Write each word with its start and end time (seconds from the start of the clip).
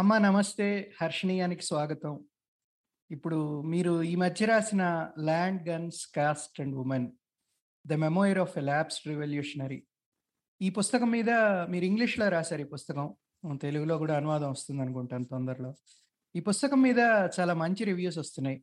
అమ్మ 0.00 0.18
నమస్తే. 0.18 0.66
హర్షిణీయానికి 1.00 1.62
స్వాగతం. 1.62 2.12
ఇప్పుడు 3.10 3.62
మీరు 3.62 4.02
ఈ 4.02 4.14
మధ్య 4.14 4.46
రాసిన 4.46 4.82
'land, 5.18 5.68
guns, 5.68 6.06
caste 6.16 6.60
and 6.60 6.76
woman 6.76 7.08
the 7.86 7.92
memoir 7.94 8.38
of 8.38 8.58
a 8.58 8.60
lapsed 8.60 9.08
revolutionary' 9.08 9.80
ఈ 10.60 10.70
పుస్తకం 10.70 11.10
మీద 11.10 11.30
మీరు 11.70 11.84
ఇంగ్లీష్‌లో 11.84 12.28
రాసారు 12.28 12.60
ఈ 12.60 12.64
పుస్తకం. 12.64 13.06
తెలుగులో 13.62 13.98
కూడా 13.98 14.16
అనువాదం 14.16 14.50
వస్తుంది 14.50 14.82
అనుకుంటాను 14.82 15.24
తొందరలో. 15.24 15.74
ఈ 16.34 16.40
పుస్తకం 16.40 16.82
మీద 16.82 17.00
చాలా 17.40 17.54
మంచి 17.54 17.84
రివ్యూస్ 17.84 18.18
వస్తున్నాయి. 18.18 18.58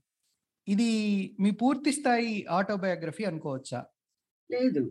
ఇది 0.67 0.91
మీ 1.39 1.51
పూర్తి 1.51 1.91
స్థాయి 1.91 2.45
ఆటోబయోగ్రఫీ 2.51 3.23
అనుకోవచ్చా? 3.23 3.81
లేదు. 4.49 4.83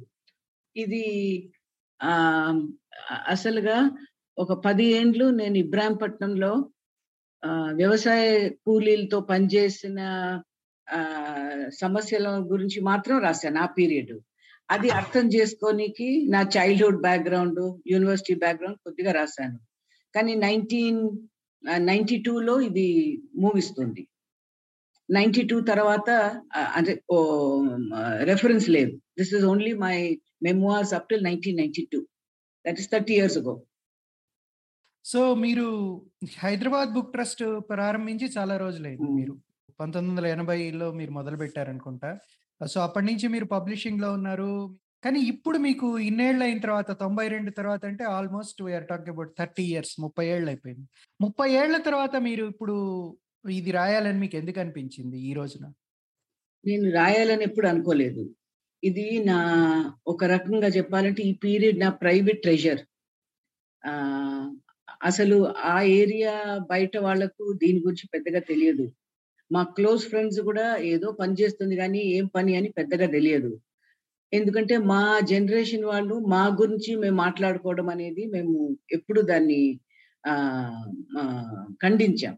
ఇది 0.76 1.04
అసలుగా 3.26 3.76
ఒక 4.36 4.52
పది 4.64 4.86
ఏండ్లు 4.96 5.26
నేను 5.40 5.56
ఇబ్రాహీంపట్నంలో 5.64 6.52
వ్యవసాయ 7.80 8.24
కూలీలతో 8.66 9.18
పనిచేసిన 9.30 10.00
సమస్యల 11.82 12.28
గురించి 12.50 12.78
మాత్రం 12.80 13.16
రాశాను 13.18 13.58
ఆ 13.62 13.68
పీరియడ్. 13.76 14.12
అది 14.68 14.88
అర్థం 14.90 15.26
చేసుకోనికి 15.36 16.08
నా 16.34 16.40
చైల్డ్‌హుడ్ 16.54 17.00
బ్యాక్‌గ్రౌండ్, 17.06 17.60
యూనివర్సిటీ 17.92 18.34
బ్యాక్‌గ్రౌండ్ 18.44 18.78
కొద్దిగా 18.86 19.12
రాశాను. 19.12 19.58
కానీ 20.14 20.34
నైన్టీన్ 20.46 21.00
నైన్టీ 21.90 22.16
టూలో 22.26 22.54
ఇది 22.68 22.88
మూవిస్తుంది 23.36 24.02
నైన్టీ 25.08 25.42
టూ 25.42 25.56
తర్వాత 25.70 26.08
అంటే 26.76 26.92
రెఫరెన్స్ 28.30 28.68
లేదు. 28.76 28.92
This 29.18 29.32
is 29.38 29.46
only 29.52 29.72
my 29.84 29.96
memoirs 30.42 30.94
up 30.98 31.08
till 31.10 31.24
1992. 31.28 32.00
That 32.64 32.78
is 32.82 32.90
30 32.94 33.14
years 33.18 33.38
ago. 33.42 33.54
So, 35.06 35.20
మీరు 35.42 35.66
హైదరాబాద్ 36.38 36.90
బుక్ 36.94 37.12
ట్రస్ట్ 37.12 37.42
ప్రారంభించి 37.70 38.26
చాలా 38.36 38.54
రోజులైంది. 38.56 39.08
మీరు. 39.18 39.34
1980లో 39.80 40.88
మీరు 40.92 41.12
మొదలుపెట్టారనుకుంటా. 41.12 42.10
సో, 42.60 42.78
అప్పటి 42.80 43.06
నుంచి 43.08 43.26
మీరు 43.28 43.46
పబ్లిషింగ్‌లో 43.52 44.08
ఉన్నారు. 44.18 44.52
కానీ 45.04 45.20
ఇప్పుడు 45.32 45.58
మీకు 45.66 45.88
ఇన్నేళ్ళయిన 46.06 46.58
తర్వాత 46.58 46.90
92 46.96 47.24
తర్వాత 47.58 47.82
అంటే 47.90 48.04
almost 48.14 48.60
we 48.62 48.72
are 48.74 48.86
talking 48.86 49.12
about 49.14 49.32
30 49.34 49.64
years 49.66 49.94
30 50.00 50.24
ఏళ్ళయిపోయింది. 50.30 50.86
30 51.20 51.32
ఏళ్ళ 51.58 51.76
తర్వాత 51.88 52.14
మీరు 52.26 52.44
ఇప్పుడు 52.52 52.76
ఇది 53.54 53.70
రాయాలని 53.72 54.20
మీకు 54.24 54.36
ఎందుకు 54.36 54.58
అనిపించింది 54.60 55.18
ఈ 55.28 55.32
రోజున? 55.34 55.64
నేను 56.64 56.86
రాయాలని 56.96 57.44
ఎప్పుడు 57.44 57.68
అనుకోలేదు. 57.68 58.22
ఇది 58.82 59.06
నా 59.26 59.38
ఒక 60.06 60.24
రకంగా 60.34 60.68
చెప్పాలంటే 60.78 61.22
ఈ 61.22 61.34
పీరియడ్ 61.44 61.78
నా 61.80 61.90
ప్రైవేట్ 62.02 62.42
ట్రెజర్. 62.42 62.82
అసలు 65.04 65.36
ఆ 65.66 65.82
ఏరియా 65.82 66.32
బయట 66.70 66.96
వాళ్ళకు 66.98 67.52
దీని 67.62 67.78
గురించి 67.80 68.06
పెద్దగా 68.14 68.40
తెలియదు. 68.40 68.86
మా 69.50 69.62
క్లోజ్ 69.76 70.04
ఫ్రెండ్స్ 70.08 70.40
కూడా 70.40 70.76
ఏదో 70.84 71.12
పని 71.12 71.34
చేస్తుంది 71.40 71.76
కానీ 71.76 71.98
ఏం 72.18 72.26
పని 72.26 72.56
అని 72.56 72.68
పెద్దగా 72.78 73.06
తెలియదు. 73.06 73.50
ఎందుకంటే 74.32 74.78
మా 74.78 75.02
జనరేషన్ 75.24 75.84
వాళ్ళు 75.84 76.14
మా 76.28 76.46
గురించి 76.60 76.96
మేము 76.96 77.16
మాట్లాడుకోవడం 77.16 77.88
అనేది 77.88 78.26
మేము 78.26 78.54
ఎప్పుడు 78.92 79.20
దాన్ని 79.22 79.60
ఖండించాం. 81.82 82.34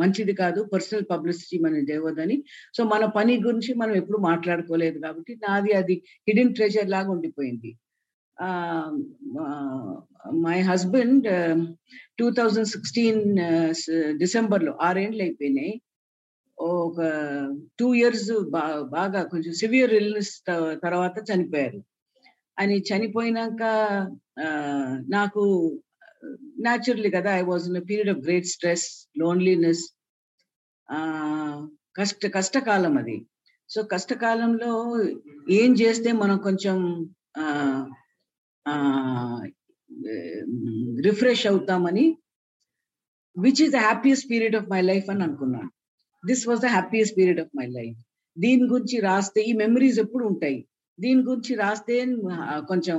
మంచిది 0.00 0.32
కాదు. 0.34 0.62
పర్సనల్ 0.72 1.04
పబ్లిసిటీ 1.10 1.58
మనం 1.58 1.76
చేయవద్దని 1.90 2.36
సో, 2.76 2.84
మన 2.84 3.04
పని 3.16 3.34
గురించి 3.44 3.74
మనం 3.74 3.94
ఎప్పుడు 3.96 4.18
మాట్లాడుకోలేదు 4.18 4.98
కాబట్టి 4.98 5.36
నాది 5.48 5.72
అది 5.72 5.96
హిడెన్ 6.28 6.54
ట్రెజర్ 6.54 6.90
లాగా 6.90 7.10
ఉండిపోయింది. 7.10 7.70
My 10.44 10.58
husband 10.62 11.26
two 12.18 12.26
thousand 12.30 12.70
sixteen 12.74 13.22
డిసెంబర్‌లో 14.18 14.72
6 14.82 15.22
అయిపోయినాయి. 15.22 15.74
ఒక 16.58 16.98
టూ 17.78 17.86
ఇయర్స్ 17.94 18.26
బా 18.50 18.62
బాగా 18.90 19.20
కొంచెం 19.24 19.52
సివియర్ 19.54 19.94
ఇల్‌నెస్ 19.94 20.32
తర్వాత 20.84 21.16
చనిపోయారు. 21.30 21.80
అని 22.58 22.76
చనిపోయినాక 22.90 23.62
నాకు 25.10 25.42
న్యాచురలీ 26.60 27.10
కదా! 27.10 27.30
I 27.34 27.44
was 27.44 27.66
in 27.70 27.80
period 27.90 28.12
of 28.14 28.22
great 28.26 28.48
stress, 28.54 28.86
loneliness 29.18 29.84
కష్ట 31.96 32.26
కష్టకాలం 32.34 32.94
అది. 32.98 33.16
సో, 33.70 33.78
కష్టకాలంలో 33.92 34.72
ఏం 35.52 35.70
చేస్తే 35.74 36.10
మనం 36.14 36.36
కొంచెం 36.38 36.76
రిఫ్రెష్ 41.06 41.44
అవుతామని 41.50 42.04
which 43.36 43.62
is 43.64 43.74
the 43.76 43.80
happiest 43.88 44.26
period 44.30 44.56
of 44.60 44.68
my 44.74 44.80
life 44.90 45.08
అని 45.12 45.22
అనుకున్నాను. 45.26 45.70
This 46.22 46.44
was 46.48 46.60
the 46.60 46.70
happiest 46.76 47.16
period 47.18 47.40
of 47.44 47.52
my 47.58 47.66
life. 47.78 47.98
దీని 48.36 48.64
గురించి 48.72 48.96
రాస్తే 49.08 49.40
ఈ 49.50 49.52
మెమరీస్ 49.62 49.98
ఎప్పుడు 50.04 50.24
ఉంటాయి. 50.26 50.58
దీని 50.98 51.22
గురించి 51.28 51.54
రాస్తే 51.62 51.96
కొంచెం 52.70 52.98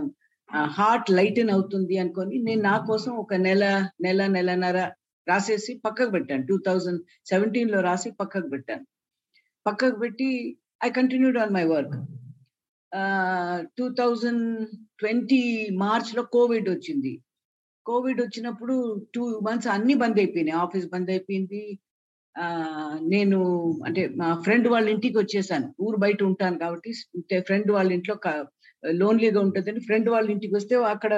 హార్ట్ 0.78 1.10
లైటన్ 1.12 1.52
అవుతుంది 1.56 1.96
అనుకొని 2.04 2.36
నేను 2.48 2.62
నా 2.62 2.76
కోసం 2.90 3.14
ఒక 3.24 3.34
నెల, 3.48 3.64
నెల, 4.02 4.28
నెలన్నర 4.36 4.80
రాసేసి 5.28 5.72
పక్కకు 5.86 6.12
పెట్టాను. 6.12 6.44
2017లో 6.52 7.80
రాసి 7.88 8.10
పక్కకు 8.22 8.50
పెట్టాను. 8.54 8.86
పక్కకు 9.66 9.98
పెట్టి 10.00 10.30
I 10.86 10.90
continued 11.00 11.38
on 11.44 11.54
my 11.58 11.66
work. 11.74 11.98
Two 13.78 13.86
thousand 13.94 14.46
twenty 15.00 15.42
మార్చ్‌లో 15.78 16.24
కోవిడ్ 16.34 16.70
వచ్చింది. 16.70 17.14
కోవిడ్ 17.86 18.22
వచ్చినప్పుడు 18.22 18.75
టూ 19.16 19.24
మంత్స్ 19.44 19.68
అన్ని 19.68 19.96
బంద్ 19.96 20.20
అయిపోయినాయి. 20.20 20.58
ఆఫీస్ 20.59 20.88
బంద్ 20.88 21.09
అయిపోయింది. 21.09 21.62
నేను 23.09 23.38
అంటే 23.86 24.02
మా 24.18 24.28
ఫ్రెండ్ 24.46 24.68
వాళ్ళ 24.68 24.88
ఇంటికి 24.90 25.18
వచ్చేసాను. 25.18 25.68
ఊరు 25.81 25.98
బయట 25.98 26.20
ఉంటాను 26.24 26.58
కాబట్టి 26.59 26.92
ఫ్రెండ్ 27.48 27.72
వాళ్ళ 27.72 27.90
ఇంట్లో 27.92 28.16
లోన్‌లీగా 28.84 29.40
ఉంటుందని 29.40 29.80
ఫ్రెండ్ 29.80 30.09
వాళ్ళ 30.09 30.28
ఇంటికి 30.31 30.56
వస్తే 30.56 30.75
అక్కడ 30.94 31.14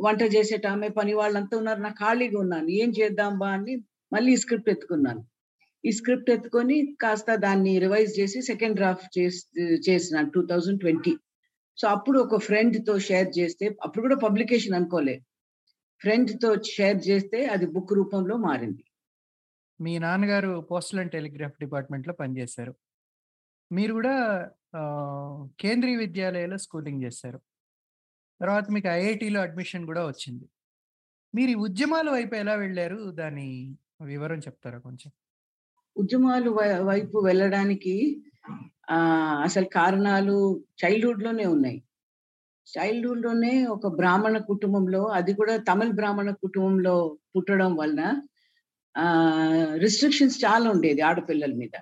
వంట 0.00 0.22
చేసేటామె, 0.34 0.88
పని 0.98 1.12
వాళ్ళంతా 1.14 1.54
ఉన్నారు. 1.58 1.80
నాకు 1.80 1.98
ఖాళీగా 2.00 2.38
ఉన్నాను. 2.40 2.68
ఏం 2.80 2.90
చేద్దాం 3.00 3.32
బా 3.38 3.48
అని 3.56 3.74
మళ్ళీ 4.12 4.34
స్క్రిప్ట్ 4.36 4.70
ఎత్తుకున్నాను. 4.70 5.22
ఈ 5.84 5.90
స్క్రిప్ట్ 5.92 6.30
ఎత్తుకొని 6.30 6.76
కాస్త 7.02 7.34
దాన్ని 7.42 7.72
రివైజ్ 7.78 8.12
చేసి 8.18 8.38
సెకండ్ 8.48 8.76
డ్రాఫ్ట్ 8.76 9.10
చేస్ 9.16 9.38
చేసినాను 9.86 10.30
2020. 10.36 11.12
సో, 11.78 11.86
అప్పుడు 11.88 12.18
ఒక 12.20 12.38
ఫ్రెండ్‌తో 12.46 12.94
షేర్ 13.08 13.30
చేస్తే 13.38 13.66
అప్పుడు 13.86 14.04
కూడా 14.06 14.18
పబ్లికేషన్ 14.24 14.78
అనుకోలే. 14.78 15.16
ఫ్రెండ్‌తో 16.00 16.50
షేర్ 16.72 17.00
చేస్తే 17.08 17.40
అది 17.54 17.68
బుక్ 17.74 17.94
రూపంలో 17.98 18.36
మారింది. 18.48 18.82
మీ 19.80 19.92
నాన్నగారు 19.98 20.52
పోస్టల్ 20.70 21.00
అండ్ 21.02 21.12
టెలిగ్రాఫ్ 21.14 21.56
డిపార్ట్మెంట్‌లో 21.62 22.14
పనిచేశారు. 22.20 22.72
మీరు 23.70 23.92
కూడా 23.98 24.14
కేంద్రీయ 25.62 25.96
విద్యాలయాలో 26.02 26.58
స్కూలింగ్ 26.64 27.04
చేశారు. 27.06 27.38
తర్వాత 28.40 28.66
మీకు 28.74 28.88
ఐఐటిలో 28.96 29.38
అడ్మిషన్ 29.42 29.86
కూడా 29.90 30.02
వచ్చింది. 30.08 30.46
మీరు 31.34 31.50
ఈ 31.54 31.60
ఉద్యమాల 31.66 32.08
వైపు 32.16 32.34
ఎలా 32.42 32.54
వెళ్ళారు 32.62 33.00
దాని 33.20 33.48
వివరం 34.08 34.40
చెప్తారా 34.46 34.78
కొంచెం? 34.86 35.10
ఉద్యమాలు 35.98 36.50
వై 36.50 36.68
వైపు 36.82 37.18
వెళ్ళడానికి 37.20 37.94
ఆ 38.90 38.98
అసలు 39.42 39.68
కారణాలు 39.72 40.36
చైల్డ్హుడ్లోనే 40.82 41.46
ఉన్నాయి. 41.46 41.78
చైల్డ్‌హుడ్‌లోనే 42.66 43.52
ఒక 43.66 43.86
బ్రాహ్మణ 43.96 44.38
కుటుంబంలో 44.48 45.02
అది 45.18 45.34
కూడా 45.34 45.54
తమిళ 45.68 45.90
బ్రాహ్మణ 45.92 46.30
కుటుంబంలో 46.42 46.96
పుట్టడం 47.34 47.72
వలన 47.76 48.02
రిస్ట్రిక్షన్స్ 49.76 50.38
చాలా 50.44 50.70
ఉండేది 50.70 51.00
ఆడపిల్లల 51.00 51.54
మీద. 51.54 51.74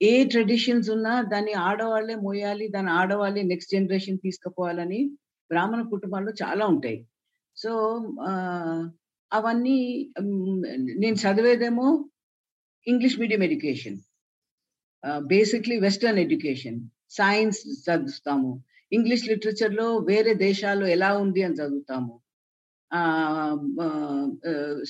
ఏ 0.00 0.12
ట్రెడిషన్స్ 0.24 0.90
ఉన్నా 0.90 1.22
దాన్ని 1.32 1.52
ఆడవాళ్ళే 1.62 2.14
మోయాలి. 2.18 2.68
దాన్ని 2.68 2.92
ఆడవాళ్ళే 2.92 3.42
నెక్స్ట్ 3.44 3.74
జనరేషన్ 3.74 4.18
తీసుకుపోవాలని 4.18 5.00
బ్రాహ్మణ 5.50 5.82
కుటుంబాల్లో 5.90 6.32
చాలా 6.42 6.66
ఉంటాయి. 6.66 6.98
సో, 7.56 7.70
అవన్నీ 9.32 9.78
నేను 10.98 11.16
చదివేదేమో 11.22 11.86
English 12.86 13.18
medium 13.18 13.42
education. 13.42 13.98
Ah, 15.04 15.22
basically 15.26 15.76
western 15.80 16.18
education. 16.18 16.78
Science 17.10 17.60
చదువుతాము. 17.86 18.50
ఇంగ్లీష్ 18.92 19.28
లిటరేచర్‌లో 19.28 19.86
వేరే 20.08 20.32
దేశాల్లో 20.40 20.86
ఎలా 20.88 21.10
ఉంది 21.18 21.42
అని 21.42 21.54
చదువుతాము. 21.54 22.12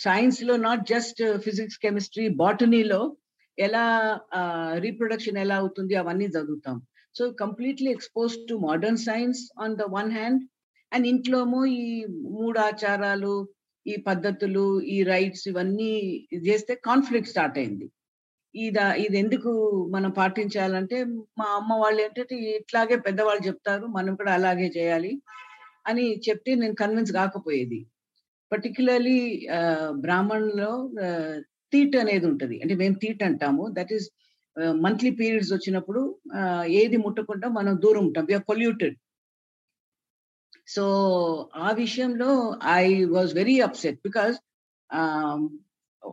సైన్స్‌లో 0.02 0.54
నాట్ 0.58 0.82
జస్ట్ 0.88 1.20
ఫిజిక్స్, 1.38 1.78
కెమిస్ట్రీ, 1.78 2.28
బాటనీలో 2.36 3.00
ఎలా 3.58 3.84
రీప్రొడక్షన్ 4.78 5.38
ఎలా 5.38 5.56
అవుతుంది 5.56 5.94
అవన్నీ 5.94 6.26
చదువుతాం. 6.28 6.76
So, 7.14 7.24
completely 7.42 7.90
expose 7.90 8.34
to 8.48 8.54
modern 8.62 9.00
science 9.06 9.42
on 9.60 9.76
the 9.76 9.86
one 9.90 10.12
hand 10.12 10.42
and 10.92 11.06
ఇంట్లోమో 11.06 11.60
ఈ 11.78 11.84
మూఢాచారాలు, 12.32 13.34
ఈ 13.86 13.94
పద్ధతులు, 14.08 14.64
ఈ 14.94 14.96
రైట్స్ 15.12 15.44
ఇవన్నీ 15.50 15.90
చేస్తే 16.48 16.72
కాన్ఫ్లిక్ట్ 16.88 17.32
స్టార్ట్ 17.32 17.58
అయింది. 17.62 17.86
ఇది 18.54 18.80
ఇది 19.04 19.16
ఎందుకు 19.24 19.50
మనం 19.94 20.10
పాటించాలంటే 20.20 20.96
మా 21.40 21.46
అమ్మ 21.58 21.72
వాళ్ళు 21.82 22.00
ఏంటంటే 22.06 22.36
ఇట్లాగే 22.60 22.96
పెద్దవాళ్ళు 23.06 23.42
చెప్తారు. 23.48 23.84
మనం 23.98 24.12
కూడా 24.20 24.32
అలాగే 24.38 24.68
చేయాలి 24.78 25.12
అని 25.90 26.04
చెప్తే 26.26 26.50
నేను 26.62 26.76
కన్విన్స్ 26.82 27.12
కాకపోయేది. 27.20 27.80
పర్టికులర్లీ 28.52 29.20
బ్రాహ్మణ్లో 30.04 30.72
తీట్ 31.72 31.94
అనేది 32.02 32.26
ఉంటది 32.30 32.56
అంటే 32.62 32.74
మేము 32.82 32.96
తీట్ 33.04 33.22
అంటాము 33.28 33.64
దట్ 33.78 33.92
ఈస్ 33.96 34.06
మంత్లీ 34.84 35.10
పీరియడ్స్ 35.20 35.52
వచ్చినప్పుడు 35.54 36.00
ఏది 36.80 36.96
ముట్టకుండా 37.04 37.48
మనం 37.58 37.74
దూరం 37.84 38.02
ఉంటాం 38.08 38.26
విఆర్ 38.30 38.46
పొల్యూటెడ్ 38.50 38.96
సో 40.74 40.84
ఆ 41.66 41.70
విషయంలో 41.82 42.30
I 42.74 42.84
was 43.14 43.32
very 43.40 43.56
upset 43.60 43.98
because 44.06 44.36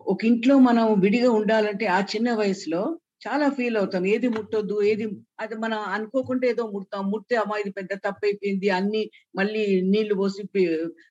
ఒక 0.09 0.19
ఇంట్లో 0.31 0.55
మనం 0.59 0.85
విడిగా 1.01 1.29
ఉండాలంటే 1.31 1.85
ఆ 1.97 1.99
చిన్న 2.11 2.29
వయసులో 2.33 2.81
చాలా 3.25 3.47
ఫీల్ 3.49 3.77
అవుతాం. 3.77 4.03
ఏది 4.05 4.27
ముట్టొద్దు 4.27 4.75
ఏది 4.91 5.05
అది 5.39 5.55
మనం 5.55 5.79
అనుకోకుండా 5.95 6.45
ఏదో 6.47 6.63
ముడతాం. 6.73 7.03
ముడితే 7.11 7.35
అమ్మా 7.35 7.55
ఇది 7.63 7.71
పెద్ద 7.79 7.93
తప్పైపోయింది 8.05 8.69
అన్ని 8.77 9.01
మళ్ళీ 9.35 9.63
నీళ్ళు 9.93 10.15
పోసి 10.15 10.43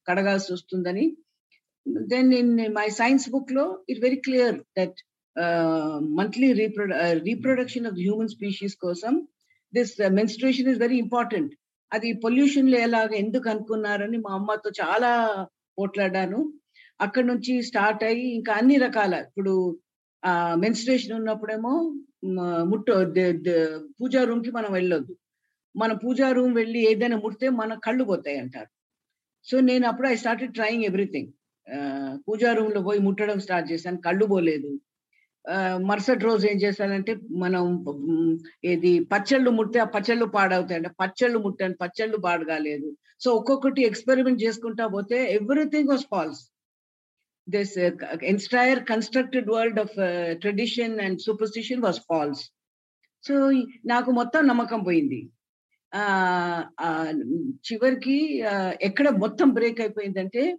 కడగాల్సి 0.08 0.50
వస్తుందని. 0.52 1.04
దెన్ 2.12 2.30
ఇన్ 2.40 2.52
మై 2.78 2.88
సైన్స్ 3.00 3.26
బుక్లో 3.34 3.64
it 3.90 4.02
very 4.06 4.20
clear 4.26 4.56
that 4.78 4.98
monthly 6.20 6.48
repro 6.60 6.92
reproduction 7.28 7.88
of 7.90 7.98
human 8.04 8.32
species 8.36 8.76
కోసం 8.86 9.14
this 9.72 9.92
menstruation 10.20 10.70
is 10.72 10.80
very 10.84 10.98
important 11.06 11.52
అది 11.92 12.08
పొల్యూషన్ 12.24 12.72
లేలాగా 12.74 13.14
ఎందుకు 13.22 13.46
అనుకున్నారని 13.52 14.18
మా 14.24 14.30
అమ్మతో 14.38 14.70
చాలా 14.80 15.10
పోట్లాడాను. 15.78 16.40
అక్కడ 17.00 17.24
నుంచి 17.24 17.52
స్టార్ట్ 17.62 18.02
అయ్యి 18.04 18.24
ఇంకా 18.38 18.52
అన్ని 18.60 18.76
రకాల 18.76 19.14
ఇప్పుడు 19.28 19.52
ఆ 20.22 20.32
మెన్స్ట్రేషన్ 20.64 21.16
ఉన్నప్పుడేమో 21.18 21.72
ముట్ట 22.70 22.86
పూజా 23.98 24.22
రూమ్కి 24.28 24.50
మనం 24.50 24.70
వెళ్ళొద్దు. 24.72 25.12
మన 25.74 25.92
పూజా 26.02 26.28
రూమ్ 26.36 26.54
వెళ్ళి 26.60 26.80
ఏదైనా 26.90 27.16
ముడితే 27.24 27.48
మన 27.60 27.72
కళ్ళు 27.86 28.04
పోతాయి 28.04 28.38
అంటారు. 28.42 28.70
సో 29.46 29.56
నేను 29.60 29.84
అప్పుడు 29.90 30.08
I 30.08 30.16
start 30.22 30.44
trying 30.56 30.86
everything 30.90 31.30
puja 32.26 32.50
రూమ్లో 32.58 32.80
పోయి 32.82 33.00
ముట్టడం 33.06 33.38
స్టార్ట్ 33.46 33.68
చేశాను. 33.72 33.98
కళ్ళు 34.06 34.26
పోలేదు. 34.26 34.70
మరుసటి 35.78 36.24
రోజు 36.24 36.46
ఏం 36.46 36.56
చేశానంటే 36.56 37.16
మనం 37.30 37.86
ఏది 38.64 39.00
పచ్చళ్ళు 39.00 39.50
ముడితే 39.50 39.78
ఆ 39.78 39.84
పచ్చళ్ళు 39.84 40.24
పాడవుతాయండి 40.24 40.88
పచ్చళ్ళు 40.88 41.38
ముట్టాను 41.38 41.74
పచ్చళ్ళు 41.82 42.16
పాడు 42.16 42.44
కాలేదు 42.44 42.96
సో 43.20 43.32
ఒక్కొక్కటి 43.34 43.82
ఎక్స్పెరిమెంట్ 43.82 44.42
చేసుకుంటా 44.42 44.86
పోతే 44.86 45.34
everything 45.34 45.88
was 45.88 46.06
false. 46.10 46.50
This 47.50 47.78
uh, 47.78 48.84
constructed 48.86 49.50
world 49.50 49.80
of 49.80 49.96
tradition 50.32 51.00
and 51.00 51.20
superstition 51.20 51.82
was 51.82 52.00
false 52.08 52.50
so 53.24 53.50
నాకు 53.86 54.10
మొత్తం 54.10 54.46
నమ్మకం 54.46 54.82
పోయింది. 54.82 55.30
చివరికి 57.66 58.42
ఎక్కడ 58.82 59.08
మొత్తం 59.08 59.50
బ్రేక్ 59.50 59.80
అయిపోయిందంటే 59.80 60.58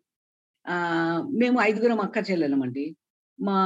మేము 1.42 1.62
ఐదుగురం 1.62 2.00
అక్క 2.02 2.32
చెల్లెలమండి. 2.32 2.96
మా 3.40 3.58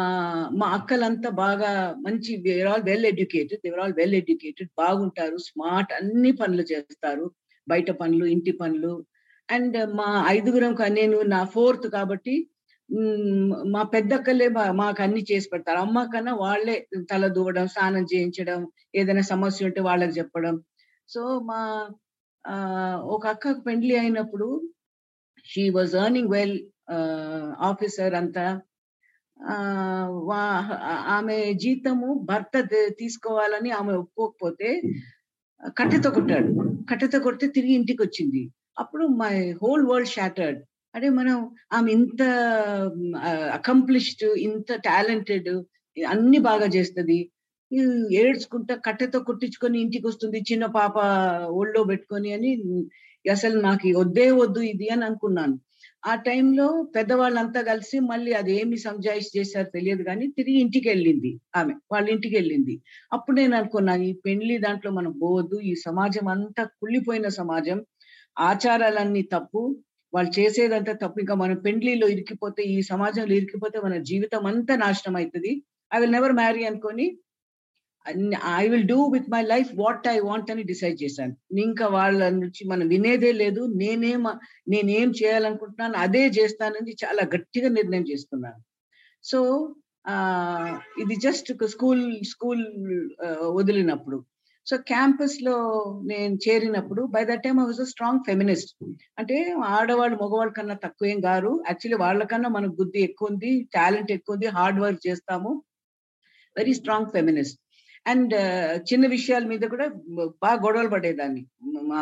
మా 0.60 0.68
అక్కలంతా 0.78 1.30
బాగా 1.44 1.70
మంచి 2.06 2.32
where 2.46 2.68
all 2.72 2.84
well 2.90 3.08
educated 3.12 3.62
they were 3.66 3.82
all 3.84 3.96
well 4.00 4.16
educated 4.20 4.70
బాగుంటారు 4.82 5.38
స్మార్ట్ 5.48 5.92
అన్ని 5.94 6.32
పనులు 6.32 6.64
చేస్తారు 6.72 7.26
బయట 7.68 7.92
పనులు 8.02 8.26
ఇంటి 8.26 8.54
పనులు. 8.62 8.94
అండ్ 9.50 9.78
మా 10.00 10.10
ఐదుగురం 10.28 10.76
నేను 10.94 11.18
నా 11.36 11.42
ఫోర్త్ 11.56 11.88
కాబట్టి 11.98 12.36
మా 13.74 13.82
పెద్దక్కలే 13.94 14.48
మాకు 14.82 15.00
అన్ని 15.04 15.22
చేసి 15.32 15.48
పెడతారు. 15.52 15.80
అమ్మ 15.86 16.04
కన్నా 16.14 16.34
వాళ్ళే 16.36 16.76
తల 17.12 17.28
దూవడం 17.28 17.68
స్నానం 17.68 18.04
చేయించడం 18.14 18.60
ఏదైనా 18.96 19.24
సమస్య 19.34 19.66
ఉంటే 19.66 19.82
వాళ్ళకి 19.82 20.14
చెప్పడం. 20.20 20.56
సో 21.10 21.22
మా 21.50 21.62
ఒక 23.16 23.24
అక్కకు 23.28 23.62
పెండ్లి 23.62 23.96
అయినప్పుడు 23.98 24.48
she 25.46 25.64
was 25.70 25.96
earning 25.96 26.32
well 26.32 26.56
officer 27.70 28.16
అంతా. 28.22 28.46
ఆమె 31.16 31.38
జీతము 31.64 32.10
భర్త 32.30 32.62
తీసుకోవాలని 33.02 33.72
ఆమె 33.72 33.94
ఒప్పుకోకపోతే 33.94 34.70
కట్టెతో 35.80 36.10
కొట్టాడు. 36.12 36.52
కట్టెతో 36.90 37.18
కొడితే 37.20 37.48
తిరిగి 37.48 37.74
ఇంటికి 37.80 38.02
వచ్చింది 38.04 38.42
అప్పుడు 38.82 39.06
మై 39.22 39.36
హోల్ 39.62 39.86
వరల్డ్ 39.90 40.14
షాటర్డ్. 40.16 40.60
అంటే 40.96 41.08
మనం 41.20 41.38
ఆమె 41.74 41.90
ఇంత 41.98 42.22
అకంప్లిష్డ్ 43.58 44.26
ఇంత 44.48 44.74
టాలెంటెడ్ 44.88 45.52
అన్ని 45.98 46.40
బాగా 46.50 46.68
చేస్తుంది. 46.76 47.20
ఏడ్చుకుంటా 48.22 48.74
కట్టెతో 48.88 49.20
కొట్టించుకొని 49.20 49.78
ఇంటికి 49.82 50.06
వస్తుంది 50.08 50.40
చిన్న 50.52 50.66
పాప 50.80 50.98
ఒళ్ళో 51.62 51.82
పెట్టుకొని 51.92 52.30
అని 52.38 52.52
అసలు 53.26 53.58
నాకు 53.62 53.88
వద్దే 54.02 54.28
వద్దు 54.42 54.62
ఇది 54.74 54.88
అని 54.96 55.04
అనుకున్నాను. 55.10 55.56
ఆ 56.04 56.14
టైంలో 56.26 56.66
పెద్దవాళ్ళంతా 56.96 57.62
కలిసి 57.62 57.98
మళ్ళీ 58.10 58.32
అది 58.34 58.52
ఏమి 58.60 58.78
సంజాయిష్ 58.78 59.30
చేశారో 59.38 59.70
తెలియదు 59.70 60.04
కానీ 60.04 60.26
తిరిగి 60.38 60.58
ఇంటికి 60.60 60.88
వెళ్ళింది 60.90 61.32
ఆమె 61.56 61.74
వాళ్ళ 61.92 62.06
ఇంటికి 62.10 62.36
వెళ్ళింది. 62.36 62.76
అప్పుడు 63.12 63.36
నేను 63.36 63.56
అనుకున్నాను 63.56 64.04
ఈ 64.04 64.14
పెళ్ళి 64.26 64.58
దాంట్లో 64.58 64.92
మనం 64.92 65.12
పోవద్దు 65.22 65.60
ఈ 65.70 65.74
సమాజం 65.86 66.28
అంతా 66.28 66.64
కుళ్ళిపోయిన 66.80 67.28
సమాజం 67.40 67.80
ఆచారాలన్నీ 68.44 69.24
తప్పు 69.36 69.62
వాళ్ళు 70.14 70.32
చేసేదంతా 70.40 70.94
తప్పు 70.94 71.18
ఇంకా 71.20 71.36
మనం 71.36 71.58
పెండ్లిలో 71.58 72.08
ఇరికిపోతే 72.08 72.64
ఈ 72.74 72.78
సమాజంలో 72.92 73.34
ఇరికిపోతే 73.34 73.78
మన 73.80 73.96
జీవితం 74.10 74.44
అంతా 74.46 74.74
నాశనం 74.76 75.16
అవుతుంది. 75.16 75.52
ఐ 75.92 76.00
విల్ 76.02 76.16
నెవర్ 76.18 76.36
మ్యారీ 76.42 76.64
అనుకొని 76.64 77.06
I 78.60 78.64
will 78.72 78.88
do 78.88 79.00
with 79.14 79.30
my 79.30 79.42
life 79.42 79.70
what 79.76 80.08
I 80.08 80.20
want 80.20 80.52
అని 80.52 80.64
డిసైడ్ 80.64 80.98
చేశాను. 81.04 81.36
ఇంకా 81.58 81.88
వాళ్ళ 81.88 82.30
నుంచి 82.30 82.64
మనం 82.72 82.88
వినేదే 82.88 83.32
లేదు. 83.32 83.62
నేనేం 83.76 84.24
నేనేం 84.70 85.10
చేయాలనుకుంటున్నాను 85.22 85.98
అదే 85.98 86.24
చేస్తానని 86.28 86.94
చాలా 87.06 87.24
గట్టిగా 87.36 87.70
నిర్ణయం 87.70 88.06
చేసుకున్నాను. 88.12 88.62
సో 89.24 89.40
ఇది 91.02 91.16
జస్ట్ 91.16 91.50
స్కూల్ 91.74 92.04
స్కూల్ 92.24 92.64
వదిలినప్పుడు. 93.60 94.18
సో 94.68 94.76
క్యాంపస్లో 94.78 95.56
నేను 96.06 96.36
చేరినప్పుడు 96.46 97.02
by 97.16 97.26
that 97.26 97.44
time 97.44 97.58
I 97.60 97.66
was 97.66 97.82
a 97.82 97.88
strong 97.92 98.22
feminist 98.28 98.72
అంటే 99.20 99.38
ఆడవాళ్ళు 99.66 100.16
మగవాళ్ళ 100.24 100.52
కన్నా 100.52 100.76
తక్కువేం 100.84 101.20
గారు 101.26 101.52
యాక్చువల్లీ 101.68 101.98
వాళ్ళకన్నా 102.04 102.50
మనకు 102.50 102.76
బుద్ధి 102.82 103.00
ఎక్కువ 103.00 103.32
ఉంది 103.32 103.52
టాలెంట్ 103.76 104.12
ఎక్కువ 104.12 104.36
ఉంది 104.36 104.48
హార్డ్ 104.58 104.80
వర్క్ 104.80 105.02
చేస్తాము. 105.08 105.52
వెరీ 106.56 106.74
స్ట్రాంగ్ 106.74 107.12
ఫెమినిస్ట్ 107.12 107.60
అండ్ 108.06 108.34
చిన్న 108.90 109.06
విషయాల 109.16 109.46
మీద 109.52 109.64
కూడా 109.74 109.86
బాగా 110.44 110.58
గొడవలు 110.66 110.90
పడేదాన్ని. 110.94 111.44
మా 111.92 112.02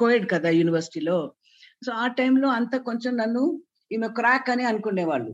కోవిడ్ 0.00 0.26
కదా 0.34 0.50
యూనివర్సిటీలో. 0.60 1.18
సో 1.84 1.90
ఆ 2.04 2.06
టైంలో 2.18 2.48
అంత 2.58 2.74
కొంచెం 2.88 3.12
నన్ను 3.22 3.44
ఈమె 3.94 4.08
క్రాక్ 4.18 4.50
అని 4.54 4.64
అనుకునేవాళ్ళు. 4.70 5.32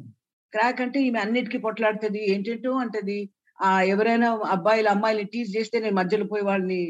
క్రాక్ 0.52 0.80
అంటే 0.84 0.98
ఈమె 1.06 1.18
అన్నిటికీ 1.24 1.58
పొట్లాడుతుంది 1.66 2.20
ఏంటంటో 2.32 2.72
అంటది. 2.84 3.18
ఆ 3.58 3.68
ఎవరైనా 3.92 4.28
అబ్బాయిలు 4.54 4.88
అమ్మాయిలు 4.92 5.22
టీజ్ 5.32 5.50
చేస్తే 5.56 5.76
నేను 5.82 5.96
మధ్యలో 5.98 6.24
పోయి 6.32 6.44
వాళ్ళని 6.48 6.80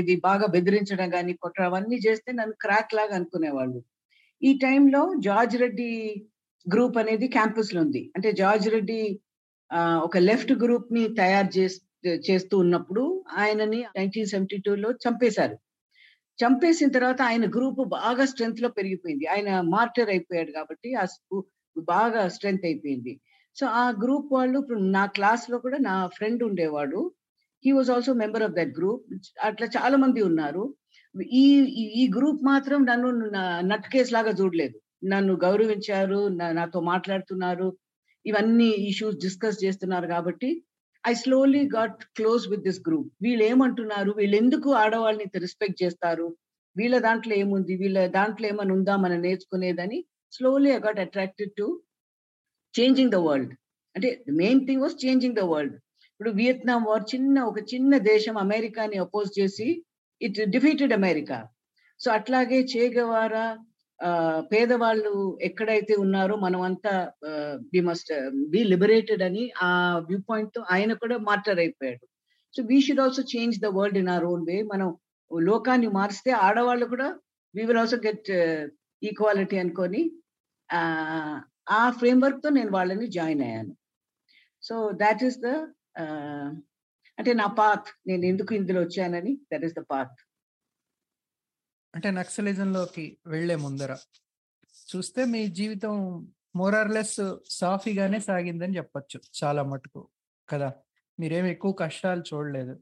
ఇది 0.00 0.14
బాగా 0.28 0.46
బెదిరించడం 0.54 1.08
కానీ 1.16 1.32
కొట్టడం 1.42 1.66
అవన్నీ 1.70 1.98
చేస్తే 2.06 2.30
నన్ను 2.38 2.54
క్రాక్ 2.64 2.94
లాగా 2.98 3.14
అనుకునేవాళ్ళు. 3.18 3.80
ఈ 4.42 4.50
టైంలో 4.64 5.02
జార్జ్ 5.26 5.56
రెడ్డి 5.62 5.90
గ్రూప్ 6.66 6.96
అనేది 7.02 7.26
క్యాంపస్లో 7.36 7.80
ఉంది. 7.86 8.02
అంటే 8.16 8.28
జార్జ్ 8.40 8.68
రెడ్డి 8.76 9.00
ఒక 10.06 10.18
లెఫ్ట్ 10.28 10.52
గ్రూప్ని 10.62 11.02
తయారు 11.20 11.50
చేస్తూ 12.06 12.58
ఉన్నప్పుడు 12.58 13.24
ఆయనని 13.36 13.86
నైన్టీన్ 13.96 14.26
సెవెంటీ 14.26 14.62
లో 14.76 14.92
చంపేశారు. 14.92 15.56
చంపేసిన 16.44 16.88
తర్వాత 16.88 17.22
ఆయన 17.22 17.50
గ్రూప్ 17.50 17.88
బాగా 17.88 18.24
స్ట్రెంగ్త్లో 18.24 18.68
పెరిగిపోయింది. 18.68 19.26
ఆయన 19.26 19.60
మార్టర్ 19.60 20.08
అయిపోయాడు 20.08 20.50
కాబట్టి 20.50 20.94
ఆ 20.94 21.04
బాగా 21.78 22.28
స్ట్రెంగ్త్ 22.28 22.64
అయిపోయింది. 22.64 23.20
సో 23.56 23.66
ఆ 23.66 23.90
గ్రూప్ 23.90 24.32
వాళ్ళు 24.32 24.58
ఇప్పుడు 24.58 24.80
నా 24.80 25.06
క్లాస్లో 25.06 25.58
కూడా 25.58 25.78
నా 25.78 26.06
ఫ్రెండ్ 26.06 26.42
ఉండేవాడు. 26.42 27.12
He 27.64 27.72
was 27.72 27.90
also 27.90 28.12
member 28.12 28.42
of 28.42 28.52
that 28.52 28.78
group 28.78 29.04
అట్లా 29.44 29.66
చాలా 29.66 29.96
మంది 29.96 30.22
ఉన్నారు. 30.22 30.74
ఈ 31.32 31.60
ఈ 32.02 32.10
గ్రూప్ 32.16 32.44
మాత్రం 32.44 32.84
నన్ను 32.84 33.10
నట్ 33.60 33.88
కేస్ 33.88 34.12
లాగా 34.12 34.30
చూడలేదు. 34.30 34.80
నన్ను 35.04 35.34
గౌరవించారు 35.34 36.28
నాతో 36.28 36.80
మాట్లాడుతున్నారు. 36.80 37.76
ఇవన్నీ 38.26 38.64
ఇష్యూస్ 38.64 39.16
డిస్కస్ 39.16 39.64
చేస్తున్నారు 39.64 40.06
కాబట్టి 40.06 40.62
I 41.08 41.12
slowly 41.14 41.62
got 41.76 41.98
close 42.16 42.44
with 42.52 42.64
this 42.68 42.80
group 42.88 43.08
వీళ్ళు 43.22 43.42
ఏమంటున్నారు? 43.44 44.10
వీళ్ళు 44.10 44.36
ఎందుకు 44.36 44.68
ఆడవాళ్ళని 44.74 45.26
రెస్పెక్ట్ 45.46 45.82
చేస్తారు? 45.82 46.26
వీళ్ళ 46.76 46.96
దాంట్లో 46.98 47.34
ఏముంది? 47.34 47.74
వీళ్ళ 47.76 47.98
దాంట్లో 48.18 48.46
ఏమైనా 48.48 48.74
ఉందా? 48.74 48.94
మనం 48.96 49.18
నేర్చుకునేదని 49.20 49.98
slowly 50.32 50.70
I 50.70 50.80
got 50.86 51.00
attracted 51.00 51.52
to 51.56 51.66
changing 52.74 53.12
the 53.12 53.20
world 53.26 53.52
అంటే 53.94 54.08
main 54.40 54.60
thing 54.66 54.82
was 54.82 54.96
changing 55.04 55.38
the 55.40 55.44
world 55.44 55.76
ఇప్పుడు 56.10 56.30
వియత్నాం 56.32 56.82
వార్ 56.88 57.04
చిన్న 57.14 57.38
ఒక 57.42 57.58
చిన్న 57.72 57.98
దేశం 58.10 58.36
అమెరికాని 58.38 58.96
అపోజ్ 58.98 59.30
చేసి 59.38 59.68
ఇట్ 60.20 60.38
డిఫీటెడ్ 60.50 60.92
అమెరికా 60.92 61.38
సో 62.00 62.08
అట్లాగే 62.10 62.58
చేగవారా 62.74 63.46
పేదవాళ్ళు 64.52 65.12
ఎక్కడైతే 65.48 65.94
ఉన్నారో 66.04 66.34
మనం 66.44 66.60
అంతా 66.68 66.92
బి 67.72 67.80
మస్ట్ 67.88 68.12
బి 68.52 68.60
లిబరేటెడ్ 68.72 69.22
అని 69.28 69.44
ఆ 69.68 69.70
వ్యూ 70.08 70.18
పాయింట్తో 70.28 70.60
ఆయన 70.74 70.92
కూడా 71.02 71.16
మార్టర్ 71.28 71.60
అయిపోయాడు. 71.64 72.04
So 72.54 72.60
we 72.70 72.78
should 72.86 73.02
also 73.04 73.22
change 73.34 73.56
the 73.64 73.70
world 73.78 73.98
in 74.02 74.10
our 74.16 74.26
own 74.32 74.44
way 74.50 74.58
మనం 74.72 74.88
లోకాన్ని 75.30 75.88
మారిస్తే 75.98 76.30
ఆడవాళ్ళు 76.46 76.86
కూడా 76.92 77.08
we 77.54 77.64
will 77.70 77.80
also 77.82 77.98
get 78.06 78.30
equality 79.02 79.58
అనుకొని 79.64 80.02
ఆ 81.78 81.82
ఫ్రేమ్వర్క్తో 82.00 82.48
నేను 82.58 82.70
వాళ్ళని 82.76 83.06
జాయిన్ 83.18 83.42
అయ్యాను. 83.48 83.72
సో 84.62 84.74
దాట్ 85.02 85.22
ఈస్ 85.28 85.38
ద 85.46 85.48
అంటే 87.18 87.32
నా 87.42 87.46
పాత్ 87.60 87.88
నేను 88.08 88.24
ఎందుకు 88.32 88.52
ఇందులో 88.60 88.80
వచ్చానని 88.86 89.32
దట్ 89.52 89.64
ఈస్ 89.68 89.76
ద 89.78 89.82
పాత్ 89.92 90.18
అంటే 91.94 92.10
నక్సలిజంలోకి 92.10 93.18
వెళ్ళే 93.26 93.56
ముందర. 93.56 93.92
చూస్తే 94.88 95.24
మీ 95.24 95.46
జీవితం 95.48 95.94
మోరార్లెస్ 96.56 97.18
సాఫీగానే 97.50 98.20
సాగిందని 98.20 98.76
చెప్పొచ్చు 98.76 99.20
చాలా 99.44 99.62
మటుకు 99.62 100.08
కదా? 100.48 100.68
మీరేం 101.20 101.46
ఎక్కువ 101.46 101.72
కష్టాలు 101.72 102.22
చూడలేదు. 102.34 102.74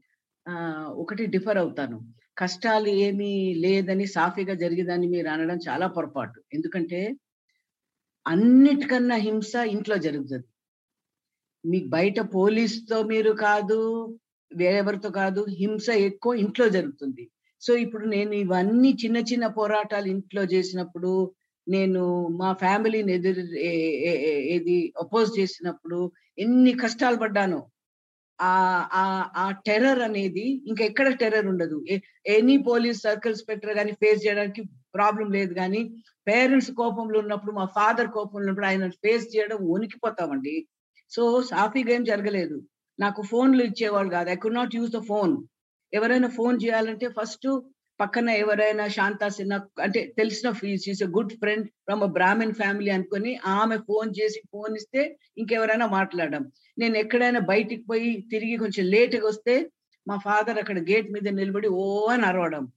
ఒకటి 0.95 1.25
డిఫర్ 1.25 1.57
అవుతాను. 1.57 1.97
కష్టాలు 2.37 2.87
ఏమీ 2.87 3.53
లేదని 3.55 4.05
సాఫీగా 4.07 4.53
జరిగేదని 4.53 5.07
మీరు 5.07 5.27
అనడం 5.27 5.59
చాలా 5.69 5.87
పొరపాటు. 5.87 6.43
ఎందుకంటే 6.53 6.99
అన్నిటికన్నా 8.27 9.15
హింస 9.15 9.55
ఇంట్లో 9.55 9.97
జరుగుతుంది. 9.97 10.47
మీకు 11.65 11.87
బయట 11.87 12.19
పోలీస్తో 12.35 13.03
మీరు 13.03 13.31
కాదు 13.31 13.79
వేరెవరితో 14.55 15.09
కాదు 15.11 15.45
హింస 15.49 15.89
ఎక్కువ 15.89 16.33
ఇంట్లో 16.33 16.69
జరుగుతుంది. 16.69 17.31
సో 17.61 17.71
ఇప్పుడు 17.85 18.05
నేను 18.07 18.33
ఇవన్నీ 18.43 18.89
చిన్న 19.03 19.17
చిన్న 19.31 19.45
పోరాటాలు 19.59 20.07
ఇంట్లో 20.07 20.43
చేసినప్పుడు 20.53 21.11
నేను 21.67 22.01
మా 22.41 22.49
ఫ్యామిలీని 22.63 23.11
ఎదురు 23.13 23.43
ఏది 24.55 24.75
అపోజ్ 25.03 25.31
చేసినప్పుడు 25.39 25.99
ఎన్ని 26.37 26.73
కష్టాలు 26.83 27.17
పడ్డాను 27.23 27.59
ఆ 28.39 28.53
ఆ 29.41 29.45
టెర్రర్ 29.67 30.01
అనేది 30.07 30.45
ఇంకా 30.69 30.81
ఎక్కడ 30.85 31.07
టెర్రర్ 31.21 31.47
ఉండదు. 31.47 31.77
ఎనీ 32.35 32.55
పోలీస్ 32.69 32.99
సర్కిల్స్ 33.07 33.43
పెట్టరు 33.49 33.73
కానీ 33.73 33.93
ఫేస్ 34.01 34.19
చేయడానికి 34.25 34.61
ప్రాబ్లం 34.93 35.27
లేదు 35.37 35.53
కానీ 35.53 35.81
పేరెంట్స్ 36.27 36.71
కోపంలో 36.81 37.17
ఉన్నప్పుడు 37.19 37.53
మా 37.59 37.65
ఫాదర్ 37.77 38.09
కోపంలో 38.17 38.43
ఉన్నప్పుడు 38.43 38.69
ఆయన 38.71 38.87
ఫేస్ 39.05 39.25
చేయడం 39.35 39.59
వణికిపోతామండి. 39.71 40.55
సో 41.11 41.23
సాఫీగా 41.51 41.91
ఏం 41.97 42.03
జరగలేదు. 42.11 42.57
నాకు 42.99 43.21
ఫోన్లు 43.31 43.63
ఇచ్చేవాళ్ళు 43.63 44.11
కాదు. 44.11 44.29
I 44.29 44.37
could 44.43 44.59
not 44.61 44.75
use 44.79 44.91
the 44.97 45.01
phone 45.11 45.33
ఎవరైనా 45.93 46.27
ఫోన్ 46.27 46.59
చేయాలంటే 46.63 47.07
ఫస్ట్ 47.07 47.47
పక్కన 47.99 48.29
ఎవరైనా 48.29 48.87
శాంతా 48.87 49.29
సిన్హా 49.29 49.67
అంటే 49.81 50.13
తెలిసిన 50.17 50.51
she's 50.83 51.03
a 51.03 51.05
good 51.05 51.33
friend 51.33 51.67
from 51.67 52.03
a 52.03 52.51
family 52.51 52.89
అనుకొని 52.89 53.39
ఆమె 53.45 53.77
ఫోన్ 53.77 54.13
చేసి 54.19 54.41
ఫోన్ 54.51 54.75
ఇస్తే 54.75 55.19
ఇంకెవరైనా 55.37 55.85
మాట్లాడడం. 55.87 56.51
నేను 56.77 56.97
ఎక్కడైనా 56.97 57.39
బయటికి 57.39 57.83
పోయి 57.83 58.25
తిరిగి 58.31 58.57
కొంచెం 58.57 58.85
లేట్గా 58.85 59.27
వస్తే 59.27 59.71
మా 60.07 60.17
ఫాదర్ 60.17 60.57
అక్కడ 60.57 60.79
గేట్ 60.79 61.11
మీద 61.11 61.27
నిలబడి 61.27 61.67
ఓ 61.67 62.07
అని 62.07 62.25
అరవడం. 62.25 62.71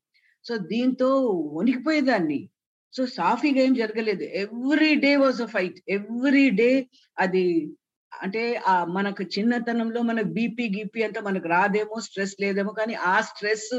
సో 0.45 0.57
దీంతో 0.57 1.09
వణికిపోయేదాన్ని. 1.53 2.51
సో 2.95 3.07
సాఫీగా 3.07 3.63
ఏం 3.63 3.75
జరగలేదు. 3.75 4.25
Every 4.25 4.95
day 4.95 5.17
was 5.17 5.43
a 5.43 5.47
fight 5.47 5.79
every 5.89 6.51
day 6.51 6.87
అది 7.19 7.69
అంటే 8.13 8.43
ఆ 8.67 8.85
మనకు 8.89 9.23
చిన్నతనంలో 9.35 10.01
మన 10.03 10.21
బీపీ 10.37 10.65
గీపీ 10.69 11.01
అంతా 11.03 11.21
మనకు 11.21 11.49
రాదేమో 11.49 12.01
స్ట్రెస్ 12.01 12.37
లేదేమో 12.41 12.73
కానీ 12.73 12.95
ఆ 13.05 13.17
stress 13.21 13.71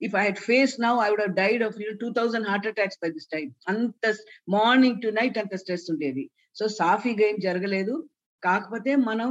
if 0.00 0.14
I 0.16 0.22
had 0.24 0.38
face 0.38 0.74
now 0.80 0.92
I 1.06 1.08
would 1.10 1.24
have 1.26 1.34
died 1.34 1.62
of 1.62 1.76
two 2.00 2.08
thousand 2.12 2.48
heart 2.48 2.66
attacks 2.66 3.00
by 3.02 3.10
this 3.10 3.30
time 3.32 3.46
అంత 3.68 4.12
మార్నింగ్ 4.48 5.00
టు 5.02 5.08
నైట్ 5.08 5.38
అంత 5.38 5.56
స్ట్రెస్ 5.56 5.86
ఉండేది. 5.90 6.24
సో 6.56 6.68
సాఫీగా 6.80 7.24
ఏం 7.26 7.36
జరగలేదు. 7.38 7.94
కాకపోతే 8.42 8.96
మనం 8.96 9.28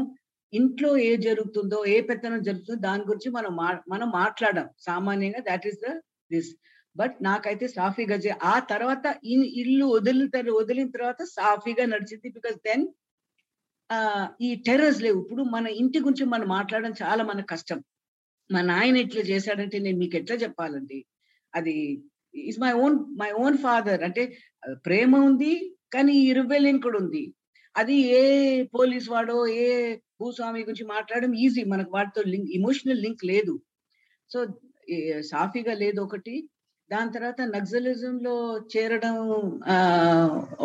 ఇంట్లో 0.54 0.90
ఏ 0.98 1.12
జరుగుతుందో 1.18 1.86
ఏ 1.86 2.02
పెత్తనం 2.02 2.42
జరుగుతుందో 2.44 2.80
దాని 2.80 3.04
గురించి 3.04 3.30
మనం 3.32 3.54
మనం 3.88 4.08
మాట్లాడడం 4.12 4.68
సామాన్యంగా 4.80 5.40
that 5.40 5.66
is 5.68 5.80
the 5.82 5.92
this 6.32 6.52
but 6.96 7.16
నాకైతే 7.22 7.68
సాఫీగా 7.68 8.18
ఆ 8.44 8.56
తర్వాత 8.72 9.06
ఇల్లు 9.62 9.86
వదిలిన 9.86 10.28
వదిలిన 10.52 10.90
తర్వాత 10.90 11.22
సాఫీగా 11.38 11.86
నడిచింది 11.86 12.30
బికాస్ 12.30 12.58
దెన్ 12.66 12.84
ఈ 14.42 14.50
టెర్రర్స్ 14.68 15.02
లేవు. 15.02 15.18
ఇప్పుడు 15.24 15.44
మన 15.56 15.66
ఇంటి 15.82 16.00
గురించి 16.00 16.26
మనం 16.26 16.48
మాట్లాడడం 16.48 16.94
చాలా 17.04 17.24
మన 17.24 17.42
కష్టం. 17.54 17.80
మా 18.50 18.62
నాయన 18.62 18.98
ఇట్లా 18.98 19.22
చేశాడంటే 19.22 19.78
నేను 19.80 19.98
మీకు 19.98 20.16
ఎట్లా 20.18 20.36
చెప్పాలండి? 20.36 21.00
అది 21.56 21.76
is 22.36 22.60
my 22.60 22.72
own 22.84 22.96
my 23.22 23.32
own 23.44 23.58
father 23.58 24.02
అంటే 24.04 24.24
ప్రేమ 24.86 25.16
ఉంది 25.30 25.54
కానీ 25.94 26.14
ఇరువెలిన్ 26.30 26.82
కూడా 26.82 26.98
ఉంది 26.98 27.24
అది 27.76 27.96
ఏ 28.20 28.22
పోలీస్ 28.78 29.08
వాడో 29.10 29.38
ఏ 29.48 29.68
భూస్వామి 30.22 30.62
గురించి 30.62 30.86
మాట్లాడడం 30.86 31.32
ఈజీ 31.46 31.64
మనకు 31.64 31.92
వాటితో 31.94 32.22
లింక్ 32.34 32.52
ఇమోషనల్ 32.52 33.02
లింక్ 33.02 33.24
లేదు. 33.26 33.54
సో 34.32 34.40
సాఫీగా 35.32 35.74
లేదు 35.74 36.00
ఒకటి. 36.02 36.36
దాని 36.92 37.12
తర్వాత 37.12 37.42
నక్సలిజం 37.56 38.16
లో 38.26 38.36
చేరడం 38.74 39.16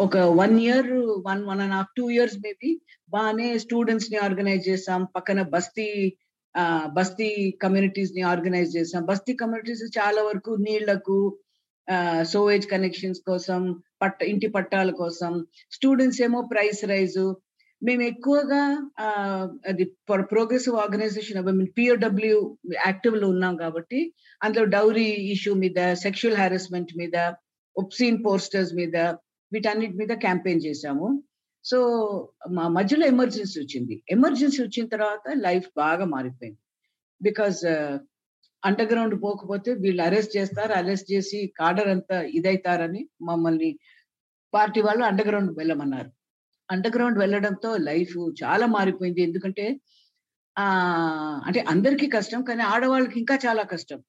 ఒక 0.05 0.17
one 0.41 0.57
year 0.65 0.91
one 1.29 1.43
one 1.51 1.61
and 1.65 1.77
half 1.79 1.93
two 1.97 2.05
years 2.11 2.39
maybe 2.47 2.71
బాగానే 3.09 3.49
స్టూడెంట్స్ని 3.59 4.19
ఆర్గనైజ్ 4.27 4.65
చేసాం. 4.71 5.03
పక్కన 5.17 5.43
బస్తీ 5.55 5.89
బస్తీ 6.97 7.29
కమ్యూనిటీస్ని 7.63 8.23
ఆర్గనైజ్ 8.33 8.71
చేసాం. 8.77 9.03
బస్తీ 9.11 9.33
కమ్యూనిటీస్ 9.35 9.85
చాలా 9.99 10.21
వరకు 10.23 10.53
నీళ్ళకు 10.67 11.19
సోవేజ్ 12.33 12.67
కనెక్షన్స్ 12.73 13.21
కోసం 13.29 13.61
పట్ట 14.03 14.19
ఇంటి 14.33 14.49
పట్టాల 14.57 14.91
కోసం. 15.03 15.33
స్టూడెంట్స్ 15.73 16.21
ఏమో 16.27 16.41
ప్రైస్ 16.53 16.83
రైజు 16.95 17.25
మేము 17.83 18.03
ఎక్కువగా 18.03 18.63
అది 19.71 19.85
ప్రోగ్రెసివ్ 20.33 20.77
ఆర్గనైజేషన్ 20.85 21.71
పిఓడబ్ల్యూ 21.79 22.39
యాక్టివ్లో 22.87 23.29
ఉన్నాం 23.35 23.57
కాబట్టి 23.57 24.01
అందులో 24.45 24.65
డౌరీ 24.77 25.09
ఇష్యూ 25.35 25.53
మీద 25.55 25.81
సెక్షువల్ 26.05 26.41
హారాస్మెంట్ 26.43 26.93
మీద 26.97 27.17
ఒప్సీన్ 27.77 28.25
పోస్టర్స్ 28.27 28.75
మీద 28.75 28.97
వీటన్నిటి 29.53 29.97
మీద 30.01 30.13
క్యాంపెయిన్ 30.25 30.65
చేశాము. 30.67 31.09
సో 31.65 31.79
మా 32.57 32.69
మధ్యలో 32.69 33.07
ఎమర్జెన్సీ 33.07 33.57
వచ్చింది. 33.61 33.95
ఎమర్జెన్సీ 34.11 34.61
వచ్చిన 34.63 34.87
తర్వాత 34.87 35.23
లైఫ్ 35.47 35.69
బాగా 35.77 36.05
మారిపోయింది. 36.05 36.61
బికాజ్ 37.21 37.61
అండర్ 38.63 38.91
గ్రౌండ్ 38.93 39.23
పోకపోతే 39.23 39.71
వీళ్ళు 39.75 40.03
అరెస్ట్ 40.03 40.37
చేస్తారు 40.37 40.73
అరెస్ట్ 40.73 41.13
చేసి 41.13 41.39
కాడర్ 41.61 41.89
అంతా 41.89 42.17
ఇదైతారని 42.23 43.03
మమ్మల్ని 43.23 43.71
పార్టీ 44.53 44.81
వాళ్ళు 44.81 45.05
అండర్ 45.05 45.29
గ్రౌండ్ 45.29 45.53
వెళ్ళమన్నారు. 45.59 46.11
అండర్ 46.71 46.97
గ్రౌండ్ 46.97 47.19
వెళ్ళడంతో 47.19 47.77
లైఫ్ 47.77 48.17
చాలా 48.45 48.67
మారిపోయింది. 48.67 49.23
ఎందుకంటే 49.23 49.81
ఆ 50.59 50.65
అంటే 51.47 51.61
అందరికీ 51.61 52.07
కష్టం 52.07 52.43
కానీ 52.43 52.63
ఆడవాళ్ళకి 52.63 53.19
ఇంకా 53.19 53.39
చాలా 53.47 53.63
కష్టం. 53.63 54.03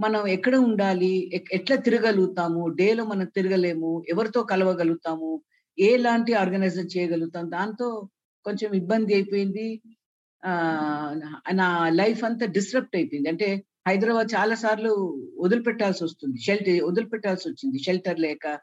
మనం 0.00 0.26
ఎక్కడ 0.26 0.56
ఉండాలి? 0.56 1.44
ఎట్లా 1.52 1.76
తిరగలుగుతాము? 1.76 2.68
డేలో 2.68 3.04
మనం 3.04 3.26
తిరగలేము. 3.26 4.04
ఎవరితో 4.08 4.42
కలవగలుగుతాము? 4.42 5.42
ఎలాంటి 5.78 6.34
ఆర్గనైజేషన్ 6.34 6.98
చేయగలుగుతాం? 6.98 7.50
దాంతో 7.50 8.08
కొంచెం 8.44 8.72
ఇబ్బంది 8.72 9.14
అయిపోయింది. 9.14 9.82
ఆ 10.46 10.52
నా 11.52 11.88
లైఫ్ 11.88 12.24
అంతా 12.24 12.46
డిస్టర్బ్ 12.46 12.96
అయిపోయింది. 12.96 13.28
అంటే 13.28 13.64
హైదరాబాద్ 13.88 14.28
చాలా 14.34 14.54
సార్లు 14.54 15.22
వదిలిపెట్టాల్సి 15.38 16.04
వస్తుంది. 16.04 16.40
షెల్టర్ 16.40 16.82
వదిలిపెట్టాల్సి 16.82 17.48
వచ్చింది. 17.48 17.78
షెల్టర్ 17.78 18.20
లేక 18.20 18.58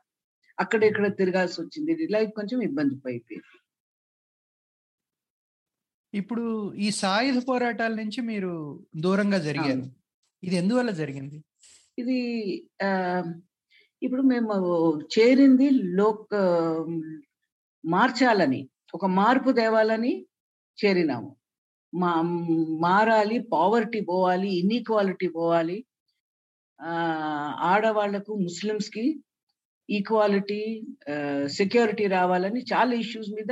అక్కడ 0.64 0.82
ఇక్కడ 0.90 1.08
తిరగాల్సి 1.22 1.58
వచ్చింది? 1.62 2.08
లైఫ్ 2.16 2.32
కొంచెం 2.40 2.60
ఇబ్బంది 2.70 2.96
అయిపోయింది 3.12 3.56
ఇప్పుడు 6.14 6.46
ఈ 6.86 6.88
సాయుధ 7.00 7.40
పోరాటాల 7.48 7.94
నుంచి 8.02 8.20
మీరు 8.30 8.54
దూరంగా 9.06 9.40
జరిగారు. 9.48 9.84
ఇది 10.44 10.56
ఎందువల్ల 10.62 10.92
జరిగింది? 11.02 11.38
ఇది 12.02 12.20
ఇప్పుడు 14.02 14.24
మేము 14.32 14.54
చేరింది 15.16 15.68
లోక్ 16.00 16.36
మార్చాలని 17.84 18.62
ఒక 18.94 19.06
మార్పు 19.20 19.50
తేవాలని 19.60 20.14
చేరినాము. 20.78 21.30
మా 21.94 22.12
మారాలి 22.86 23.38
పావర్టీ 23.54 24.00
పోవాలి 24.10 24.50
ఇన్ఈక్వాలిటీ 24.60 25.28
పోవాలి. 25.38 25.78
ఆడవాళ్ళకు 27.72 28.32
ముస్లిమ్స్కి 28.46 29.06
ఈక్వాలిటీ 29.90 30.62
సెక్యూరిటీ 31.58 32.06
uh, 32.06 32.12
రావాలని 32.12 32.62
చాలా 32.72 32.94
ఇష్యూస్ 33.04 33.30
మీద 33.38 33.52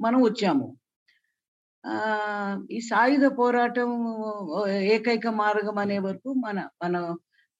మనం 0.00 0.20
వచ్చాము. 0.22 0.66
ఈ 2.70 2.78
సాయుధ 2.80 3.26
పోరాటం 3.38 3.90
ఏకైక 4.94 5.28
మార్గం 5.42 5.76
అనే 5.78 5.98
వరకు 5.98 6.30
మన 6.46 6.58
మనం 6.82 7.04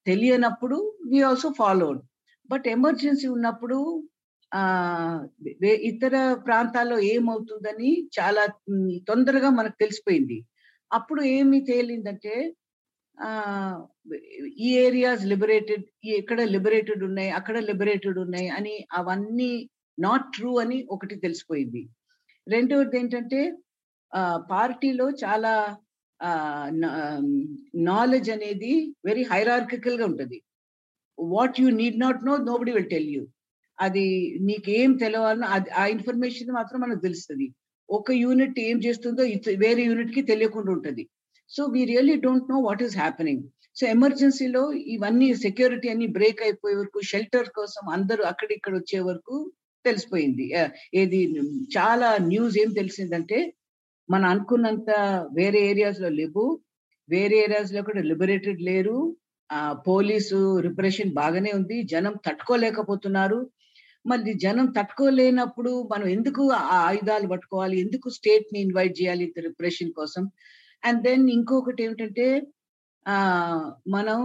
తెలియనప్పుడు 0.07 0.77
we 1.11 1.19
also 1.23 1.49
followed 1.59 2.01
but 2.51 2.67
emergency 2.69 3.29
ఉన్నప్పుడు 3.29 3.79
ఇతర 5.91 6.15
ప్రాంతాల్లో 6.47 6.99
ఏమవుతుందని 7.15 7.91
చాలా 8.19 8.45
తొందరగా 9.09 9.49
మనకు 9.51 9.77
తెలిసిపోయింది. 9.81 10.39
అప్పుడు 10.91 11.23
ఏమి 11.37 11.59
తేలిందంటే 11.61 12.35
ఈ 14.67 14.69
ఏరియాస్ 14.87 15.23
లిబరేటెడ్ 15.33 15.85
ఎక్కడ 16.21 16.41
లిబరేటెడ్ 16.55 17.03
ఉన్నాయి 17.09 17.31
అక్కడ 17.39 17.57
లిబరేటెడ్ 17.71 18.19
ఉన్నాయి 18.25 18.49
అని 18.59 18.75
అవన్నీ 19.01 19.51
నాట్ 19.99 20.27
ట్రూ 20.37 20.51
అని 20.63 20.79
ఒకటి 20.95 21.15
తెలిసిపోయింది. 21.25 21.83
రెండవది 22.47 22.99
ఏంటంటే 23.01 23.41
పార్టీలో 24.53 25.07
చాలా 25.25 25.53
నాలెడ్జ్ 27.89 28.31
అనేది 28.37 28.73
వెరీ 29.09 29.25
హైరార్కికల్గా 29.33 30.05
ఉంటుంది. 30.11 30.39
What 31.19 31.59
you 31.63 31.69
need 31.81 31.99
not 32.05 32.23
know 32.29 32.35
nobody 32.51 32.73
will 32.77 32.91
tell 32.95 33.11
you 33.17 33.23
అది 33.79 34.07
నీకేం 34.49 34.93
తెలవాలన్నా 35.03 35.49
అది 35.57 35.69
ఆ 35.81 35.85
ఇన్ఫర్మేషన్ 35.97 36.57
మాత్రం 36.59 36.79
మనకు 36.85 37.03
తెలుస్తుంది. 37.07 37.47
ఒక 37.89 38.11
యూనిట్ 38.23 38.59
ఏం 38.69 38.79
చేస్తుందో 38.87 39.23
వేరే 39.65 39.83
యూనిట్కి 39.91 40.23
తెలియకుండా 40.31 40.71
ఉంటుంది. 40.77 41.05
So 41.51 41.63
we 41.75 41.83
really 41.93 42.17
don't 42.25 42.51
know 42.53 42.59
what 42.69 42.83
is 42.87 42.97
happening 43.03 43.45
so 43.79 43.87
ఎమర్జెన్సీలో 43.87 44.63
ఇవన్నీ 44.87 45.35
సెక్యూరిటీ 45.37 45.89
అన్ని 45.89 46.07
బ్రేక్ 46.09 46.43
అయిపోయే 46.43 46.77
వరకు 46.77 47.01
షెల్టర్ 47.03 47.49
కోసం 47.49 47.85
అందరూ 47.89 48.23
అక్కడిక్కడ 48.25 48.75
వచ్చే 48.77 49.01
వరకు 49.01 49.35
తెలిసిపోయింది. 49.85 50.47
ఏది 50.95 51.21
చాలా 51.77 52.09
న్యూస్ 52.31 52.57
ఏం 52.59 52.71
తెలిసిందంటే 52.73 53.39
మనం 54.09 54.27
అనుకున్నంత 54.31 54.91
వేరే 55.33 55.61
ఏరియాస్లో 55.71 56.09
లేవు. 56.19 56.45
వేరే 57.09 57.37
ఏరియాస్లో 57.39 57.83
కూడా 57.83 58.03
లిబరేటెడ్ 58.03 58.63
లేరు. 58.63 58.97
ఆ 59.51 59.61
పోలీసు 59.87 60.39
రిప్రెషన్ 60.61 61.13
బాగానే 61.13 61.51
ఉంది. 61.51 61.83
జనం 61.85 62.15
తట్టుకోలేకపోతున్నారు. 62.27 63.39
మరి 64.05 64.35
జనం 64.39 64.67
తట్టుకోలేనప్పుడు 64.79 65.89
మనం 65.93 66.07
ఎందుకు 66.09 66.43
ఆ 66.53 66.79
ఆయుధాలు 66.89 67.27
పట్టుకోవాలి? 67.29 67.77
ఎందుకు 67.81 68.09
స్టేట్ని 68.11 68.61
ఇన్వైట్ 68.61 69.01
చేయాలి 69.01 69.25
రిప్రెషన్ 69.49 69.93
కోసం? 69.93 70.25
అండ్ 70.83 71.03
దెన్ 71.03 71.25
ఇంకొకటి 71.31 71.83
ఏమిటంటే 71.85 72.27
మనం 73.97 74.19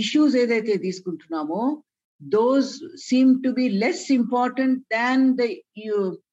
ఇష్యూస్ 0.00 0.34
ఏదైతే 0.42 0.74
తీసుకుంటున్నామో 0.86 1.60
those 2.20 2.70
seem 3.08 3.32
to 3.44 3.50
be 3.58 3.66
less 3.82 4.06
important 4.12 4.78
than 4.96 5.24
the 5.40 5.44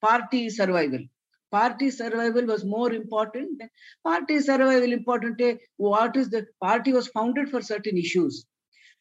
party 0.07 0.41
survival 0.59 1.05
party 1.53 1.87
survival 1.99 2.47
was 2.51 2.65
more 2.75 2.93
important 3.01 3.61
party 4.07 4.35
survival 4.49 4.95
important 4.99 5.43
what 5.87 6.17
is 6.21 6.31
the 6.35 6.39
party 6.65 6.91
was 6.97 7.09
founded 7.17 7.51
for 7.53 7.67
certain 7.71 8.01
issues 8.05 8.37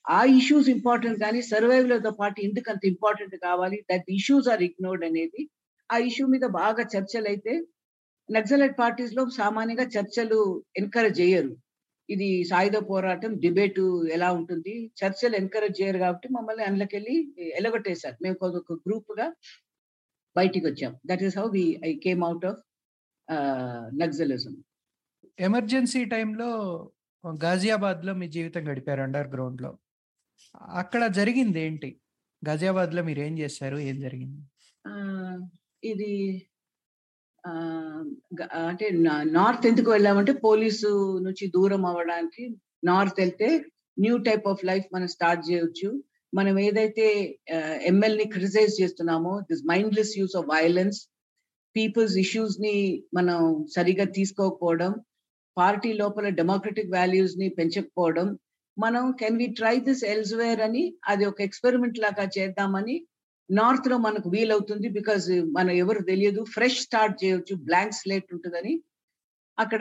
ఆ 0.04 0.20
issues 0.38 0.68
important 0.76 1.18
కానీ 1.24 1.40
survival 1.52 1.94
of 1.96 2.04
the 2.06 2.12
party 2.20 2.40
ఎందుకు 2.48 2.68
అంత 2.72 2.84
important 2.92 3.36
కావాలి? 3.46 3.78
That 3.90 4.08
issues 4.16 4.48
are 4.52 4.62
ignored 4.68 5.04
అనేది 5.08 5.42
ఆ 5.90 5.98
issue 6.08 6.24
మీద 6.34 6.44
బాగా 6.60 6.82
చర్చలు 6.94 7.28
అయితే 7.32 7.52
నక్సలైట్ 8.28 8.76
పార్టీస్లో 8.80 9.22
సామాన్యంగా 9.38 9.86
చర్చలు 9.96 10.40
ఎన్కరేజ్ 10.80 11.20
చేయరు. 11.20 11.52
ఇది 12.08 12.44
సాయుధ 12.44 12.76
పోరాటం 12.90 13.32
డిబేట్ 13.38 13.80
ఎలా 14.12 14.32
ఉంటుంది? 14.32 14.72
చర్చలు 15.00 15.36
ఎంకరేజ్ 15.36 15.82
చేయరు 15.82 15.98
కాబట్టి 15.98 16.28
మమ్మల్ని 16.28 16.64
అందులోకెళ్ళి 16.64 17.14
ఎలగొట్టేశారు. 17.58 18.16
మేము 18.22 18.36
ఒక 18.46 18.78
గ్రూప్గా 18.86 19.34
బయటికి 20.36 20.66
వచ్చాం. 20.66 20.92
That 21.06 21.22
is 21.22 21.38
how 21.38 21.46
we 21.50 21.64
I 21.84 21.92
came 21.94 22.24
out 22.24 22.46
of 22.46 22.60
Naxalism. 24.02 24.54
Emergency 25.38 26.04
టైంలో 26.04 26.50
గాజియాబాద్లో 27.24 28.14
మీ 28.14 28.28
జీవితం 28.28 28.62
గడిపారు 28.70 29.02
అండర్ 29.02 29.28
గ్రౌండ్లో 29.28 29.78
అక్కడ 30.80 31.06
జరిగింది 31.06 31.60
ఏంటి? 31.60 31.90
గాజియాబాద్లో 32.42 33.02
మీరు 33.02 33.20
ఏం 33.20 33.38
చేశారు? 33.38 33.76
ఏం 33.90 34.00
జరిగింది? 34.00 34.40
ఇది 35.84 36.10
అంటే 38.62 38.86
నార్త్ 39.36 39.64
ఎందుకు 39.66 39.88
వెళ్ళామంటే 39.90 40.32
పోలీసు 40.44 40.90
నుంచి 41.20 41.44
దూరం 41.46 41.82
అవ్వడానికి 41.86 42.44
నార్త్ 42.84 43.20
వెళ్తే 43.20 43.48
న్యూ 43.98 44.16
టైప్ 44.28 44.46
ఆఫ్ 44.48 44.64
లైఫ్ 44.64 44.86
మనం 44.94 45.08
స్టార్ట్ 45.08 45.42
చేయొచ్చు. 45.50 45.88
మనం 46.32 46.54
ఏదైతే 46.58 47.06
ఎంఎల్ని 47.86 48.24
క్రిటిసైజ్ 48.24 48.74
చేస్తున్నామో 48.82 49.32
this 49.50 49.64
mindless 49.66 50.14
use 50.18 50.36
of 50.36 50.48
violence 50.48 50.98
people's 51.76 52.16
ఇష్యూస్ని 52.16 52.76
మనం 53.14 53.38
సరిగా 53.76 54.04
తీసుకోకపోవడం 54.10 54.92
పార్టీ 55.56 55.90
లోపల 55.92 56.26
డెమోక్రటిక్ 56.40 56.94
వాల్యూస్ని 56.94 57.48
పెంచకపోవడం 57.48 58.28
మనం 58.76 59.04
can 59.20 59.38
we 59.38 59.46
try 59.58 59.74
this 59.80 60.04
elsewhere 60.04 60.60
అని 60.60 60.84
అది 61.08 61.24
ఒక 61.24 61.40
ఎక్స్పెరిమెంట్ 61.40 61.98
లాగా 61.98 62.24
చేద్దామని 62.36 62.96
నార్త్లో 63.52 63.98
మనకు 63.98 64.30
వీలవుతుంది 64.30 64.88
బికాజ్ 64.88 65.28
మనం 65.52 65.70
ఎవరు 65.70 66.02
తెలియదు. 66.02 66.44
ఫ్రెష్ 66.44 66.80
స్టార్ట్ 66.80 67.24
చేయొచ్చు 67.24 67.56
బ్లాంక్ 67.56 67.92
స్లేట్ 67.92 68.24
ఉంటుందని. 68.32 68.82
అక్కడ 69.58 69.80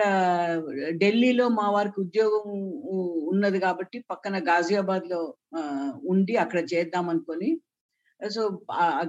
ఢిల్లీలో 0.89 1.47
మా 1.49 1.69
వారికి 1.69 2.01
ఉద్యోగం 2.01 2.51
ఉన్నది 3.27 3.59
కాబట్టి 3.59 4.05
పక్కన 4.11 4.39
గాజియాబాద్లో 4.49 5.35
ఆ, 5.57 5.91
ఉండి 6.03 6.35
అక్కడ 6.35 6.59
చేద్దాం 6.73 7.09
అనుకొని. 7.09 7.59
సో 8.29 8.61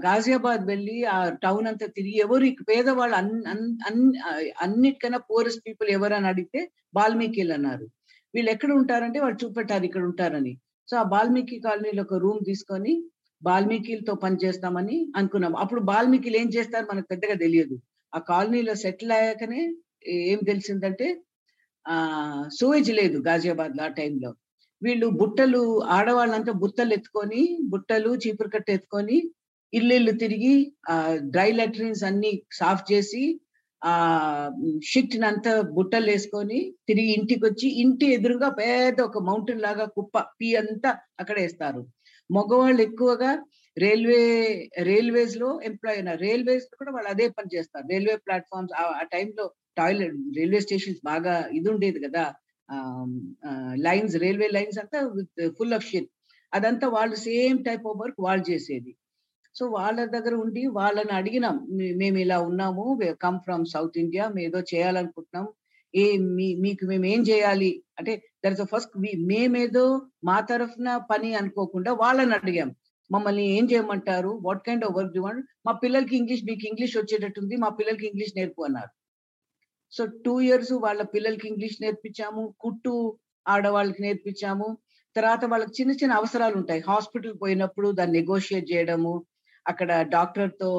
గాజియాబాద్ 0.06 0.66
వెళ్ళి 0.66 1.04
ఆ 1.04 1.28
టౌన్ 1.30 1.66
అంతా 1.66 1.86
తిరిగి 1.86 2.18
ఎవరు 2.18 2.44
పేదవాళ్ళు 2.68 3.16
అన్ 3.16 3.42
అన్- 3.46 4.16
అన్నిటికన్నా 4.60 5.18
పూరెస్ట్ 5.18 5.62
పీపుల్ 5.66 5.88
ఎవరని 5.88 6.26
అడిగితే 6.26 6.70
వాల్మీకిలు 6.96 7.52
అన్నారు. 7.52 7.86
వీళ్ళు 8.34 8.50
ఎక్కడ 8.50 8.72
ఉంటారంటే 8.72 9.20
వాళ్ళు 9.20 9.44
చూపెట్టారు 9.44 9.84
ఇక్కడ 9.84 10.02
ఉంటారని. 10.02 10.58
సో 10.90 10.96
ఆ 10.96 11.02
వాల్మీకి 11.02 11.60
కాలనీలో 11.60 12.02
ఒక 12.02 12.14
రూమ్ 12.14 12.40
తీసుకొని 12.44 12.94
బాల్మీకిలతో 13.42 14.14
పని 14.14 14.36
చేస్తామని 14.44 14.96
అనుకున్నాం 15.16 15.54
అప్పుడు 15.56 15.80
బాల్మీకిలు 15.80 16.36
ఏం 16.36 16.48
చేస్తారు 16.48 16.86
మనకు 16.90 17.08
పెద్దగా 17.08 17.34
తెలియదు. 17.34 17.76
ఆ 18.12 18.18
కాలనీలో 18.30 18.74
సెటిల్ 18.74 19.12
అయ్యాకనే 19.12 19.60
ఏం 20.32 20.40
తెలిసిందంటే 20.44 21.06
ఆ 21.86 21.96
సూవేజ్ 22.58 22.90
లేదు 22.92 23.16
గాజియాబాద్లో 23.18 23.82
ఆ 23.84 23.92
టైంలో. 24.00 24.30
వీళ్ళు 24.82 25.06
బుట్టలు 25.20 25.62
ఆడవాళ్ళంతా 25.88 26.52
బుట్టలు 26.62 26.92
ఎత్తుకొని 26.92 27.42
బుట్టలు 27.72 28.10
చీపురు 28.16 28.48
కట్ట 28.48 28.68
ఎత్తుకొని 28.70 29.18
ఇల్లు 29.72 29.94
ఇల్లు 29.94 30.12
తిరిగి 30.12 30.54
ఆ 30.90 30.94
డ్రై 31.34 31.50
లెటరిన్స్ 31.52 32.04
అన్ని 32.04 32.32
సాఫ్ 32.52 32.82
చేసి 32.92 33.22
ఆ 33.82 33.92
షిట్ 34.82 35.14
అంతా 35.24 35.52
బుట్టలు 35.76 36.08
వేసుకొని 36.10 36.58
తిరిగి 36.88 37.10
ఇంటికి 37.12 37.44
వచ్చి 37.44 37.68
ఇంటి 37.82 38.06
ఎదురుగా 38.06 38.48
పెద్ద 38.48 39.00
ఒక 39.00 39.22
మౌంటైన్ 39.22 39.60
లాగా 39.60 39.86
కుప్ప 39.96 40.18
పీ 40.38 40.48
అంతా 40.56 40.90
అక్కడ 41.18 41.36
వేస్తారు. 41.38 41.82
మగవాళ్ళు 42.36 42.80
ఎక్కువగా 42.88 43.30
రైల్వే 43.76 44.22
రైల్వేస్లో 44.90 45.48
ఎంప్లాయ్ 45.68 45.98
ఉన్నారు 46.02 46.20
రైల్వేస్లో 46.28 46.74
కూడా 46.80 46.92
వాళ్ళు 46.96 47.10
అదే 47.14 47.26
పని 47.36 47.50
చేస్తారు. 47.54 47.84
రైల్వే 47.92 48.16
ప్లాట్ఫామ్స్ 48.26 48.74
ఆ 48.80 49.04
టైంలో 49.14 49.44
టాయిలెట్ 49.80 50.16
రైల్వే 50.38 50.60
స్టేషన్స్ 50.66 51.00
బాగా 51.10 51.34
ఇది 51.58 51.68
ఉండేది 51.74 52.00
కదా. 52.06 52.24
లైన్స్ 53.86 54.16
రైల్వే 54.24 54.48
లైన్స్ 54.56 54.78
అంతా 54.82 54.98
విత్ 55.16 55.40
ఫుల్ 55.58 55.74
ఆఫ్ 55.78 55.86
షిట్ 55.90 56.10
అదంతా 56.52 56.86
వాళ్ళు 56.96 57.16
సేమ్ 57.28 57.58
టైప్ 57.68 57.84
ఆఫ్ 57.90 57.98
వర్క్ 58.02 58.20
వాళ్ళు 58.26 58.44
చేసేది. 58.50 58.92
సో 59.54 59.62
వాళ్ళ 59.76 59.98
దగ్గర 60.14 60.34
ఉండి 60.44 60.62
వాళ్ళని 60.78 61.12
అడిగినాం. 61.20 61.56
మేము 62.02 62.18
ఇలా 62.24 62.38
ఉన్నాము. 62.48 62.84
కమ్ 63.24 63.40
ఫ్రమ్ 63.46 63.64
సౌత్ 63.74 63.98
ఇండియా 64.04 64.24
మేము 64.36 64.46
ఏదో 64.48 64.60
చేయాలనుకుంటున్నాం. 64.72 65.46
ఏ 65.94 66.16
మీ 66.18 66.54
మీకు 66.54 66.86
మేము 66.86 67.06
ఏం 67.06 67.22
చేయాలి? 67.22 67.70
అంటే 67.98 68.12
దర్ 68.44 68.52
ఇస్ 68.52 68.62
ఫస్ట్ 68.72 68.94
మేమేదో 69.26 69.84
మా 70.24 70.40
తరఫున 70.40 70.96
పని 71.10 71.34
అనుకోకుండా 71.34 71.92
వాళ్ళని 71.92 72.34
అడిగాం. 72.34 72.70
మమ్మల్ని 73.10 73.56
ఏం 73.56 73.64
చేయమంటారు? 73.64 74.38
What 74.42 74.66
kind 74.66 74.84
of 74.84 74.94
work 74.96 75.12
demand 75.12 75.44
మా 75.66 75.72
పిల్లలకి 75.72 76.16
ఇంగ్లీష్ 76.16 76.44
మీకు 76.44 76.66
ఇంగ్లీష్ 76.66 76.96
వచ్చేటట్టుంది 76.96 77.56
మా 77.56 77.68
పిల్లలకి 77.68 78.06
ఇంగ్లీష్ 78.06 78.36
నేర్పు 78.36 78.62
అన్నారు. 78.62 78.92
సో 79.92 80.06
టూ 80.24 80.40
ఇయర్స్ 80.40 80.72
వాళ్ళ 80.72 81.02
పిల్లలకి 81.02 81.48
ఇంగ్లీష్ 81.48 81.82
నేర్పించాము 81.82 82.54
కుట్టు 82.60 82.94
ఆడవాళ్ళకి 83.46 84.02
నేర్పించాము. 84.02 84.68
తర్వాత 85.16 85.44
వాళ్ళకి 85.44 85.82
చిన్న 85.82 85.92
చిన్న 85.92 86.12
అవసరాలు 86.12 86.56
ఉంటాయి. 86.56 86.80
హాస్పిటల్ 86.80 87.40
పోయినప్పుడు 87.40 87.92
దాన్ని 87.92 88.18
నెగోషియేట్ 88.18 88.72
చేయడము 88.72 89.14
అక్కడ 89.66 90.02
డాక్టర్తో 90.08 90.70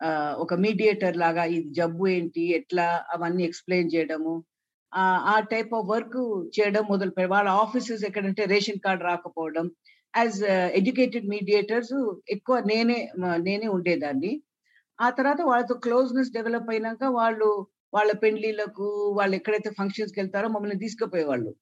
ఆ, 0.00 0.08
ఒక 0.38 0.54
మీడియేటర్ 0.54 1.16
లాగా 1.16 1.44
ఇది 1.44 1.70
జబ్బు 1.70 2.08
ఏంటి 2.08 2.42
ఎట్లా 2.52 3.04
అవన్నీ 3.10 3.44
ఎక్స్ప్లెయిన్ 3.44 3.90
చేయడము. 3.94 4.32
ఆ 4.94 5.34
ఆ 5.36 5.40
టైప్ 5.40 5.74
ఆఫ్ 5.74 5.86
వర్క్ 5.86 6.50
చేయడం 6.60 6.84
మొదలు 6.90 7.26
వాళ్ళ 7.26 7.48
ఆఫీసెస్ 7.48 8.04
ఎక్కడంటే 8.04 8.44
రేషన్ 8.44 8.78
కార్డ్ 8.78 9.02
రాకపోవడం 9.02 9.70
యాజ్ 10.16 10.44
ఎడ్యుకేటెడ్ 10.50 11.28
మీడియేటర్స్ 11.28 12.14
ఎక్కువ 12.28 12.58
నేనే 12.58 13.12
నేనే 13.36 13.68
ఉండేదాన్ని. 13.68 14.42
ఆ 15.00 15.10
తర్వాత 15.10 15.40
వాళ్ళతో 15.42 15.74
క్లోజ్నెస్ 15.74 16.32
డెవలప్ 16.32 16.70
అయినాక 16.70 17.04
వాళ్ళు 17.04 17.66
వాళ్ళ 17.94 18.12
పెండ్లీలకు 18.12 19.14
వాళ్ళు 19.18 19.36
ఎక్కడైతే 19.36 19.70
ఫంక్షన్స్కి 19.70 20.20
వెళ్తారో 20.20 20.48
మమ్మల్ని 20.48 20.78
తీసుకుపోయేవాళ్ళు. 20.78 21.54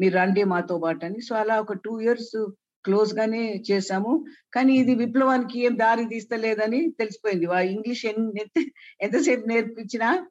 మీరు 0.00 0.14
రండి 0.14 0.44
మాతో 0.44 0.78
పాటు 0.78 1.04
అని. 1.04 1.20
సో 1.20 1.34
అలా 1.34 1.60
ఒక 1.60 1.72
టూ 1.72 2.00
ఇయర్స్ 2.00 2.46
క్లోజ్ 2.84 3.14
గానే 3.14 3.62
చేశాము. 3.70 4.24
కానీ 4.54 4.74
ఇది 4.74 4.94
విప్లవానికి 4.94 5.64
ఏం 5.64 5.78
దారి 5.78 6.04
తీస్తలేదని 6.04 6.90
తెలిసిపోయింది. 6.90 7.44
ఇంగ్లీష్ 7.44 8.06
ఎంత- 8.06 8.62
ఎంతసేపు 9.00 9.48
నేర్పించినా 9.48 10.26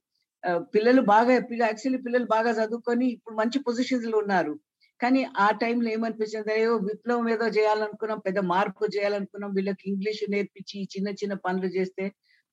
పిల్లలు 0.74 1.02
బాగా 1.14 1.32
యాక్చువల్లీ 1.68 2.00
పిల్లలు 2.06 2.28
బాగా 2.36 2.52
చదువుకొని 2.60 3.06
ఇప్పుడు 3.16 3.36
మంచి 3.42 3.58
పొజిషన్స్లో 3.68 4.18
ఉన్నారు. 4.24 4.54
కానీ 5.02 5.22
ఆ 5.46 5.48
టైంలో 5.62 5.88
ఏమనిపించింది? 5.96 6.52
అయ్యో 6.58 6.74
విప్లవం 6.88 7.26
ఏదో 7.36 7.46
చేయాలనుకున్నాం 7.58 8.20
పెద్ద 8.28 8.40
మార్పు 8.54 8.90
చేయాలనుకున్నాం 8.96 9.52
వీళ్ళకి 9.58 9.86
ఇంగ్లీష్ 9.92 10.24
నేర్పించి 10.36 10.78
చిన్న 10.94 11.10
చిన్న 11.22 11.36
పనులు 11.46 11.70
చేస్తే 11.78 12.06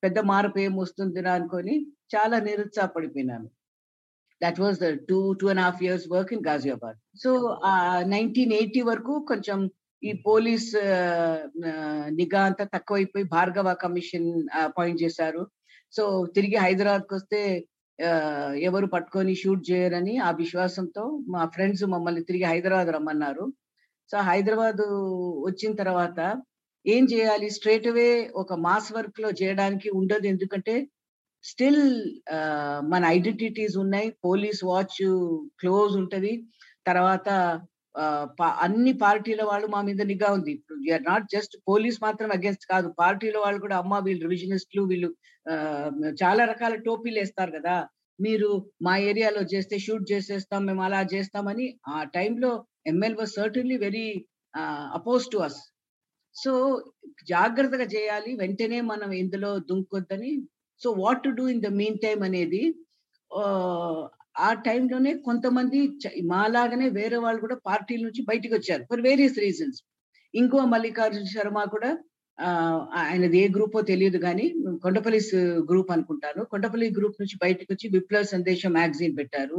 పెద్ద 0.03 0.19
మార్పు 0.33 0.59
ఏం 0.65 0.75
వస్తుందిరా 0.83 1.33
అనుకొని 1.39 1.75
చాలా 2.15 2.37
నిరుత్సాహపడిపోయినాను. 2.47 3.49
That 4.41 4.61
was 4.63 4.79
the 4.85 4.89
two 5.09 5.19
two 5.41 5.49
and 5.53 5.63
half 5.67 5.83
years 5.87 6.07
work 6.15 6.33
in 6.37 6.47
Ghaziabad 6.49 6.99
so 7.23 7.31
nineteen 8.15 8.55
eighty 8.61 8.83
వరకు 8.91 9.15
కొంచెం 9.31 9.59
ఈ 10.03 10.13
పోలీస్ 10.29 10.71
నిఘా 12.19 12.43
అంతా 12.51 12.65
తక్కువైపోయి 12.75 13.25
భార్గవ 13.37 13.69
కమిషన్ 13.85 14.29
అపాయింట్ 14.67 15.03
చేశారు. 15.05 15.43
సో 15.95 16.03
తిరిగి 16.37 16.57
హైదరాబాద్కి 16.65 17.15
వస్తే 17.19 17.41
ఎవరు 18.59 18.87
పట్టుకొని 18.87 19.35
షూట్ 19.35 19.71
చేయరని 19.71 20.19
ఆ 20.19 20.31
విశ్వాసంతో 20.31 21.23
మా 21.29 21.47
ఫ్రెండ్స్ 21.47 21.85
మమ్మల్ని 21.85 22.25
తిరిగి 22.25 22.45
హైదరాబాద్ 22.45 22.89
రమ్మన్నారు. 22.89 23.53
సో 24.11 24.19
హైదరాబాద్ 24.19 24.83
వచ్చిన 25.47 25.75
తర్వాత 25.75 26.43
ఏం 26.87 27.05
చేయాలి? 27.05 27.51
స్ట్రేట్ 27.51 27.87
అవే 27.87 28.31
ఒక 28.35 28.53
మాస్ 28.55 28.93
వర్క్లో 28.93 29.31
చేయడానికి 29.31 29.91
ఉండదు. 29.91 30.27
ఎందుకంటే 30.27 30.89
స్టిల్ 31.43 31.83
మన 32.89 33.05
ఐడెంటిటీస్ 33.05 33.77
ఉన్నాయి. 33.77 34.15
పోలీస్ 34.25 34.65
వాచ్ 34.65 34.99
క్లోజ్ 35.61 35.97
ఉంటది. 35.97 36.33
తర్వాత 36.87 37.29
ఆ, 37.99 38.29
అన్ని 38.61 38.93
పార్టీల 38.93 39.43
వాళ్ళు 39.43 39.67
మా 39.67 39.83
మీద 39.83 40.03
నిఘా 40.03 40.33
ఉంది. 40.33 40.53
ఇప్పుడు 40.53 40.93
ఆర్ 40.93 41.03
నాట్ 41.03 41.25
జస్ట్ 41.35 41.57
పోలీస్ 41.69 41.99
మాత్రం 42.03 42.31
అగేన్స్ట్ 42.33 42.67
కాదు. 42.71 42.95
పార్టీల 42.99 43.39
వాళ్ళు 43.39 43.61
కూడా 43.61 43.77
అమ్మ 43.79 43.99
వీళ్ళు 43.99 44.23
రివిజనిస్టులు 44.29 44.83
వీళ్ళు 44.83 45.09
చాలా 46.23 46.43
రకాల 46.45 46.75
టోపీలు 46.87 47.19
వేస్తారు 47.19 47.53
కదా. 47.59 47.77
మీరు 48.19 48.49
మా 48.83 48.95
ఏరియాలో 49.09 49.43
చేస్తే 49.53 49.77
షూట్ 49.79 50.05
చేసేస్తాం 50.13 50.63
మేము 50.67 50.83
అలా 50.83 51.01
చేస్తామని 51.15 51.67
ఆ 51.89 51.99
టైంలో 52.17 52.51
ML 52.87 53.17
was 53.17 53.33
certainly 53.33 53.77
very 53.77 54.07
oppose 54.99 55.27
to 55.33 55.39
us 55.47 55.61
so 56.37 56.53
జాగ్రత్తగా 57.29 57.87
చేయాలి. 57.95 58.31
వెంటనే 58.35 58.81
మనం 58.91 59.11
ఇందులో 59.13 59.59
దుంకొద్దని. 59.71 60.33
So 60.83 60.91
what 61.03 61.23
to 61.25 61.31
do 61.31 61.47
in 61.49 61.63
the 61.63 61.71
mean 61.81 61.99
time 61.99 62.21
అనేది 62.23 62.63
ఆ, 63.31 64.49
టైంలోనే 64.67 65.13
కొంతమంది 65.27 65.79
మాలాగానే 66.25 66.89
వేరే 66.91 67.17
వాళ్ళు 67.17 67.41
కూడా 67.41 67.57
పార్టీల 67.67 68.03
నుంచి 68.07 68.23
బయటకు 68.23 68.55
వచ్చారు. 68.55 68.83
ఫర్ 68.91 69.01
వేరియస్ 69.01 69.39
రీజన్స్ 69.39 69.79
ఇంకో 70.35 70.59
మల్లికార్జున 70.75 71.27
శర్మ 71.35 71.65
కూడా 71.75 71.91
ఆయనది 73.01 73.39
ఏ 73.39 73.49
గ్రూపో 73.49 73.81
తెలియదు 73.83 74.19
కానీ 74.19 74.47
కొండపల్లి 74.83 75.21
గ్రూప్ 75.71 75.91
అనుకుంటాను. 75.91 76.45
కొండపల్లి 76.45 76.87
గ్రూప్ 76.99 77.21
నుంచి 77.21 77.37
బయటకు 77.43 77.71
వచ్చి 77.73 77.89
విప్లవ 77.89 78.23
సందేశం 78.23 78.73
మ్యాగజైన్ 78.73 79.17
పెట్టారు. 79.19 79.59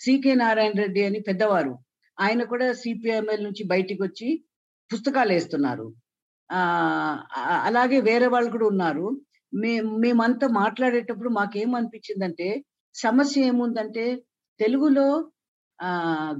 సికే 0.00 0.34
నారాయణ 0.34 0.74
రెడ్డి 0.78 1.02
అని 1.04 1.20
పెద్దవారు. 1.20 1.72
ఆయన 2.18 2.42
కూడా 2.44 2.72
సిపిఎంఎల్ 2.72 3.44
నుంచి 3.44 3.62
బయటకు 3.64 4.02
వచ్చి 4.04 4.28
పుస్తకాలు 4.90 5.32
వేస్తున్నారు. 5.32 5.86
ఆ 6.50 6.60
అలాగే 7.64 8.00
వేరే 8.00 8.26
వాళ్ళు 8.26 8.50
కూడా 8.50 8.66
ఉన్నారు. 8.66 9.06
మే 9.52 9.72
మేమంతా 9.80 10.46
మాట్లాడేటప్పుడు 10.60 11.28
మాకేమనిపించిందంటే 11.30 12.48
సమస్య 12.94 13.42
ఏముందంటే 13.42 14.04
తెలుగులో 14.60 15.06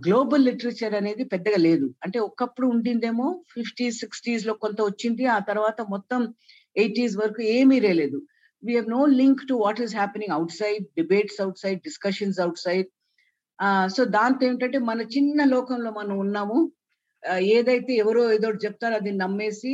గ్లోబల్ 0.06 0.44
లిటరేచర్ 0.48 0.94
అనేది 1.00 1.24
పెద్దగా 1.32 1.58
లేదు. 1.68 1.86
అంటే 2.04 2.18
ఒకప్పుడు 2.28 2.66
ఉండిందేమో 2.74 3.26
ఫిఫ్టీస్ 3.54 4.00
సిక్స్టీస్లో 4.02 4.54
కొంత 4.64 4.80
వచ్చింది 4.82 5.24
ఆ 5.36 5.38
తర్వాత 5.50 5.80
మొత్తం 5.94 6.20
ఎయిటీస్ 6.76 7.16
వరకు 7.22 7.42
ఏమీ 7.56 7.78
రేలేదు 7.78 8.18
we 8.62 8.72
have 8.72 8.90
no 8.96 9.02
link 9.20 9.42
to 9.50 9.54
what 9.64 9.80
is 9.86 9.94
happening 9.96 10.34
outside 10.60 10.84
debates 11.00 11.40
outside 11.64 11.80
discussions 11.88 12.40
outside 12.66 12.88
so 13.96 14.02
దాంతో 14.16 14.42
ఏంటంటే 14.46 14.78
మన 14.88 15.00
చిన్న 15.14 15.44
లోకంలో 15.54 15.90
మనం 15.90 16.14
ఉన్నాము. 16.24 16.58
ఏదైతే 17.56 17.92
ఎవరో 18.02 18.22
ఏదో 18.32 18.46
ఒకటి 18.48 18.64
చెప్తారో 18.66 18.94
అది 19.00 19.12
నమ్మేసి 19.22 19.72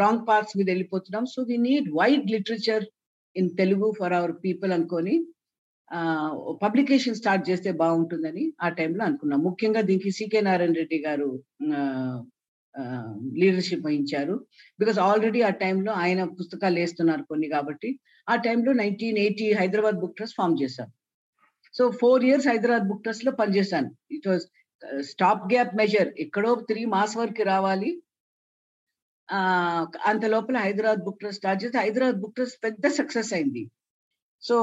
రాంగ్ 0.00 0.24
పార్ట్స్ 0.28 0.56
మీద 0.58 0.68
వెళ్ళిపోతున్నాం. 0.70 1.24
So 1.34 1.40
we 1.50 1.56
need 1.68 1.88
wide 1.98 2.26
literature 2.34 2.84
in 3.36 3.50
Telugu 3.60 3.88
for 3.98 4.14
our 4.18 4.34
people 4.44 4.72
అనుకొని 4.72 5.14
పబ్లికేషన్ 6.62 7.18
స్టార్ట్ 7.20 7.44
చేస్తే 7.48 7.70
బాగుంటుందని 7.82 8.44
ఆ 8.64 8.68
టైంలో 8.78 9.02
అనుకున్నాం. 9.08 9.40
ముఖ్యంగా 9.48 9.82
దీనికి 9.88 10.10
సికే 10.18 10.40
నారాయణ 10.48 10.74
రెడ్డి 10.80 10.98
గారు 11.06 11.28
లీడర్షిప్ 13.42 13.86
వహించారు. 13.88 14.34
బికాస్ 14.80 14.98
ఆల్రెడీ 15.08 15.40
ఆ 15.48 15.52
టైంలో 15.62 15.92
ఆయన 16.04 16.20
పుస్తకాలు 16.40 16.76
వేస్తున్నారు 16.82 17.22
కొన్ని 17.30 17.48
కాబట్టి 17.54 17.90
ఆ 18.28 18.34
టైంలో 18.46 18.72
nineteen 18.82 19.18
eighty 19.24 19.46
Hyderabad 19.60 20.00
book 20.02 20.16
trust 20.18 20.38
form 20.40 20.56
చేశాం 20.62 20.88
so 21.74 21.84
four 22.00 22.24
years 22.28 22.48
Hyderabad 22.52 22.88
book 22.90 23.04
ట్రస్ట్లో 23.06 23.32
పనిచేశాను. 23.40 23.90
It 24.16 24.26
was 24.30 24.44
stop 25.10 25.44
gap 25.52 25.72
measure 25.80 26.10
ఎక్కడో 26.24 26.50
త్రీ 26.70 26.82
మాస్ 26.94 27.16
వరకు 27.20 27.44
రావాలి. 27.52 27.90
ఆ 29.28 29.38
అంత 30.10 30.24
లోపల 30.34 30.56
హైదరాబాద్ 30.66 31.02
బుక్ 31.06 31.20
ట్రస్ట్ 31.22 31.40
స్టార్ట్ 31.42 31.62
చేస్తే 31.64 31.78
హైదరాబాద్ 31.84 32.20
బుక్ 32.24 32.36
ట్రస్ట్ 32.38 32.58
పెద్ద 32.66 32.86
సక్సెస్ 32.98 33.32
అయింది. 33.38 33.62
సో 34.42 34.56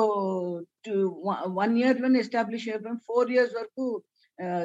వన్ 1.59 1.73
ఇయర్లోనే 1.81 2.17
ఎస్టాబ్లిష్ 2.23 2.67
అయిపోయాం. 2.69 2.97
ఫోర్ 3.07 3.31
ఇయర్స్ 3.35 3.55
వరకు 3.59 3.85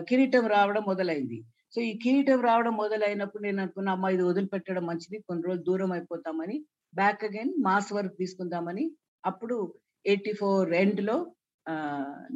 కిరీటం 0.09 0.45
రావడం 0.57 0.83
మొదలైంది. 0.91 1.39
సో 1.75 1.79
ఈ 1.89 1.93
కిరీటం 2.03 2.39
రావడం 2.49 2.75
మొదలైనప్పుడు 2.83 3.43
నేను 3.47 3.61
అనుకున్నా 3.65 3.93
అమ్మ 3.97 4.13
ఇది 4.15 4.25
వదిలిపెట్టడం 4.31 4.85
మంచిది. 4.91 5.19
కొన్ని 5.29 5.45
రోజులు 5.47 5.65
దూరం 5.69 5.91
అయిపోతామని 5.97 6.57
బ్యాక్ 6.95 7.25
అగైన్ 7.29 7.53
మాస్ 7.67 7.91
వర్క్ 7.97 8.15
తీసుకుందామని 8.21 8.85
అప్పుడు 9.25 9.57
ఎయిటీ 10.05 10.33
ఫోర్ 10.41 10.69
ఎండ్లో 10.83 11.17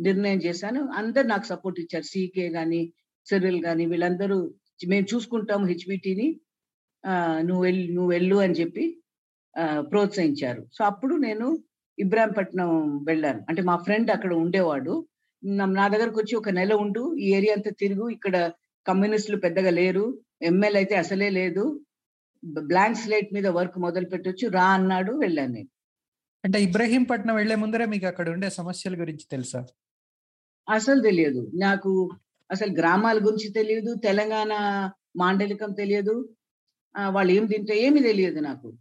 నిర్ణయం 0.07 0.41
చేశాను. 0.47 0.81
అందరు 1.01 1.27
నాకు 1.27 1.47
సపోర్ట్ 1.53 1.79
ఇచ్చారు. 1.81 2.07
సీకే 2.13 2.47
గాని 2.57 2.81
సిరిల్ 3.27 3.61
గాని 3.67 3.85
వీళ్ళందరూ 3.93 4.39
మేము 4.93 5.07
చూసుకుంటాం 5.13 5.63
హెచ్బిటిని 5.71 6.29
నువ్వు 7.49 7.63
వెళ్ళు 7.67 7.87
నువ్వు 7.97 8.11
వెళ్ళు 8.11 8.37
అని 8.45 8.57
చెప్పి 8.61 8.85
ప్రోత్సహించారు. 9.91 10.63
సో 10.77 10.81
అప్పుడు 10.91 11.15
నేను 11.27 11.47
ఇబ్రాంపట్నం 11.99 12.97
వెళ్ళాను. 13.05 13.45
అంటే 13.49 13.63
మా 13.63 13.77
ఫ్రెండ్ 13.77 14.11
అక్కడ 14.11 14.35
ఉండేవాడు. 14.35 15.07
నా- 15.45 15.93
దగ్గరకు 15.93 16.21
వచ్చి 16.21 16.37
ఒక 16.37 16.49
నెల 16.49 16.75
ఉండు 16.75 17.15
ఈ 17.15 17.31
ఏరియా 17.31 17.55
అంతా 17.55 17.71
తిరుగు 17.71 18.09
ఇక్కడ 18.09 18.53
కమ్యూనిస్టులు 18.87 19.37
పెద్దగా 19.37 19.71
లేరు 19.71 20.19
ఎమ్మెల్యే 20.43 20.79
అయితే 20.79 20.95
అసలే 20.95 21.31
లేదు 21.31 21.81
బ్లాంక్ 22.45 22.99
స్లేట్ 22.99 23.35
మీద 23.35 23.47
వర్క్ 23.47 23.79
మొదలు 23.79 24.07
పెట్టొచ్చు 24.07 24.49
రా 24.49 24.65
అన్నాడు 24.65 25.13
వెళ్ళాను 25.13 25.53
నేను. 25.53 25.69
అంటే 26.45 26.63
ఇబ్రహీంపట్నం 26.63 27.35
వెళ్ళే 27.35 27.55
ముందరే 27.55 27.87
మీకు 27.87 28.07
అక్కడ 28.07 28.29
ఉండే 28.29 28.51
సమస్యల 28.51 29.01
గురించి 29.01 29.27
తెలుసా? 29.31 29.67
అసలు 30.69 31.01
తెలియదు. 31.01 31.51
నాకు 31.55 32.11
అసలు 32.51 32.73
గ్రామాల 32.73 33.19
గురించి 33.19 33.53
తెలియదు 33.53 33.95
తెలంగాణ 33.95 34.51
మాండలికం 35.17 35.73
తెలియదు 35.73 36.29
వాళ్ళు 37.09 37.33
ఏం 37.33 37.47
తింటే 37.47 37.77
ఏమి 37.77 38.01
తెలియదు 38.03 38.41
నాకు. 38.41 38.73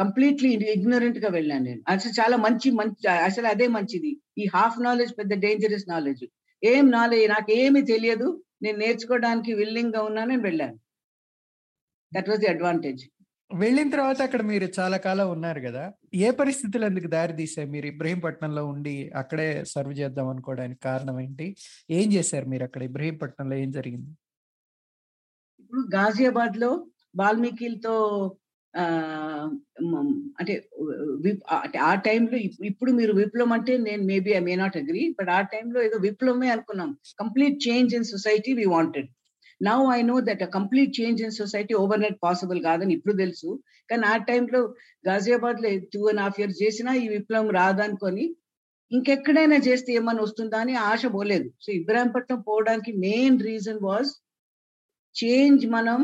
కంప్లీట్లీ 0.00 0.48
ఇగ్నోరెంట్గా 0.74 1.28
వెళ్ళాను 1.28 1.64
నేను. 1.64 1.82
అసలు 1.88 2.12
చాలా 2.20 2.36
మంచి 2.36 2.70
మంచి 2.70 3.08
అసలు 3.28 3.46
అదే 3.46 3.68
మంచిది. 3.68 4.10
ఈ 4.38 4.46
హాఫ్ 4.54 4.78
నాలెడ్జ్ 4.80 5.14
పెద్ద 5.18 5.32
డేంజరస్ 5.46 5.88
నాలెడ్జ్ 5.88 6.24
ఏం 6.62 6.90
నాలెడ్జ్ 6.90 7.28
నాకు 7.30 7.52
ఏమి 7.52 7.82
తెలియదు. 7.82 8.28
నేను 8.62 8.78
నేర్చుకోవడానికి 8.78 9.52
విల్లింగ్గా 9.54 10.02
ఉన్నాను 10.02 10.30
నేను 10.30 10.42
వెళ్ళాను. 10.42 10.78
దట్ 12.12 12.28
వాజ్ 12.28 12.40
ది 12.40 12.50
అడ్వాంటేజ్ 12.56 13.02
వెళ్ళిన 13.50 13.90
తర్వాత 13.90 14.22
అక్కడ 14.22 14.42
మీరు 14.42 14.66
చాలా 14.78 14.96
కాలం 14.96 15.28
ఉన్నారు 15.30 15.60
కదా. 15.60 15.84
ఏ 16.14 16.30
పరిస్థితులు 16.30 16.84
ఎందుకు 16.84 17.08
దారి 17.14 17.32
తీసాయి 17.32 17.68
మీరు 17.68 17.86
ఇబ్రహీంపట్నంలో 17.86 18.66
ఉండి 18.66 18.92
అక్కడే 19.14 19.64
సర్వ్ 19.64 19.94
చేద్దాం 19.98 20.28
అనుకోవడానికి 20.28 20.80
కారణం 20.80 21.20
ఏంటి? 21.20 21.46
ఏం 21.90 22.12
చేశారు 22.12 22.46
మీరు 22.46 22.64
అక్కడ 22.64 22.82
ఇబ్రహీంపట్నంలో? 22.82 23.56
ఏం 23.56 23.70
జరిగింది? 23.70 24.10
ఇప్పుడు 25.60 25.82
గాజియాబాద్లో 25.96 26.70
వాల్మీకిలతో 27.16 27.96
అంటే 30.40 30.54
అంటే 31.62 31.78
ఆ 31.88 31.92
టైంలో 32.06 32.36
ఇప్పుడు 32.70 32.90
మీరు 32.98 33.12
విప్లవం 33.20 33.52
అంటే 33.56 33.72
నేను 33.86 34.02
maybe 34.10 34.30
I 34.38 34.42
may 34.48 34.54
not 34.62 34.76
agree 34.80 35.02
but 35.18 35.30
ఆ 35.38 35.40
టైంలో 35.54 35.78
ఏదో 35.86 35.96
విప్లవమే 36.06 36.48
అనుకున్నాం. 36.54 36.90
Complete 37.22 37.56
change 37.66 37.94
in 37.98 38.06
society 38.12 38.52
we 38.60 38.66
wanted. 38.74 39.08
Now 39.60 39.78
I 39.96 40.00
know 40.10 40.16
that 40.28 40.44
complete 40.58 40.92
change 41.00 41.22
in 41.26 41.34
society 41.40 41.74
overnight 42.04 42.18
possible 42.26 42.60
కాదని 42.68 42.94
ఇప్పుడు 42.98 43.14
తెలుసు. 43.22 43.50
కానీ 43.90 44.04
ఆ 44.12 44.14
టైంలో 44.30 44.60
గాజియాబాద్లో 45.04 45.70
టూ 45.94 46.02
అండ్ 46.10 46.22
హాఫ్ 46.24 46.38
ఇయర్స్ 46.40 46.62
చేసినా 46.64 46.92
ఈ 47.02 47.06
విప్లవం 47.16 47.48
రాదనుకొని 47.60 48.26
ఇంకెక్కడైనా 48.90 49.58
చేస్తే 49.66 49.90
ఏమన్నా 49.98 50.22
వస్తుందా 50.26 50.58
అని 50.64 50.74
ఆశ 50.90 51.02
పోలేదు. 51.16 51.48
సో 51.64 51.68
ఇబ్రాహీంపట్నం 51.80 52.38
పోవడానికి 52.48 52.92
మెయిన్ 53.06 53.38
రీజన్ 53.48 53.82
వాజ్ 53.88 54.12
చేంజ్ 55.16 55.64
మనం 55.76 56.00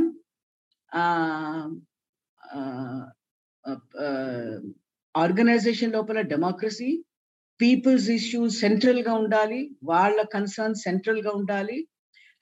ఆర్గనైజేషన్ 5.14 5.92
లోపల 5.92 6.20
డెమోక్రసీ 6.20 7.04
పీపుల్స్ 7.60 8.08
ఇష్యూస్ 8.10 8.60
సెంట్రల్గా 8.60 9.12
ఉండాలి 9.14 9.60
వాళ్ళ 9.82 10.22
కన్సర్న్ 10.22 10.74
సెంట్రల్గా 10.74 11.30
ఉండాలి. 11.30 11.88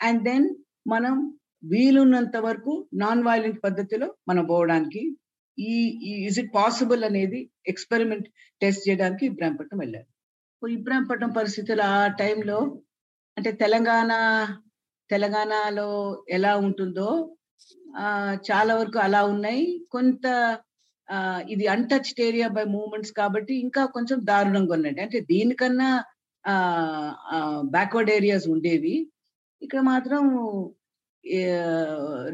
అండ్ 0.00 0.24
దెన్ 0.24 0.46
మనం 0.86 1.14
వీలున్నంత 1.62 2.36
వరకు 2.36 2.88
నాన్ 2.94 3.22
వైలెంట్ 3.22 3.60
పద్ధతిలో 3.64 4.16
మనం 4.28 4.44
పోవడానికి 4.44 5.02
ఈ 5.58 5.74
ఇస్ 6.28 6.38
ఇట్ 6.38 6.50
పాసిబుల్ 6.54 7.04
అనేది 7.04 7.50
ఎక్స్పెరిమెంట్ 7.66 8.26
టెస్ట్ 8.60 8.88
చేయడానికి 8.88 9.26
ఇబ్రాహీంపట్నం 9.26 9.78
వెళ్ళారు. 9.78 10.08
సో 10.62 10.66
పరిస్థితులు 11.34 11.82
ఆ 11.82 12.06
టైంలో 12.06 12.58
అంటే 13.36 13.52
తెలంగాణ 13.52 14.12
తెలంగాణలో 15.10 15.88
ఎలా 16.30 16.56
ఉంటుందో 16.56 17.08
చాలా 18.48 18.72
వరకు 18.80 18.98
అలా 19.07 19.20
ఉన్నాయి. 19.33 19.64
కొంత 19.94 20.26
ఆ 21.09 21.18
ఇది 21.54 21.64
అన్టచ్డ్ 21.74 22.20
ఏరియా 22.26 22.48
బై 22.57 22.64
మూమెంట్స్ 22.76 23.12
కాబట్టి 23.20 23.54
ఇంకా 23.64 23.83
కొంచెం 23.96 24.18
దారుణంగా 24.30 24.72
ఉన్నాయి. 24.76 25.02
అంటే 25.07 25.18
దీనికన్నా 25.33 25.90
బ్యాక్వర్డ్ 27.76 28.11
ఏరియాస్ 28.18 28.46
ఉండేవి. 28.54 28.94
ఇక్కడ 29.62 29.80
మాత్రం 29.92 30.22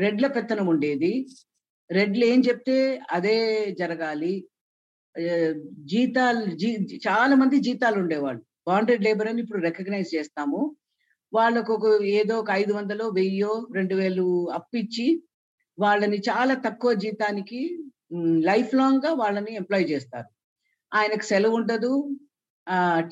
రెడ్ల 0.05 0.27
పెత్తనం 0.37 0.67
ఉండేది. 0.75 1.13
రెడ్లు 1.91 2.25
ఏం 2.33 2.41
చెప్తే 2.49 2.77
అదే 3.17 3.37
జరగాలి. 3.81 4.35
జీతాలు 5.93 6.43
జీ 6.63 6.71
చాలా 7.09 7.35
మంది 7.43 7.57
జీతాలు 7.67 7.99
ఉండేవాళ్ళు. 8.03 8.43
బాండెడ్ 8.69 9.05
లేబర్ 9.07 9.29
అని 9.31 9.41
ఇప్పుడు 9.45 9.61
రికగ్నైజ్ 9.69 10.11
చేస్తాము. 10.17 10.61
వాళ్ళకు 11.33 11.71
ఒక 11.79 11.87
ఏదో 12.21 12.35
ఒక 12.43 12.51
ఐదు 12.61 12.73
వందలు 12.79 13.05
వెయ్యో 13.19 13.53
రెండు 13.79 13.95
వేలు 14.01 14.27
అప్పిచ్చి 14.59 15.07
వాళ్ళని 15.81 16.19
చాలా 16.29 16.55
తక్కువ 16.67 16.91
జీతానికి 17.03 17.61
లైఫ్ 18.49 18.73
లాంగ్గా 18.75 19.11
వాళ్ళని 19.15 19.53
ఎంప్లాయ్ 19.61 19.87
చేస్తారు. 19.93 20.29
ఆయనకు 20.93 21.25
సెలవు 21.31 21.57
ఉండదు 21.59 21.93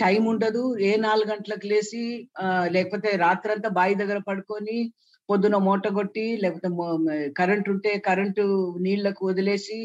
టైం 0.02 0.22
ఉండదు. 0.32 0.62
ఏ 0.88 0.96
నాలుగు 1.04 1.28
గంటలకు 1.32 1.66
లేచి 1.66 2.02
ఆ, 2.42 2.46
లేకపోతే 2.74 3.10
రాత్రంతా 3.22 3.68
బావి 3.78 3.94
దగ్గర 3.94 4.18
పడుకొని 4.28 4.78
పొద్దున 5.28 5.56
మూట 5.66 5.86
కొట్టి 5.96 6.24
లేకపోతే 6.42 6.68
కరెంట్ 7.38 7.68
ఉంటే 7.72 7.90
కరెంటు 8.06 8.44
నీళ్ళకు 8.84 9.22
వదిలేసి 9.30 9.78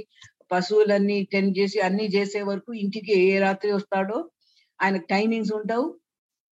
పశువులన్నీ 0.51 1.17
టెన్ 1.33 1.51
చేసి 1.57 1.77
అన్ని 1.87 2.05
చేసే 2.15 2.41
వరకు 2.49 2.71
ఇంటికి 2.83 3.13
ఏ 3.23 3.39
రాత్రి 3.39 3.71
వస్తాడో 3.73 4.17
ఆయనకు 4.79 5.05
టైమింగ్స్ 5.13 5.53
ఉండవు. 5.59 5.87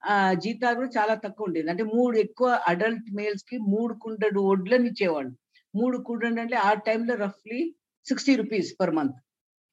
ఆ 0.03 0.15
జీతాలు 0.43 0.77
కూడా 0.79 0.91
చాలా 0.97 1.15
తక్కువ 1.25 1.47
ఉండేది 1.47 1.69
అంటే 1.73 1.83
మూడు 1.95 2.15
ఎక్కువ 2.25 2.49
అడల్ట్ 2.71 3.09
మేల్స్కి 3.17 3.57
మూడు 3.73 3.93
కుండడు 4.03 4.39
వడ్లను 4.49 4.87
ఇచ్చేవాళ్ళు. 4.91 5.33
మూడు 5.73 5.97
కుండడు 6.07 6.41
అంటే 6.41 6.57
ఆ 6.67 6.73
టైంలో 6.87 7.15
రఫ్లీ 7.15 7.59
sixty 8.05 8.33
rupees 8.35 8.69
per 8.81 8.93
month. 8.97 9.17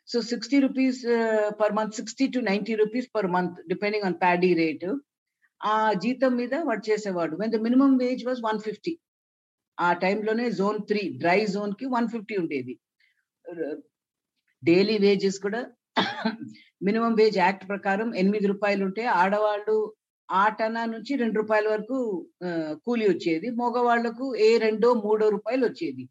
So 0.09 0.19
sixty 0.23 0.59
rupees 0.61 1.01
per 1.61 1.75
month 1.79 1.95
sixty 1.95 2.27
to 2.27 2.39
ninety 2.51 2.75
rupees 2.75 3.09
per 3.17 3.27
month 3.27 3.57
depending 3.69 4.05
on 4.05 4.17
paddy 4.25 4.55
rate. 4.55 4.87
ఆ 5.61 5.93
జీతం 6.05 6.33
మీద 6.37 6.55
వాడు 6.69 6.83
చేసేవాడు. 6.91 7.35
When 7.37 7.53
the 7.53 7.61
minimum 7.67 7.93
wage 7.97 8.23
was 8.29 8.41
one 8.45 8.61
fifty. 8.61 8.93
ఆ 9.79 9.89
టైంలోనే 10.05 10.51
జోన్ 10.51 10.79
త్రీ 10.91 11.03
డ్రై 11.19 11.41
జోన్కి 11.47 11.87
వన్ 11.97 12.09
ఫిఫ్టీ 12.09 12.37
ఉండేది. 12.37 12.75
Daily 14.63 14.99
wages 14.99 15.39
కూడా 15.47 15.61
మినిమం 16.87 17.13
వేజ్ 17.15 17.39
యాక్ట్ 17.39 17.65
ప్రకారం 17.69 18.09
ఎనిమిది 18.15 18.47
రూపాయలు 18.47 18.83
ఉంటే 18.85 19.03
ఆడవాళ్ళు 19.21 19.77
ఆ 20.29 20.49
టనా 20.49 20.85
నుంచి 20.85 21.17
రెండు 21.17 21.41
రూపాయల 21.41 21.69
వరకు 21.69 21.99
కూలి 22.87 23.09
వచ్చేది. 23.09 23.51
మగవాళ్ళకు 23.57 24.37
ఏ 24.39 24.59
రెండో 24.59 24.95
మూడో 25.05 25.29
రూపాయలు 25.29 25.67
వచ్చేది. 25.67 26.05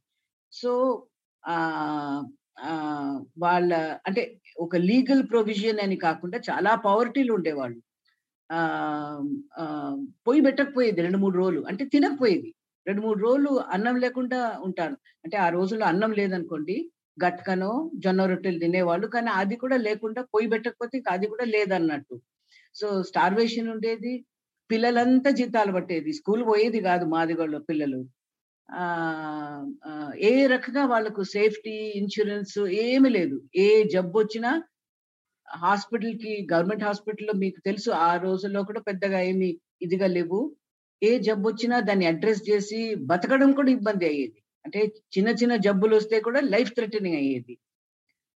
సో 0.53 0.71
ఆ 1.43 1.57
ఆ, 2.61 2.71
వాళ్ళ 3.39 3.71
అంటే 4.07 4.21
ఒక 4.57 4.75
లీగల్ 4.81 5.29
ప్రొవిజన్ 5.29 5.79
అని 5.79 5.95
కాకుండా 5.97 6.37
చాలా 6.49 6.75
పవర్టీలు 6.85 7.33
ఉండేవాళ్ళు. 7.33 7.79
ఆ 8.49 8.59
ఆ, 9.57 9.65
పొయ్యి 10.27 10.43
పెట్టకపోయేది 10.43 11.01
రెండు 11.01 11.17
మూడు 11.17 11.37
రోజులు. 11.37 11.61
అంటే 11.67 11.85
తినకపోయేది. 11.85 12.49
రెండు 12.85 13.01
మూడు 13.01 13.19
రోజులు 13.19 13.51
అన్నం 13.69 13.95
లేకుండా 13.95 14.39
ఉంటారు. 14.59 14.95
అంటే 15.23 15.37
ఆ 15.37 15.49
రోజుల్లో 15.49 15.85
అన్నం 15.85 16.11
లేదనుకోండి 16.11 16.77
గట్కనో 17.17 17.71
జొన్న 17.95 18.25
రొట్టెలు 18.25 18.59
తినేవాళ్ళు. 18.59 19.07
కానీ 19.07 19.29
అది 19.33 19.55
కూడా 19.55 19.77
లేకుండా 19.77 20.21
పొయ్యి 20.33 20.49
పెట్టకపోతే 20.49 20.97
ఇంకా 20.97 21.11
అది 21.13 21.27
కూడా 21.27 21.45
లేదన్నట్టు. 21.45 22.15
సో 22.79 23.03
స్టార్వేషన్ 23.03 23.69
ఉండేది. 23.69 24.13
పిల్లలంతా 24.71 25.29
జీతాలు 25.29 25.71
పట్టేది. 25.71 26.13
స్కూల్ 26.13 26.43
పోయేది 26.47 26.81
కాదు 26.81 27.05
మాదిగోళ్ళ 27.05 27.57
పిల్లలు. 27.57 27.99
ఆ 28.69 28.83
ఏ 30.19 30.47
రకంగా 30.47 30.85
వాళ్ళకు 30.85 31.23
సేఫ్టీ 31.23 31.75
ఇన్సూరెన్స్ 31.95 32.59
ఏమి 32.59 33.09
లేదు. 33.09 33.41
ఏ 33.55 33.83
జబ్బు 33.83 34.19
వచ్చినా 34.19 34.51
హాస్పిటల్కి 35.57 36.47
గవర్నమెంట్ 36.53 36.83
హాస్పిటల్లో 36.83 37.33
మీకు 37.33 37.59
తెలుసు 37.65 37.91
ఆ 37.91 38.17
రోజుల్లో 38.17 38.63
కూడా 38.63 38.79
పెద్దగా 38.81 39.19
ఏమి 39.21 39.49
ఇదిగా 39.81 40.07
లేవు. 40.07 40.55
ఏ 41.03 41.19
జబ్బు 41.19 41.49
వచ్చినా 41.49 41.79
దాన్ని 41.79 42.05
అడ్రస్ 42.05 42.43
చేసి 42.49 42.95
బతకడం 42.95 43.51
కూడా 43.51 43.71
ఇబ్బంది 43.71 44.05
అయ్యేది. 44.05 44.39
అంటే 44.65 44.79
చిన్న 45.17 45.29
చిన్న 45.29 45.55
జబ్బులు 45.55 45.95
వస్తే 45.95 46.19
కూడా 46.19 46.39
లైఫ్ 46.39 46.71
థ్రెటనింగ్ 46.71 47.15
అయ్యేది. 47.15 47.57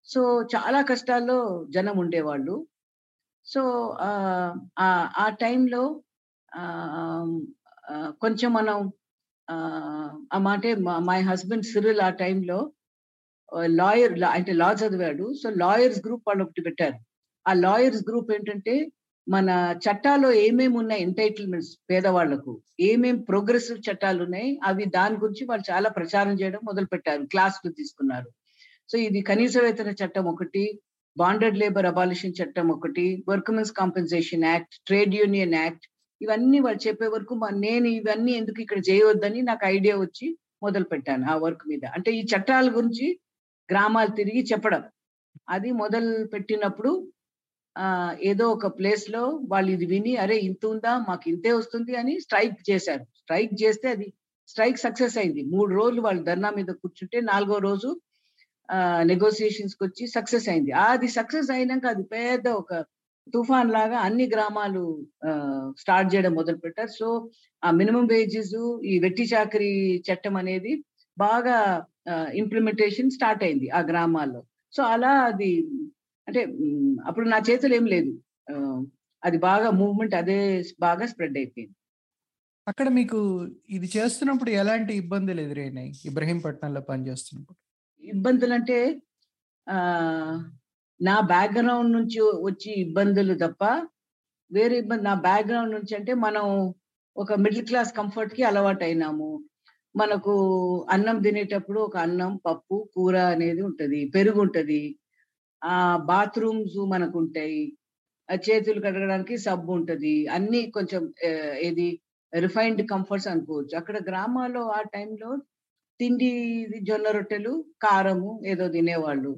సో 0.06 0.22
చాలా 0.56 0.82
కష్టాల్లో 0.82 1.68
జనం 1.70 1.98
ఉండేవాళ్ళు. 1.98 2.56
సో 3.46 3.96
ఆ 4.02 4.10
ఆ- 4.80 5.10
ఆ 5.18 5.30
టైంలో 5.30 6.02
కొంచెం 8.22 8.54
మనం 8.54 8.92
ఆ, 9.50 9.56
ఆ 10.34 10.38
మాటే 10.38 10.76
మై 10.76 11.22
హస్బెండ్ 11.22 11.66
సిరిల్ 11.66 12.02
ఆ 12.02 12.10
టైంలో 12.10 12.72
లాయర్ 13.66 14.24
అంటే 14.24 14.54
లా 14.54 14.72
చదివాడు. 14.72 15.34
సో 15.34 15.50
లాయర్స్ 15.50 16.02
గ్రూప్ 16.06 16.24
వాళ్ళు 16.28 16.44
ఒకటి 16.44 16.62
పెట్టారు. 16.62 16.94
ఆ 17.48 17.54
లాయర్స్ 17.54 18.04
గ్రూప్ 18.10 18.32
ఏంటంటే 18.32 18.92
మన 19.30 19.76
చట్టాల్లో 19.78 20.34
ఏమేమి 20.34 20.78
ఉన్నాయి 20.78 21.02
ఎంటైటిల్మెంట్స్ 21.02 21.78
పేదవాళ్ళకు? 21.90 22.62
ఏమేం 22.80 23.22
ప్రోగ్రెసివ్ 23.22 23.92
చట్టాలు 23.92 24.24
ఉన్నాయి? 24.24 24.60
అవి 24.64 24.86
దాని 24.86 25.18
గురించి 25.18 25.46
వాళ్ళు 25.46 25.72
చాలా 25.72 25.90
ప్రచారం 25.90 26.32
చేయడం 26.32 26.60
మొదలు 26.64 26.86
పెట్టారు 26.86 27.26
క్లాసులు 27.26 27.72
తీసుకున్నారు. 27.72 28.32
సో 28.90 28.98
ఇది 28.98 29.22
కనీస 29.22 29.58
వేతన 29.58 29.90
చట్టం 29.90 30.26
ఒకటి. 30.26 30.82
బాండెడ్ 31.18 31.58
లేబర్ 31.58 31.86
అబాలిషన్ 31.86 32.34
చట్టం 32.44 32.68
ఒకటి 32.68 33.24
workmen's 33.30 33.72
compensation 33.72 34.44
act 34.44 34.76
trade 34.86 35.16
union 35.16 35.54
act 35.54 35.86
ఇవన్నీ 36.22 36.60
వాళ్ళు 36.60 36.88
చెప్పే 36.88 37.08
వరకు 37.08 37.36
మా- 37.36 37.56
నేను 37.56 37.88
ఇవన్నీ 37.88 38.32
ఎందుకు 38.32 38.62
ఇక్కడ 38.62 38.78
చేయవద్దని 38.90 39.42
నాకు 39.42 39.66
ఐడియా 39.66 39.98
వచ్చి 39.98 40.38
మొదలు 40.64 40.84
పెట్టాను 40.84 41.32
ఆ 41.32 41.36
వర్క్ 41.36 41.68
మీద. 41.68 41.80
అంటే 41.86 42.12
ఈ 42.12 42.24
చట్టాల 42.24 42.78
గురించి 42.78 43.20
గ్రామాలు 43.72 44.10
తిరిగి 44.10 44.44
చెప్పడం. 44.44 44.84
అది 45.50 45.72
మొదలు 45.72 46.26
పెట్టినప్పుడు 46.26 47.12
ఆ 47.78 48.16
ఏదో 48.22 48.50
ఒక 48.50 48.68
ప్లేస్లో 48.68 49.40
వాళ్ళు 49.48 49.72
ఇది 49.72 49.86
విని 49.86 50.16
అరే 50.16 50.38
ఇంత 50.38 50.66
ఉందా? 50.66 51.06
మాకు 51.10 51.30
ఇంతే 51.30 51.52
వస్తుంది 51.52 51.96
అని 51.96 52.20
స్ట్రైక్ 52.20 52.72
చేశారు. 52.72 53.04
స్ట్రైక్ 53.04 53.64
చేస్తే 53.64 53.90
అది 53.90 54.14
స్ట్రైక్ 54.48 54.78
సక్సెస్ 54.78 55.18
అయింది. 55.18 55.44
మూడు 55.44 55.76
రోజులు 55.76 56.02
వాళ్ళు 56.02 56.24
ధర్నా 56.24 56.50
మీద 56.50 56.66
కూర్చుంటే 56.66 57.22
నాలుగో 57.22 57.58
రోజు 57.58 58.02
నెగోసియేషన్స్కి 59.12 59.84
వచ్చి 59.88 60.04
సక్సెస్ 60.16 60.48
అయింది. 60.52 60.72
అది 60.88 61.08
సక్సెస్ 61.18 61.50
అయినాక 61.56 61.86
అది 61.94 62.04
పెద్ద 62.16 62.48
ఒక 62.62 62.74
తుఫాన్ 63.34 63.72
లాగా 63.78 63.98
అన్ని 64.08 64.26
గ్రామాలు 64.34 64.84
స్టార్ట్ 65.82 66.12
చేయడం 66.14 66.34
మొదలు 66.40 66.60
పెట్టారు. 66.64 66.92
సో 67.00 67.08
ఆ 67.64 67.72
మినిమం 67.80 68.06
వేజెస్ 68.14 68.56
ఈ 68.92 68.96
వెట్టి 69.06 69.26
చాకరీ 69.34 69.74
చట్టం 70.08 70.36
అనేది 70.42 70.74
బాగా 71.18 71.58
ఇంప్లిమెంటేషన్ 72.42 73.16
స్టార్ట్ 73.18 73.44
అయింది 73.48 73.68
ఆ 73.78 73.82
గ్రామాల్లో. 73.92 74.42
సో 74.74 74.82
అలా 74.94 75.12
అది 75.32 75.52
అంటే 76.28 76.42
అప్పుడు 77.10 77.26
నా 77.34 77.38
చేతులు 77.50 77.74
ఏం 77.80 77.86
లేదు. 77.96 78.12
అది 79.24 79.38
బాగా 79.50 79.70
మూవ్మెంట్ 79.82 80.16
అదే 80.22 80.40
బాగా 80.86 81.06
స్ప్రెడ్ 81.12 81.38
అయిపోయింది. 81.42 81.76
అక్కడ 82.68 82.88
మీకు 83.00 83.20
ఇది 83.76 83.88
చేస్తున్నప్పుడు 83.98 84.52
ఎలాంటి 84.62 84.94
ఇబ్బందులు 85.02 85.42
ఎదురైనాయి? 85.46 85.92
ఇబ్రహీంపట్నంలో 86.10 86.82
పనిచేస్తున్నప్పుడు. 86.90 87.60
ఇబ్బందులు 88.04 88.54
అంటే 88.54 88.78
ఆ 89.68 89.76
నా 91.00 91.16
బ్యాక్గ్రౌండ్ 91.32 91.92
నుంచి 91.98 92.20
వచ్చి 92.42 92.72
ఇబ్బందులు 92.82 93.34
తప్ప 93.36 93.64
వేరే 94.52 94.76
ఇబ్బంది 94.78 95.04
నా 95.04 95.14
బ్యాక్గ్రౌండ్ 95.28 95.76
నుంచి 95.76 95.94
అంటే 95.96 96.14
మనం 96.26 96.46
ఒక 97.16 97.34
మిడిల్ 97.36 97.68
క్లాస్ 97.68 97.92
కంఫర్ట్కి 97.94 98.44
అలవాటు 98.44 98.84
అయినాము. 98.84 99.30
మనకు 99.96 100.34
అన్నం 100.90 101.18
తినేటప్పుడు 101.22 101.80
ఒక 101.80 101.98
అన్నం 101.98 102.32
పప్పు 102.46 102.76
కూర 102.96 103.16
అనేది 103.34 103.62
ఉంటది 103.62 104.02
పెరుగు 104.14 104.40
ఉంటది. 104.42 104.82
ఆ 105.62 105.76
బాత్రూమ్స్ 106.06 106.78
మనకు 106.94 107.16
ఉంటాయి 107.20 107.64
ఆ 108.30 108.36
చేతులు 108.48 108.80
కడగడానికి 108.82 109.36
సబ్బు 109.38 109.72
ఉంటది. 109.74 110.28
అన్ని 110.28 110.62
కొంచెం 110.72 111.02
ఏది 111.62 111.88
రిఫైన్డ్ 112.34 112.84
కంఫర్ట్స్ 112.90 113.28
అనుకోవచ్చు. 113.28 113.74
అక్కడ 113.78 113.98
గ్రామాల్లో 114.10 114.64
ఆ 114.70 114.82
టైంలో 114.96 115.32
తిండి 116.02 116.30
జొన్న 116.88 117.08
రొట్టెలు 117.18 117.54
కారము 117.86 118.32
ఏదో 118.46 118.66
తినేవాళ్ళు. 118.76 119.32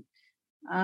ఆ 0.64 0.82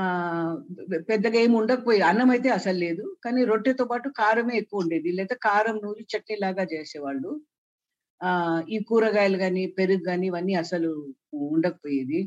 పెద్దగా 1.09 1.37
ఏమి 1.39 1.55
ఉండకపోయి 1.59 2.01
అన్నం 2.09 2.29
అయితే 2.35 2.49
అసలు 2.57 2.77
లేదు. 2.85 3.03
కానీ 3.23 3.41
రొట్టెతో 3.45 3.85
పాటు 3.85 4.07
కారమే 4.21 4.55
ఎక్కువ 4.57 4.83
ఉండేది. 4.83 5.11
లేదా 5.19 5.35
కారం 5.45 5.77
నూరి 5.83 6.03
చట్నీ 6.13 6.35
లాగా 6.45 6.63
చేసేవాళ్ళు. 6.73 7.31
ఆ 8.21 8.31
ఈ 8.69 8.79
కూరగాయలు 8.89 9.37
కానీ 9.37 9.63
పెరుగు 9.77 10.03
కానీ 10.05 10.25
ఇవన్నీ 10.27 10.55
అసలు 10.63 10.91
ఉండకపోయేది. 11.49 12.19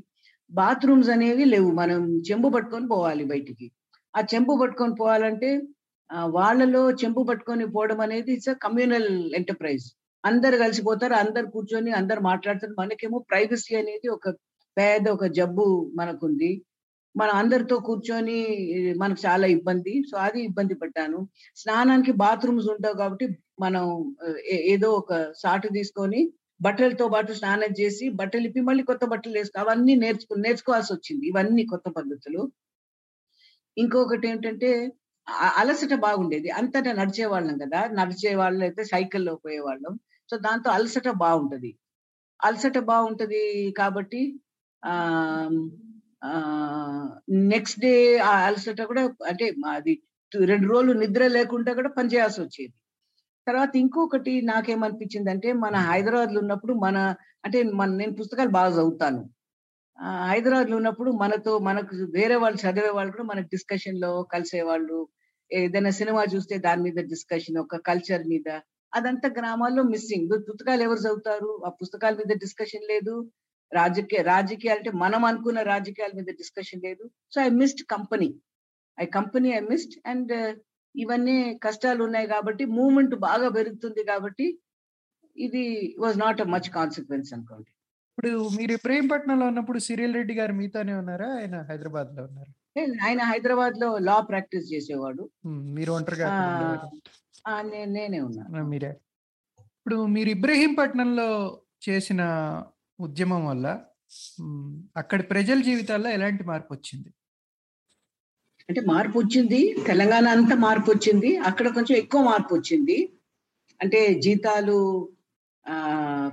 బాత్రూమ్స్ 0.50 1.10
అనేవి 1.10 1.44
లేవు. 1.46 1.70
మనం 1.74 2.00
చెంబు 2.28 2.48
పట్టుకొని 2.56 2.86
పోవాలి 2.88 3.24
బయటికి. 3.26 3.66
ఆ 4.14 4.20
చెంబు 4.32 4.54
పట్టుకొని 4.62 4.96
పోవాలంటే 5.00 5.50
ఆ, 6.10 6.18
వాళ్ళలో 6.34 6.80
చెంబు 7.02 7.22
పట్టుకొని 7.28 7.64
పోవడం 7.74 8.00
అనేది 8.06 8.30
ఇట్స్ 8.34 8.50
అ 8.50 8.56
కమ్యూనల్ 8.64 9.08
ఎంటర్ప్రైజ్. 9.34 9.86
అందరు 10.24 10.56
కలిసిపోతారు 10.56 11.14
అందరు 11.22 11.46
కూర్చొని 11.54 11.90
అందరు 12.00 12.20
మాట్లాడతారు. 12.30 12.74
మనకేమో 12.80 13.18
ప్రైవసీ 13.30 13.72
అనేది 13.80 14.08
ఒక 14.16 14.26
పెద్ద 14.76 15.06
ఒక 15.16 15.24
జబ్బు 15.38 15.64
మనకుంది. 16.00 16.50
మనం 17.14 17.34
అందరితో 17.40 17.76
కూర్చొని 17.88 18.36
మనకు 19.02 19.20
చాలా 19.26 19.46
ఇబ్బంది. 19.56 19.94
సో 20.10 20.14
అది 20.26 20.40
ఇబ్బంది 20.50 20.74
పడ్డాను. 20.82 21.18
స్నానానికి 21.62 22.12
బాత్రూమ్స్ 22.24 22.68
ఉంటావు 22.74 22.96
కాబట్టి 23.02 23.26
మనం 23.60 23.84
ఏదో 24.74 24.88
ఒక 25.00 25.12
సాటు 25.42 25.68
తీసుకొని 25.78 26.20
బట్టలతో 26.60 27.06
పాటు 27.14 27.30
స్నానం 27.40 27.72
చేసి 27.80 28.04
బట్టలు 28.20 28.46
ఇప్పి 28.48 28.60
మళ్ళీ 28.68 28.82
కొత్త 28.90 29.04
బట్టలు 29.12 29.34
వేసుకో 29.38 29.58
అవన్నీ 29.64 29.94
నేర్చుకు 30.04 30.34
నేర్చుకోవాల్సి 30.46 30.92
వచ్చింది 30.96 31.24
ఇవన్నీ 31.32 31.62
కొత్త 31.72 31.86
పద్ధతులు. 31.98 32.42
ఇంకొకటి 33.76 34.26
ఏంటంటే 34.32 34.70
అలసట 35.60 35.94
బాగుండేది. 36.06 36.48
అంతటా 36.60 36.92
నడిచే 37.00 37.26
వాళ్ళం 37.34 37.56
కదా. 37.64 37.80
నడిచే 38.00 38.32
వాళ్ళు 38.42 38.62
అయితే 38.68 38.82
సైకిల్లో 38.92 39.34
పోయేవాళ్ళం. 39.44 39.94
సో 40.32 40.38
దాంతో 40.38 40.70
అలసట 40.70 41.08
బాగుంటది 41.08 41.78
అలసట 42.44 42.78
బాగుంటది 42.78 43.74
కాబట్టి 43.78 44.40
ఆ 44.84 44.92
నెక్స్ట్ 47.30 47.80
డే 47.80 48.18
ఆ 48.18 48.46
అలసట 48.46 48.82
కూడా 48.82 49.02
అంటే 49.26 49.54
అది 49.68 50.02
రెండు 50.44 50.68
రోజులు 50.68 50.92
నిద్ర 50.92 51.26
లేకుండా 51.26 51.72
కూడా 51.74 51.88
పనిచేయాల్సి 51.88 52.40
వచ్చేది. 52.40 52.72
తర్వాత 53.46 53.76
ఇంకొకటి 53.76 54.42
నాకేమనిపించింది 54.42 55.30
అంటే 55.30 55.52
మన 55.52 55.76
హైదరాబాద్లో 55.76 56.40
ఉన్నప్పుడు 56.40 56.74
మన 56.74 57.14
అంటే 57.44 57.62
మన 57.62 57.88
నేను 57.90 58.12
పుస్తకాలు 58.12 58.48
బాగా 58.48 58.74
చదువుతాను. 58.74 59.30
ఆ, 60.00 60.26
హైదరాబాద్లో 60.26 60.76
ఉన్నప్పుడు 60.76 61.10
మనతో 61.10 61.58
మనకు 61.58 61.96
వేరే 61.96 62.34
వాళ్ళు 62.36 62.70
చదివే 62.70 62.88
వాళ్ళు 62.88 63.12
కూడా 63.12 63.24
మనకు 63.24 63.46
డిస్కషన్లో 63.46 64.22
కలిసేవాళ్ళు. 64.22 65.08
ఏదైనా 65.52 65.90
సినిమా 65.90 66.24
చూస్తే 66.24 66.58
దాని 66.58 66.82
మీద 66.82 66.94
డిస్కషన్ 66.94 67.58
ఒక 67.58 67.76
కల్చర్ 67.76 68.28
మీద 68.28 68.60
అదంతా 68.94 69.28
గ్రామాల్లో 69.38 69.82
మిస్సింగ్. 69.92 70.34
పుస్తకాలు 70.48 70.82
ఎవరు 70.86 71.00
చదువుతారు? 71.04 71.50
ఆ 71.66 71.70
పుస్తకాల 71.80 72.14
మీద 72.20 72.32
డిస్కషన్ 72.44 72.86
లేదు. 72.92 73.14
రాజకీయ 73.72 74.22
రాజకీయాలు 74.22 74.78
అంటే 74.78 74.90
మనం 75.02 75.22
అనుకున్న 75.24 75.60
రాజకీయాల 75.62 76.12
మీద 76.18 76.30
డిస్కషన్ 76.40 76.82
లేదు. 76.88 77.04
So 77.32 77.38
I 77.40 77.48
missed 77.60 77.82
company. 77.94 78.28
I 78.98 79.06
company 79.18 79.50
I 79.58 79.60
missed 79.70 79.96
and 80.12 80.32
ఇవన్నీ 80.94 81.36
కష్టాలు 81.66 82.00
ఉన్నాయి 82.04 82.26
కాబట్టి 82.26 82.64
మూవ్మెంట్ 82.78 83.14
బాగా 83.28 83.48
పెరుగుతుంది 83.48 84.02
కాబట్టి 84.10 84.46
ఇది 85.36 85.62
was 85.98 86.18
not 86.18 86.42
a 86.44 86.48
much 86.54 86.68
consequence 86.78 87.30
అనుకోండి. 87.36 87.70
ఇప్పుడు 88.10 88.32
మీరు 88.56 88.72
ఇబ్రహీంపట్నంలో 88.78 89.44
ఉన్నప్పుడు 89.46 89.78
సిరియల్ 89.86 90.16
రెడ్డి 90.18 90.34
గారు 90.40 90.54
మీతోనే 90.58 90.94
ఉన్నారా? 91.02 91.28
ఆయన 91.38 91.56
హైదరాబాద్లో 91.70 92.22
ఉన్నారు 92.30 92.52
ఆయన 93.06 93.20
హైదరాబాద్లో 93.30 93.88
లా 94.08 94.16
ప్రాక్టీస్ 94.30 94.66
చేసేవాడు. 94.74 95.22
మీరు 95.76 95.90
ఒంటరిగా 95.92 96.28
నేనే 97.46 98.20
ఉన్నా. 98.20 98.62
మీరే. 98.62 98.92
ఇప్పుడు 99.78 100.06
మీరు 100.06 100.28
ఇబ్రహీంపట్నంలో 100.28 101.60
చేసిన 101.88 102.22
ఉద్యమం 103.00 103.46
వల్ల 103.46 103.66
అక్కడి 104.96 105.22
ప్రజల 105.22 105.60
జీవితాల్లో 105.60 106.10
ఎలాంటి 106.10 106.44
మార్పు 106.44 106.72
వచ్చింది 106.72 107.10
అంటే 108.68 108.80
మార్పు 108.80 109.18
వచ్చింది 109.18 109.76
తెలంగాణ 109.86 110.28
అంతా 110.28 110.54
మార్పు 110.56 110.90
వచ్చింది 110.90 111.36
అక్కడ 111.36 111.68
కొంచెం 111.74 111.96
ఎక్కువ 111.96 112.22
మార్పు 112.22 112.54
వచ్చింది 112.54 113.18
అంటే 113.82 114.14
జీతాలు 114.14 115.08
ఆ 115.66 115.76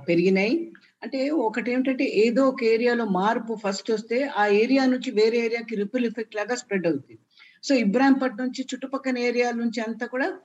పెరిగినాయి. 0.08 0.72
అంటే 1.02 1.30
ఒకటి 1.30 1.72
ఏమిటంటే 1.72 2.04
ఏదో 2.04 2.48
ఒక 2.48 2.64
ఏరియాలో 2.64 3.04
మార్పు 3.04 3.54
ఫస్ట్ 3.54 3.90
వస్తే 3.90 4.22
ఆ 4.24 4.46
ఏరియా 4.46 4.86
నుంచి 4.86 5.10
వేరే 5.10 5.38
ఏరియాకి 5.38 5.76
రిపుల్ 5.76 6.06
ఎఫెక్ట్ 6.06 6.36
లాగా 6.36 6.54
స్ప్రెడ్ 6.54 6.86
అవుతుంది. 6.86 7.18
సో 7.62 7.74
ఇబ్రాహింపట్నం 7.74 8.44
నుంచి 8.44 8.66
చుట్టుపక్కల 8.74 9.18
ఏరియాల 9.18 9.54
నుంచి 9.54 9.80
అంతా 9.80 10.06
కూడా 10.06 10.38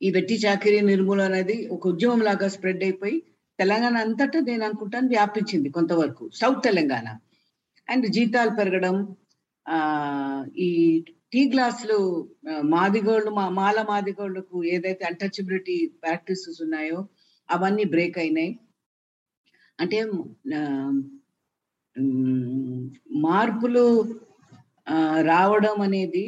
ఈ 0.00 0.08
వెట్టి 0.10 0.36
చాకరీ 0.44 0.78
నిర్మూలన 0.88 1.26
అనేది 1.30 1.56
ఒక 1.74 1.84
ఉద్యమం 1.88 2.20
లాగా 2.20 2.46
స్ప్రెడ్ 2.54 2.82
అయిపోయి 2.84 3.16
తెలంగాణ 3.58 3.96
అంతటా 4.06 4.38
నేను 4.48 4.64
అనుకుంటాను 4.64 5.08
వ్యాపించింది 5.08 5.68
కొంతవరకు. 5.76 6.24
సౌత్ 6.40 6.62
తెలంగాణ. 6.62 7.06
అండ్ 7.88 8.06
జీతాలు 8.16 8.52
పెరగడం 8.58 8.96
ఈ 10.66 10.68
టీ 11.32 11.42
గ్లాసులు 11.52 11.96
మాదిగోళ్ళు 12.74 13.30
మా 13.30 13.44
మాల 13.60 13.78
మాదిగోళ్ళకు 13.88 14.56
ఏదైతే 14.74 15.04
అన్టచబిలిటీ 15.04 15.76
ప్రాక్టీసెస్ 16.02 16.60
ఉన్నాయో 16.66 16.98
అవన్నీ 17.48 17.84
బ్రేక్ 17.94 18.18
అయినాయి. 18.18 18.52
అంటే 19.78 19.98
మార్పులు 23.26 23.84
రావడం 25.30 25.76
అనేది 25.86 26.24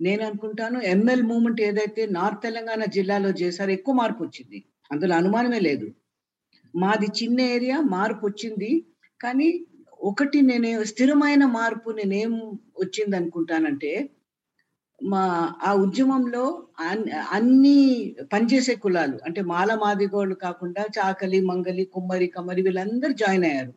నేను 0.00 0.24
అనుకుంటాను 0.24 0.80
ఎంఎల్ 0.80 1.22
మూమెంట్ 1.22 1.60
ఏదైతే 1.60 2.06
నార్త్ 2.06 2.42
తెలంగాణ 2.42 2.84
జిల్లాలో 2.84 3.28
చేశారో 3.28 3.70
ఎక్కువ 3.70 3.94
మార్పు 3.94 4.22
వచ్చింది. 4.22 4.64
అందులో 4.92 5.14
అనుమానమే 5.14 5.58
లేదు. 5.58 5.92
మాది 6.76 7.06
చిన్న 7.06 7.40
ఏరియా 7.40 7.80
మార్పు 7.80 8.26
వచ్చింది. 8.26 8.86
కానీ 9.22 9.66
ఒకటి 10.00 10.42
నేను 10.42 10.84
స్థిరమైన 10.84 11.46
మార్పు 11.46 11.90
నేనేం 11.90 12.34
వచ్చింది 12.78 13.16
అనుకుంటానంటే 13.16 14.10
మా 15.04 15.54
ఆ 15.62 15.74
ఉద్యమంలో 15.74 16.66
అన్- 16.80 17.10
అన్ని 17.30 18.14
పనిచేసే 18.32 18.74
కులాలు 18.74 19.18
అంటే 19.24 19.42
మాల 19.42 19.74
మాదిగోళ్ళు 19.74 20.34
కాకుండా 20.34 20.82
చాకలి 20.82 21.40
మంగలి 21.40 21.84
కుమ్మరి 21.84 22.26
కమ్మరి 22.26 22.62
వీళ్ళందరూ 22.62 23.12
జాయిన్ 23.12 23.44
అయ్యారు. 23.44 23.72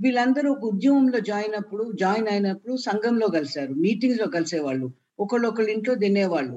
వీళ్ళందరూ 0.00 0.52
ఒక 0.52 0.64
ఉద్యమంలో 0.64 1.20
జాయిన్ 1.20 1.54
అప్పుడు 1.54 1.92
జాయిన్ 2.00 2.28
అయినప్పుడు 2.28 2.76
సంఘంలో 2.76 3.28
కలిశారు 3.28 3.72
మీటింగ్స్లో 3.74 4.26
కలిసేవాళ్ళు. 4.26 5.03
ఒకళ్ళు 5.18 5.46
ఒకళ్ళ 5.48 5.68
ఇంట్లో 5.76 5.94
తినేవాళ్ళు. 6.04 6.56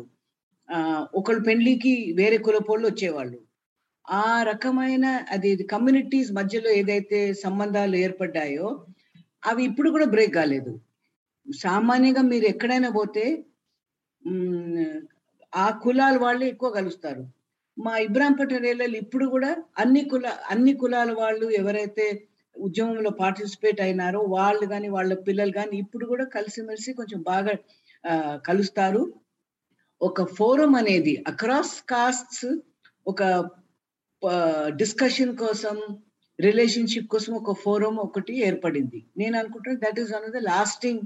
ఒకళ్ళు 1.19 1.41
పెళ్ళికి 1.49 1.93
వేరే 2.19 2.37
కులపోళ్ళు 2.47 2.85
వచ్చేవాళ్ళు. 2.89 3.37
ఆ 4.05 4.27
రకమైన 4.49 5.05
అది 5.35 5.49
కమ్యూనిటీస్ 5.73 6.29
మధ్యలో 6.39 6.69
ఏదైతే 6.81 7.19
సంబంధాలు 7.45 7.95
ఏర్పడ్డాయో 8.05 8.67
అవి 9.43 9.61
ఇప్పుడు 9.69 9.89
కూడా 9.95 10.07
బ్రేక్ 10.13 10.33
కాలేదు. 10.39 10.71
సామాన్యంగా 11.47 12.23
మీరు 12.31 12.45
ఎక్కడైనా 12.53 12.89
పోతే 12.99 13.25
ఆ 15.53 15.67
కులాల 15.83 16.15
వాళ్ళు 16.25 16.43
ఎక్కువ 16.53 16.69
కలుస్తారు. 16.77 17.23
మా 17.77 17.93
ఇబ్రాంపట్నం 18.07 18.65
ఏరియాలో 18.71 18.97
ఇప్పుడు 19.03 19.25
కూడా 19.33 19.49
అన్ని 19.81 20.01
కుల 20.11 20.27
అన్ని 20.53 20.73
కులాల 20.81 21.09
వాళ్ళు 21.21 21.47
ఎవరైతే 21.61 22.05
ఉద్యమంలో 22.55 23.11
పార్టిసిపేట్ 23.21 23.79
అయినారో 23.85 24.19
వాళ్ళు 24.35 24.65
కానీ 24.73 24.87
వాళ్ళ 24.95 25.13
పిల్లలు 25.27 25.53
కానీ 25.59 25.75
ఇప్పుడు 25.83 26.05
కూడా 26.11 26.25
కలిసిమెలిసి 26.35 26.91
కొంచెం 26.99 27.19
బాగా 27.31 27.53
కలుస్తారు. 28.47 29.03
ఒక 30.01 30.23
ఫోరం 30.37 30.73
అనేది 30.75 31.13
అక్రాస్ 31.27 31.77
కాస్ట్స్ 31.89 32.47
ఒక 33.05 33.21
డిస్కషన్ 34.81 35.33
కోసం 35.37 35.75
రిలేషన్షిప్ 36.39 37.07
కోసం 37.07 37.33
ఒక 37.33 37.51
ఫోరం 37.63 37.95
ఒకటి 38.05 38.33
ఏర్పడింది. 38.47 38.99
నేను 39.17 39.35
అనుకుంటాను 39.37 39.79
that 39.85 39.99
is 39.99 40.11
one 40.15 40.25
of 40.29 40.35
the 40.37 40.41
lasting 40.51 41.03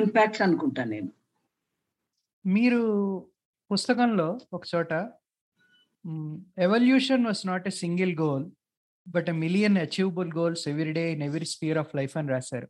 impacts 0.00 0.42
అనుకుంటాను 0.42 0.90
నేను. 0.90 1.10
మీరు 2.44 2.82
పుస్తకంలో 3.70 4.28
ఒక 4.52 4.62
చోట 4.74 4.92
evolution 6.58 7.26
was 7.26 7.42
not 7.46 7.66
a 7.68 7.74
single 7.82 8.14
goal 8.20 8.46
but 9.06 9.28
a 9.28 9.36
million 9.44 9.76
achievable 9.78 10.30
goals 10.38 10.64
every 10.68 10.92
day 10.92 11.04
in 11.12 11.22
every 11.22 11.48
sphere 11.54 11.78
of 11.78 11.92
life 11.96 12.14
అని 12.16 12.28
రాశారు. 12.28 12.68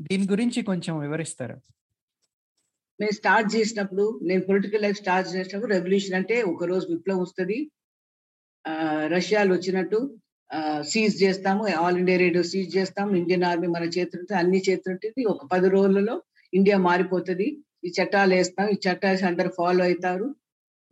దీని 0.00 0.26
గురించి 0.32 0.60
కొంచెం 0.62 0.94
వివరిస్తారా? 0.98 1.56
నేను 3.00 3.12
స్టార్ట్ 3.12 3.56
చేసినప్పుడు 3.56 4.20
నేను 4.22 4.42
పొలిటికల్ 4.42 4.82
లైఫ్ 4.82 4.98
స్టార్ట్ 4.98 5.36
చేసినప్పుడు 5.36 5.72
రెవల్యూషన్ 5.72 6.14
అంటే 6.14 6.42
ఒక 6.42 6.64
రోజు 6.64 6.86
విప్లవం 6.92 7.20
వస్తుంది. 7.20 7.70
రష్యాలు 9.06 9.54
వచ్చినట్టు 9.54 10.18
సీజ్ 10.80 11.22
చేస్తాము. 11.22 11.68
ఆల్ 11.68 11.98
ఇండియా 11.98 12.18
రేడియో 12.18 12.42
సీజ్ 12.42 12.76
చేస్తాము 12.76 13.16
ఇండియన్ 13.16 13.44
ఆర్మీ 13.44 13.66
మన 13.66 13.84
చేతుంటే 13.84 14.34
అన్ని 14.34 14.62
చేతులుంటుంది 14.70 15.24
ఒక 15.24 15.46
పది 15.46 15.68
రోజులలో 15.68 16.22
ఇండియా 16.54 16.78
మారిపోతుంది. 16.78 17.58
ఈ 17.84 17.92
చట్టాలు 18.02 18.34
వేస్తాం. 18.34 18.68
ఈ 18.68 18.74
చట్టాలు 18.74 19.26
అందరు 19.26 19.48
ఫాలో 19.48 19.84
అవుతారు. 19.84 20.36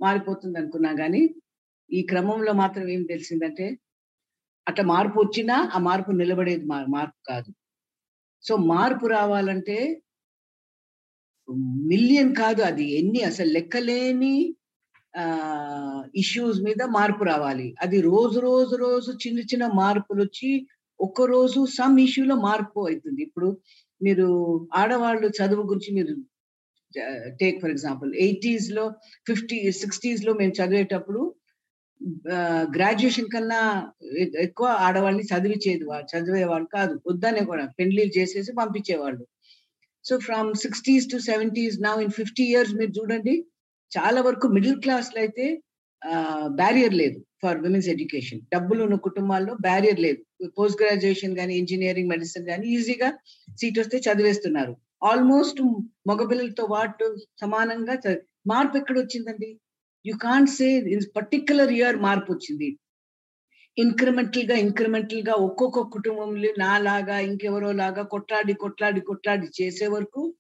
మారిపోతుంది 0.01 0.59
అనుకున్నా 0.59 0.95
కానీ 0.95 1.35
ఈ 1.93 2.03
క్రమంలో 2.03 2.53
మాత్రం 2.53 2.89
ఏం 2.89 3.03
తెలిసిందంటే 3.03 3.79
అట్లా 4.69 4.85
మార్పు 4.85 5.21
వచ్చినా 5.21 5.71
ఆ 5.75 5.79
మార్పు 5.79 6.11
నిలబడేది 6.11 6.65
మా- 6.65 6.87
మార్పు 6.89 7.29
కాదు. 7.29 7.53
సో 8.43 8.57
మార్పు 8.57 9.07
రావాలంటే 9.07 10.03
మిలియన్ 11.91 12.33
కాదు 12.35 12.63
అది. 12.63 12.87
ఎన్ని 13.01 13.21
అసలు 13.23 13.51
లెక్కలేని 13.51 14.35
ఇష్యూస్ 16.15 16.59
మీద 16.63 16.83
మార్పు 16.97 17.25
రావాలి. 17.25 17.69
అది 17.83 17.99
రోజు 18.01 18.39
రోజు 18.41 18.75
రోజు 18.77 19.11
చిన్న 19.25 19.41
చిన్న 19.53 19.67
మార్పులు 19.75 20.21
వచ్చి 20.23 20.51
ఒక్క 21.01 21.23
రోజు 21.27 21.61
సమ్ 21.79 21.97
ఇష్యూలో 22.01 22.37
మార్పు 22.37 22.79
అవుతుంది. 22.81 23.21
ఇప్పుడు 23.23 23.49
మీరు 24.01 24.27
ఆడవాళ్ళు 24.75 25.27
చదువు 25.39 25.65
గురించి 25.71 25.93
మీరు 25.99 26.15
టేక్ 27.41 27.61
ఫర్ 27.63 27.71
ఎగ్జాంపుల్ 27.71 28.11
ఎయిటీస్లో 28.17 28.85
ఫిఫ్టీ 29.29 29.59
సిక్స్టీస్లో 29.73 30.33
మేము 30.35 30.53
చదివేటప్పుడు 30.61 31.23
గ్రాడ్యుయేషన్ 32.77 33.33
కన్నా 33.35 33.61
ఎక్కువ 34.41 34.67
ఆడవాళ్ళని 34.87 35.25
చదివించేది 35.33 35.85
వాళ్ళు 35.85 36.07
చదివేవాళ్ళు 36.13 36.69
కాదు. 36.77 36.95
వద్దనే 37.09 37.43
కూడా 37.45 37.65
పెళ్ళిళ్ళు 37.79 38.13
చేసేసి 38.19 38.53
పంపించేవాళ్ళు. 38.53 39.25
So 40.05 40.15
from 40.27 40.49
sixties 40.65 41.07
to 41.13 41.19
seventies 41.31 41.77
నా 41.87 41.93
ఇన్ 42.05 42.15
ఫిఫ్టీ 42.19 42.45
ఇయర్స్ 42.53 42.75
మీరు 42.81 42.93
చూడండి 42.99 43.35
చాలా 43.93 44.21
వరకు 44.27 44.47
మిడిల్ 44.57 44.79
క్లాస్లో 44.85 45.21
అయితే 45.25 45.47
బ్యారియర్ 46.61 46.95
లేదు 47.03 47.19
ఫర్ 47.43 47.59
విమెన్స్ 47.65 47.89
ఎడ్యుకేషన్ 47.95 48.41
డబ్బులు 48.55 48.81
ఉన్న 48.87 48.97
కుటుంబాల్లో 49.07 49.53
బ్యారియర్ 49.67 50.01
లేదు. 50.07 50.21
పోస్ట్ 50.59 50.79
గ్రాడ్యుయేషన్ 50.83 51.35
కానీ 51.41 51.55
ఇంజనీరింగ్ 51.63 52.13
మెడిసిన్ 52.15 52.47
కానీ 52.51 52.67
ఈజీగా 52.77 53.09
సీట్ 53.61 53.79
వస్తే 53.83 53.97
చదివేస్తున్నారు. 54.07 54.73
ఆల్మోస్ట్ 55.11 55.61
మగపిల్లలతో 56.11 56.65
పాటు 56.75 57.07
సమానంగా 57.43 57.95
మార్పు 58.53 58.77
ఎక్కడ 58.81 58.97
వచ్చిందండి? 59.03 59.51
You 60.05 60.15
can't 60.27 60.51
say 60.59 60.69
in 60.95 61.03
particular 61.19 61.73
year 61.79 61.99
మార్పు 62.07 62.31
వచ్చింది. 62.35 62.69
ఇంక్రిమెంటల్గా 63.79 64.57
ఇంక్రిమెంటల్గా 64.57 65.35
ఒక్కొక్క 65.35 65.81
కుటుంబంలో 65.81 66.49
నాలాగా 66.59 67.19
ఇంకెవరో 67.19 67.73
లాగా 67.73 68.03
కొట్లాడి 68.03 68.53
కొట్లాడి 68.53 69.01
కొట్లాడి 69.01 69.63
చేసే 69.63 69.87
వరకు 69.87 70.35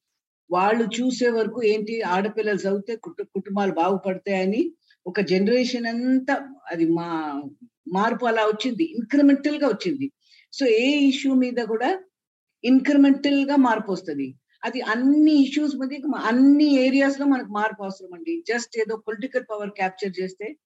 వాళ్ళు 0.50 0.84
చూసే 0.84 1.28
వరకు 1.28 1.62
ఏంటి 1.62 2.02
ఆడపిల్లలు 2.02 2.58
చదివితే 2.58 2.96
కుటు- 2.96 3.26
కుటుంబాలు 3.26 3.72
బాగుపడతాయని 3.72 4.72
ఒక 5.06 5.20
జనరేషన్ 5.20 5.86
అంతా 5.86 6.48
అది 6.70 6.90
మా 6.90 7.42
మార్పు 7.92 8.26
అలా 8.26 8.42
వచ్చింది 8.42 8.84
ఇంక్రిమెంటల్గా 8.84 9.68
వచ్చింది. 9.68 10.12
సో 10.52 10.66
ఏ 10.66 10.96
ఇష్యూ 10.96 11.34
మీద 11.34 11.56
కూడా 11.56 12.00
ఇంక్రిమెంటల్గా 12.64 13.56
మార్పు 13.56 13.92
వస్తుంది. 13.92 14.34
అది 14.64 14.80
అన్ని 14.80 15.32
ఇష్యూస్ 15.32 15.76
మీద 15.76 16.16
అన్ని 16.24 16.64
ఏరియాస్లో 16.64 17.26
మనకు 17.26 17.48
మార్పు 17.48 17.82
అవసరం 17.82 18.14
అండి 18.14 18.44
జస్ట్ 18.48 18.78
ఏదో 18.78 18.96
పొలిటికల్ 18.96 19.44
పవర్ 19.50 19.70
క్యాప్చర్ 19.70 20.20
చేస్తే 20.20 20.56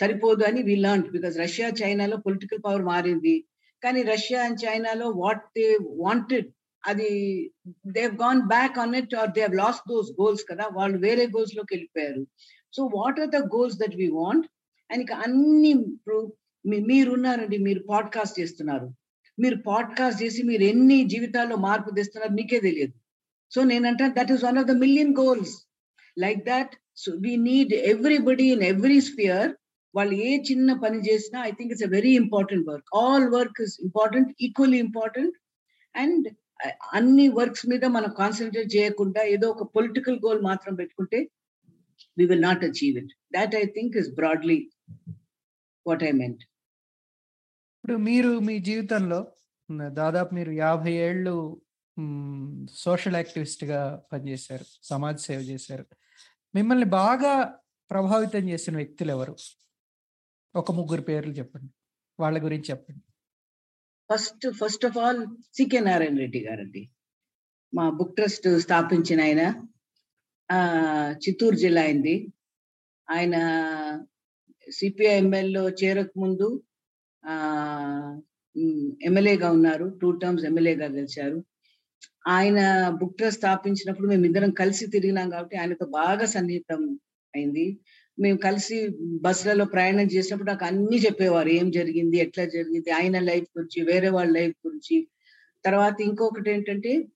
సరిపోదు 0.00 0.44
అని 0.44 0.62
వీ 0.62 0.76
లర్న్ 0.76 1.10
బికాస్ 1.10 1.38
రష్యా 1.38 1.68
చైనాలో 1.68 2.16
పొలిటికల్ 2.16 2.58
పవర్ 2.66 2.82
మారింది. 2.82 3.44
కానీ 3.84 4.02
రష్యా 4.02 4.42
అండ్ 4.42 4.58
చైనాలో 4.64 5.08
వాట్ 5.08 5.42
దే 5.56 5.78
వాంటెడ్ 5.90 6.46
అది 6.86 7.08
they 7.86 8.06
gone 8.06 8.40
back 8.40 8.78
on 8.78 8.94
it 8.94 9.14
or 9.14 9.30
they 9.30 9.46
lost 9.46 9.88
those 9.88 10.20
goals 10.20 10.44
కదా 10.50 10.68
వాళ్ళు 10.72 10.98
వేరే 10.98 11.26
గోల్స్లోకి 11.26 11.74
వెళ్ళిపోయారు. 11.74 12.26
So 12.72 12.90
what 12.94 13.20
are 13.20 13.28
the 13.28 13.36
goals 13.36 13.76
that 13.76 13.96
we 13.96 14.08
want 14.08 14.46
and 14.90 15.02
ఇక 15.02 15.12
అన్ని 15.12 15.68
ఇప్పుడు 15.68 16.32
మీ- 16.66 16.86
మీరున్నారండి 16.86 17.58
మీరు 17.58 17.84
పాడ్కాస్ట్ 17.88 18.40
చేస్తున్నారు. 18.40 18.90
మీరు 19.40 19.56
పాడ్కాస్ట్ 19.56 20.22
చేసి 20.22 20.42
మీరు 20.42 20.62
ఎన్ని 20.62 21.04
జీవితాల్లో 21.04 21.56
మార్పు 21.56 21.94
తెస్తున్నారు 21.94 22.32
మీకే 22.32 22.60
తెలియదు. 22.60 22.92
సో 23.54 23.64
నేనంటే 23.64 24.08
that 24.08 24.32
is 24.32 24.44
one 24.44 24.58
of 24.58 24.66
the 24.66 24.70
million 24.70 25.14
goals 25.18 25.68
like 26.18 26.44
that 26.44 26.70
so 26.96 27.12
we 27.12 27.36
need 27.36 27.74
everybody 27.74 28.52
in 28.52 28.62
every 28.62 29.00
sphere 29.00 29.52
వాళ్ళు 29.94 30.14
ఏ 30.26 30.30
చిన్న 30.40 30.72
పని 30.84 30.98
చేసినా 31.08 31.38
I 31.42 31.50
think 31.50 31.72
it's 31.72 31.86
a 31.86 31.90
very 31.90 32.12
important 32.14 32.66
work 32.68 32.90
all 32.94 33.26
work 33.34 33.60
is 33.62 33.74
important 33.80 34.30
equally 34.40 34.78
important 34.78 35.36
and 35.94 36.26
అన్ని 36.92 37.28
works 37.28 37.66
మీద 37.68 37.84
మనం 37.88 38.10
concentrate 38.18 38.70
చేయకుండా 38.76 39.22
ఏదో 39.26 39.46
ఒక 39.50 39.64
పొలిటికల్ 39.76 40.18
గోల్ 40.18 40.40
మాత్రం 40.42 40.74
పెట్టుకుంటే 40.74 41.20
we 42.16 42.24
will 42.24 42.42
not 42.42 42.64
achieve 42.64 42.96
it 42.98 43.12
that 43.32 43.54
I 43.54 43.64
think 43.76 43.96
is 43.96 44.10
broadly 44.14 44.58
what 45.86 46.04
I 46.04 46.12
meant 46.12 46.42
ఇప్పుడు 47.76 47.96
మీరు 47.98 48.32
మీ 48.40 48.56
జీవితంలో 48.60 49.20
దాదాపు 49.94 50.30
మీరు 50.34 50.52
యాభై 50.58 50.92
ఏళ్ళు 51.06 51.32
సోషల్ 52.76 53.16
యాక్టివిస్ట్గా 53.16 53.80
పనిచేశారు 54.12 54.64
సమాజ 54.82 55.16
సేవ 55.20 55.40
చేశారు. 55.42 55.84
మిమ్మల్ని 56.54 56.88
బాగా 57.00 57.32
ప్రభావితం 57.90 58.44
చేసిన 58.48 58.74
వ్యక్తులు 58.76 59.10
ఎవరు? 59.10 59.34
ఒక 60.56 60.72
ముగ్గురు 60.72 61.00
పేర్లు 61.00 61.32
చెప్పండి. 61.32 61.72
వాళ్ళ 62.20 62.44
గురించి 62.44 62.64
చెప్పండి. 62.70 63.02
First 64.12 64.50
first 64.50 64.86
of 64.86 64.98
all 64.98 65.26
CK 65.54 65.80
Narayana 65.80 66.16
Reddy 66.16 66.46
గారండి. 66.46 66.90
మా 67.74 67.90
బుక్ 67.90 68.16
ట్రస్ట్ 68.16 68.60
స్థాపించిన 68.60 69.20
ఆయన. 69.20 69.64
ఆ, 70.52 71.14
చిత్తూరు 71.28 71.56
జిల్లా 71.56 71.82
అయింది 71.82 72.32
ఆయన 73.10 73.34
సిపిఐఎంఎల్లో 74.72 75.68
చేరక 75.68 76.10
ముందు 76.16 76.62
ఎమ్మెల్యేగా 79.04 79.50
ఉన్నారు. 79.50 79.98
టూ 80.02 80.10
టర్మ్స్ 80.10 80.44
ఎమ్మెల్యేగా 80.44 80.86
గెలిచారు. 80.86 81.44
ఆయన 82.28 82.88
బుక్ 82.88 83.16
ట్రస్ట్ 83.16 83.40
స్థాపించినప్పుడు 83.40 84.08
మేము 84.08 84.24
ఇద్దరం 84.24 84.50
కలిసి 84.50 84.86
తిరిగినాం 84.86 85.30
కాబట్టి 85.30 85.56
ఆయనతో 85.56 85.86
బాగా 85.86 86.24
సన్నిహితం 86.24 87.00
అయింది. 87.36 87.78
మేము 88.18 88.38
కలిసి 88.38 88.88
బస్సులలో 89.20 89.64
ప్రయాణం 89.64 90.06
చేసినప్పుడు 90.06 90.48
నాకు 90.48 90.64
అన్ని 90.64 90.98
చెప్పేవారు. 90.98 91.48
ఏం 91.48 91.70
జరిగింది? 91.70 92.16
ఎట్లా 92.16 92.44
జరిగింది? 92.44 92.90
ఆయన 92.90 93.18
లైఫ్ 93.18 93.58
గురించి 93.58 93.92
వేరే 93.92 94.08
వాళ్ళ 94.08 94.32
లైఫ్ 94.32 94.56
గురించి. 94.66 95.08
తర్వాత 95.64 96.00
ఇంకొకటి 96.00 96.50
ఏంటంటే 96.50 97.08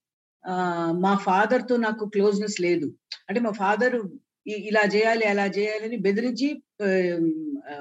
ఆ 0.45 0.55
మా 0.99 1.17
ఫాదర్తో 1.17 1.77
నాకు 1.77 2.05
క్లోజ్నెస్ 2.05 2.61
లేదు. 2.61 2.93
అంటే 3.29 3.39
మా 3.41 3.51
ఫాదర్ 3.51 3.95
ఇలా 4.47 4.81
చేయాలి 4.95 5.25
అలా 5.25 5.45
చేయాలని 5.45 5.97
బెదిరించి 5.97 6.63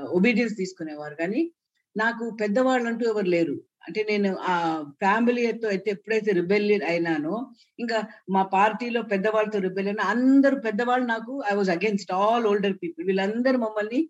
ఒబీడియన్స్ 0.09 0.57
తీసుకునేవారు. 0.57 1.15
కానీ 1.15 1.53
నాకు 1.97 2.37
పెద్దవాళ్ళు 2.41 2.89
అంటూ 2.89 3.07
ఎవరు 3.07 3.27
లేరు. 3.27 3.61
అంటే 3.87 4.01
నేను 4.11 4.31
ఆ 4.51 4.55
ఫ్యామిలీతో 5.03 5.67
అయితే 5.69 5.89
ఎప్పుడైతే 5.91 6.31
రిబెల్ 6.39 6.67
అయినానో 6.91 7.35
ఇంకా 7.79 7.99
మా 8.35 8.43
పార్టీలో 8.55 9.01
పెద్దవాళ్ళతో 9.13 9.59
రిబెల్ 9.67 9.89
అయినా 9.89 10.05
అందరూ 10.15 10.57
పెద్దవాళ్ళు 10.67 11.07
నాకు 11.07 11.35
I 11.51 11.55
was 11.55 11.71
against 11.77 12.13
all 12.21 12.47
older 12.51 12.77
people 12.83 13.07
వీళ్ళందరూ 13.11 13.59
మమ్మల్ని 13.67 14.01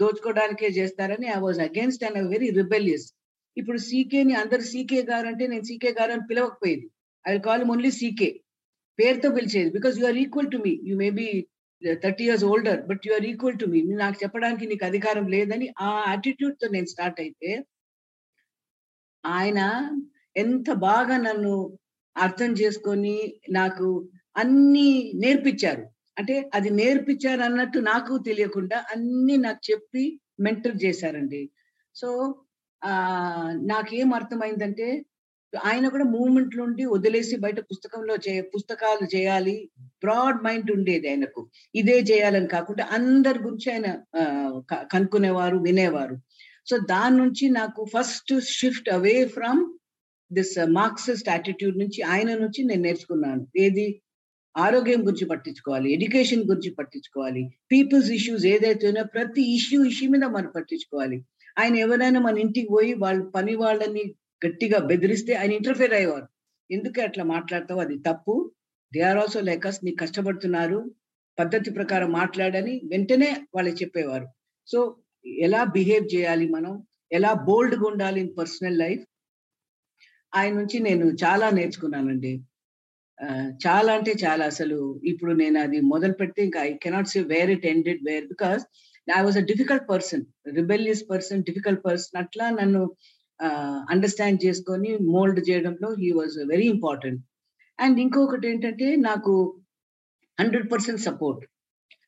దోచుకోవడానికే 0.00 0.70
చేస్తారని 0.78 1.28
I 1.36 1.38
was 1.44 1.60
against 1.68 2.04
and 2.08 2.30
very 2.34 2.48
rebellious 2.60 3.06
ఇప్పుడు 3.56 3.78
సీకేని 3.88 4.34
అందరు 4.40 4.64
సీకే 4.72 5.02
గారు 5.10 5.26
అంటే 5.28 5.44
నేను 5.46 5.64
సీకే 5.68 5.90
గారు 5.98 6.12
అని 6.14 6.24
పిలవకపోయేది. 6.30 6.86
I 7.24 7.30
will 7.32 7.44
call 7.46 7.62
only 7.74 7.90
CK. 8.00 8.28
పేరుతో 8.98 9.28
పిలిచేది. 9.36 9.70
Because 9.76 9.94
you 10.00 10.06
are 10.10 10.18
equal 10.24 10.50
to 10.54 10.58
me 10.64 10.72
you 10.88 10.96
may 11.02 11.08
be 11.18 11.26
thirty 12.02 12.24
years 12.26 12.44
older 12.50 12.80
but 12.90 13.02
you 13.06 13.12
are 13.16 13.26
equal 13.30 13.56
to 13.62 13.66
me 13.72 13.80
నాకు 14.02 14.16
చెప్పడానికి 14.22 14.64
నీకు 14.70 14.84
అధికారం 14.90 15.26
లేదని 15.34 15.66
ఆ 15.86 15.88
attitude 16.14 16.54
తో 16.62 16.68
నేను 16.74 16.88
స్టార్ట్ 16.94 17.18
అయితే 17.24 17.50
ఆయన 19.24 19.60
ఎంత 20.36 20.72
బాగా 20.72 21.16
నన్ను 21.16 21.78
అర్థం 22.16 22.52
చేసుకొని 22.52 23.16
నాకు 23.50 24.08
అన్ని 24.36 25.12
నేర్పించారు. 25.14 25.84
అంటే 26.18 26.50
అది 26.54 26.70
నేర్పించారు 26.70 27.40
అన్నట్టు 27.40 27.78
నాకు 27.78 28.18
తెలియకుండా 28.18 28.84
అన్ని 28.90 29.36
నాకు 29.36 29.72
చెప్పి 29.72 30.20
మెంటర్ 30.40 30.84
చేశారండి. 30.84 31.50
సో 31.94 32.08
ఆ 32.82 32.94
నాకేం 33.62 34.14
అర్థమైందంటే 34.14 34.86
ఆయన 35.64 35.88
కూడా 35.88 36.04
మూమెంట్ 36.04 36.56
నుండి 36.56 36.84
వదిలేసి 36.84 37.36
బయట 37.36 37.60
పుస్తకంలో 37.60 38.16
చే 38.16 38.40
పుస్తకాలు 38.54 39.16
చేయాలి. 39.16 39.70
బ్రాడ్ 40.00 40.44
మైండ్ 40.44 40.70
ఉండేది 40.72 41.08
ఆయనకు. 41.08 41.50
ఇదే 41.74 42.00
చేయాలని 42.00 42.46
కాకుండా 42.46 42.88
అందరి 42.90 43.38
గురించి 43.38 43.72
ఆయన 43.72 43.88
ఆ, 44.16 44.22
కనుక్కునేవారు 44.92 45.58
వినేవారు. 45.58 46.16
సో 46.66 46.78
దాని 46.78 47.16
నుంచి 47.16 47.50
నాకు 47.50 47.84
first 47.84 48.44
shift 48.44 48.88
away 48.88 49.24
from 49.24 49.78
this 50.32 50.66
Marxist 50.68 51.28
attitude 51.28 51.78
నుంచి 51.78 52.02
ఆయన 52.02 52.34
నుంచి 52.34 52.64
నేను 52.64 52.82
నేర్చుకున్నాను. 52.82 53.46
ఏది? 53.56 54.02
ఆరోగ్యం 54.56 55.06
గురించి 55.06 55.24
పట్టించుకోవాలి 55.24 55.92
ఎడ్యుకేషన్ 55.92 56.44
గురించి 56.44 56.70
పట్టించుకోవాలి 56.70 57.48
పీపుల్స్ 57.72 58.10
ఇష్యూస్ 58.10 58.46
ఏదైతే 58.46 58.86
ఉన్నాయో 58.86 59.06
ప్రతి 59.14 59.54
ఇష్యూ 59.54 59.84
ఇష్యూ 59.84 60.10
మీద 60.10 60.24
మనం 60.24 60.52
పట్టించుకోవాలి. 60.56 61.24
ఆయన 61.58 61.76
ఎవరైనా 61.76 62.20
మన 62.20 62.38
ఇంటికి 62.38 62.68
పోయి 62.72 62.94
వాళ్ళ 62.94 63.22
పని 63.22 63.56
వాళ్ళని 63.56 64.14
గట్టిగా 64.46 64.78
బెదిరిస్తే 64.78 65.34
ఆయన 65.34 65.52
ఇంటర్ఫేర్ 65.52 65.92
అయ్యేవారు. 65.92 66.26
ఎందుకు 66.70 67.00
అట్లా 67.00 67.24
మాట్లాడతావు? 67.24 67.80
అది 67.80 67.98
తప్పు. 67.98 68.52
They 68.94 69.00
are 69.00 69.18
also 69.18 69.40
like 69.40 69.66
us 69.66 69.84
నీకు 69.84 69.96
కష్టపడుతున్నారు. 69.96 70.94
పద్ధతి 71.38 71.70
ప్రకారం 71.70 72.12
మాట్లాడని 72.12 72.80
వెంటనే 72.84 73.36
వాళ్ళు 73.54 73.70
చెప్పేవారు. 73.70 74.28
సో 74.66 74.96
ఎలా 75.46 75.60
బిహేవ్ 75.76 76.06
చేయాలి 76.14 76.46
మనం? 76.48 76.72
ఎలా 77.10 77.30
బోల్డ్గా 77.48 77.84
ఉండాలి 77.90 78.18
ఇన్ 78.24 78.32
పర్సనల్ 78.38 78.78
లైఫ్? 78.84 79.02
ఆయన 80.32 80.52
నుంచి 80.60 80.78
నేను 80.88 81.06
చాలా 81.24 81.46
నేర్చుకున్నానండి. 81.58 82.32
చాలా 83.64 83.90
అంటే 83.98 84.12
చాలా 84.24 84.44
అసలు. 84.52 84.78
ఇప్పుడు 85.10 85.32
నేను 85.42 85.58
అది 85.64 85.78
మొదలు 85.92 86.14
పెడితే 86.20 86.40
ఇంకా 86.48 86.60
I 86.68 86.72
cannot 86.84 87.12
say 87.14 87.20
where 87.32 87.50
it 87.54 87.66
ended 87.72 88.02
where 88.08 88.26
because 88.32 88.62
I 89.08 89.20
was 89.26 89.38
a 89.42 89.44
difficult 89.52 89.86
person 89.92 90.24
rebellious 90.58 91.02
person 91.10 91.44
difficult 91.48 91.82
person 91.86 92.18
అట్లా 92.22 92.46
నన్ను 92.60 92.82
అండర్స్టాండ్ 93.94 94.40
చేసుకొని 94.44 94.90
మోల్డ్ 95.14 95.40
చేయడంలో 95.48 95.88
he 96.02 96.10
was 96.18 96.36
very 96.52 96.66
important 96.74 97.20
and 97.78 97.98
ఇంకొకటి 98.04 98.46
ఏంటంటే 98.52 98.86
నాకు 99.08 99.32
హండ్రెడ్ 100.38 100.68
పర్సెంట్ 100.72 101.02
సపోర్ట్ 101.08 101.42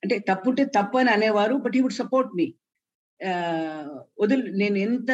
అంటే 0.03 0.17
తప్పుంటే 0.29 0.65
తప్పు 0.77 0.97
అని 0.99 1.11
అనేవారు 1.11 1.55
but 1.65 1.77
he 1.77 1.83
would 1.87 1.99
support 2.03 2.31
me 2.39 2.47
వదిలి 4.21 4.45
నేను 4.61 4.79
ఎంత 4.79 5.11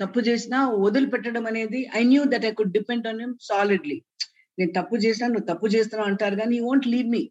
తప్పు 0.00 0.20
చేసినా 0.20 0.58
వదిలిపెట్టడం 0.86 1.44
అనేది 1.46 1.80
I 2.00 2.02
knew 2.04 2.22
that 2.32 2.46
I 2.50 2.52
could 2.52 2.74
depend 2.78 3.06
on 3.10 3.20
him 3.20 3.34
solidly 3.48 3.98
నేను 4.58 4.72
తప్పు 4.78 4.96
చేసినా 4.96 5.26
నువ్వు 5.28 5.48
తప్పు 5.52 5.66
చేస్తున్నావు 5.74 6.10
అంటారు 6.10 6.36
కానీ 6.36 6.54
ఈ 6.56 6.62
వోంట్ 6.68 6.86
మీ 7.14 7.22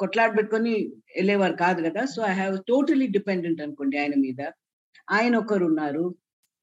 కొట్లాట 0.00 0.30
పెట్టుకొని 0.38 0.72
వెళ్ళేవారు 1.16 1.56
కాదు 1.64 1.80
కదా. 1.86 2.02
So 2.14 2.20
I 2.30 2.32
have 2.40 2.54
totally 2.70 3.06
dependent 3.16 3.60
అనుకోండి 3.64 3.96
ఆయన 4.02 4.14
మీద. 4.24 4.40
ఆయన 5.08 5.34
ఒకరు 5.42 5.64
ఉన్నారు. 5.70 6.04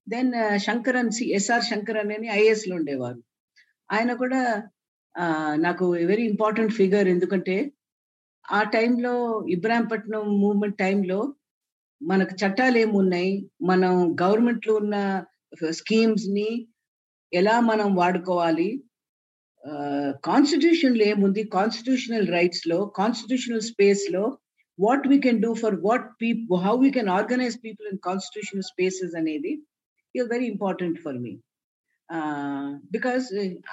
Then 0.07 0.32
Sankaran 0.67 1.11
C 1.17 1.26
S R 1.38 1.67
Sankaran 1.72 2.11
అని 2.15 2.28
ఐఏఎస్లో 2.39 2.74
ఉండేవారు. 2.80 3.19
ఆయన 3.89 4.11
కూడా 4.22 4.41
నాకు 5.67 5.86
వెరీ 6.11 6.24
ఇంపార్టెంట్ 6.32 6.74
ఫిగర్ 6.80 7.07
ఎందుకంటే 7.15 7.55
ఆ 8.45 8.59
టైంలో 8.76 9.13
ఇబ్రాహీంపట్నం 9.55 10.26
మూవ్మెంట్ 10.43 10.78
టైంలో 10.78 11.19
మనకు 12.01 12.33
చట్టాలు 12.33 12.77
ఏమున్నాయి? 12.77 13.33
మనం 13.61 13.93
గవర్నమెంట్లో 14.21 14.73
ఉన్న 14.75 14.95
స్కీమ్స్ని 15.79 16.49
ఎలా 17.31 17.55
మనం 17.61 17.87
వాడుకోవాలి? 17.95 18.69
కాన్స్టిట్యూషన్లో 20.25 21.03
ఏముంది? 21.03 21.41
కాన్స్టిట్యూషనల్ 21.57 22.27
రైట్స్లో 22.27 22.79
కాన్స్టిట్యూషనల్ 22.99 23.67
స్పేస్లో 23.71 24.23
what 24.79 25.05
we 25.07 25.17
can 25.19 25.41
do 25.41 25.51
for 25.53 25.75
what 25.87 26.07
people 26.23 26.59
how 26.65 26.73
we 26.77 26.89
can 26.89 27.09
organise 27.09 27.57
people 27.65 27.87
in 27.91 28.01
constitutional 28.03 28.67
spaces 28.71 29.15
అనేది 29.15 29.51
is 30.15 30.29
very 30.31 30.47
important 30.47 30.97
for 30.99 31.19
me 31.25 31.33
because 32.91 33.25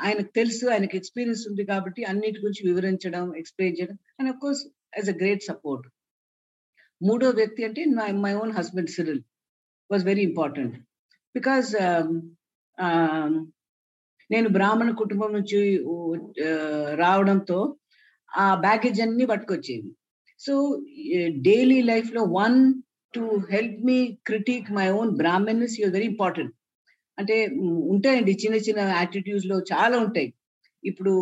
ఆయనకు 0.03 0.31
తెలుసు 0.35 0.65
ఆయనకు 0.67 0.97
ఎక్స్పీరియన్స్ 0.97 1.45
ఉంది 1.51 1.65
కాబట్టి 1.65 2.03
అన్నిటి 2.05 2.41
గురించి 2.41 2.63
వివరించడం 2.67 3.25
ఎక్స్ప్లెయిన్ 3.37 3.79
చేయడం 3.79 3.97
and 4.19 4.31
of 4.33 4.41
course 4.41 4.63
as 4.99 5.09
a 5.09 5.17
great 5.23 5.43
support 5.43 5.87
మూడో 7.01 7.29
వ్యక్తి 7.31 7.65
అంటే 7.65 7.83
my 8.25 8.33
own 8.35 8.53
husband 8.53 8.91
Cyril 8.91 9.23
was 9.91 10.05
very 10.05 10.23
important 10.23 10.75
because 11.35 11.69
నేను 14.31 14.49
బ్రాహ్మణ 14.49 14.91
కుటుంబం 14.93 15.33
నుంచి 15.33 15.59
రావడంతో 16.95 17.59
ఆ 18.33 18.55
బ్యాగేజ్ 18.55 19.01
అన్ని 19.01 19.27
పట్టుకొచ్చేది 19.27 19.91
సో 20.41 20.55
డైలీ 21.47 21.83
లైఫ్లో 21.83 22.23
one 22.41 22.59
to 23.15 23.23
help 23.51 23.79
me 23.87 23.99
critic 24.27 24.69
my 24.71 24.89
own 24.91 25.11
Brahmans 25.17 25.81
you're 25.81 25.93
very 25.93 26.05
important 26.05 26.53
అంటే 27.19 27.37
ఉంటాయండి 27.91 28.33
చిన్న 28.33 28.57
చిన్న 28.57 28.81
యాటిట్యూడ్స్లో 28.99 29.57
చాలా 29.73 29.97
ఉంటాయి. 29.99 30.29
ఇప్పుడు 30.83 31.15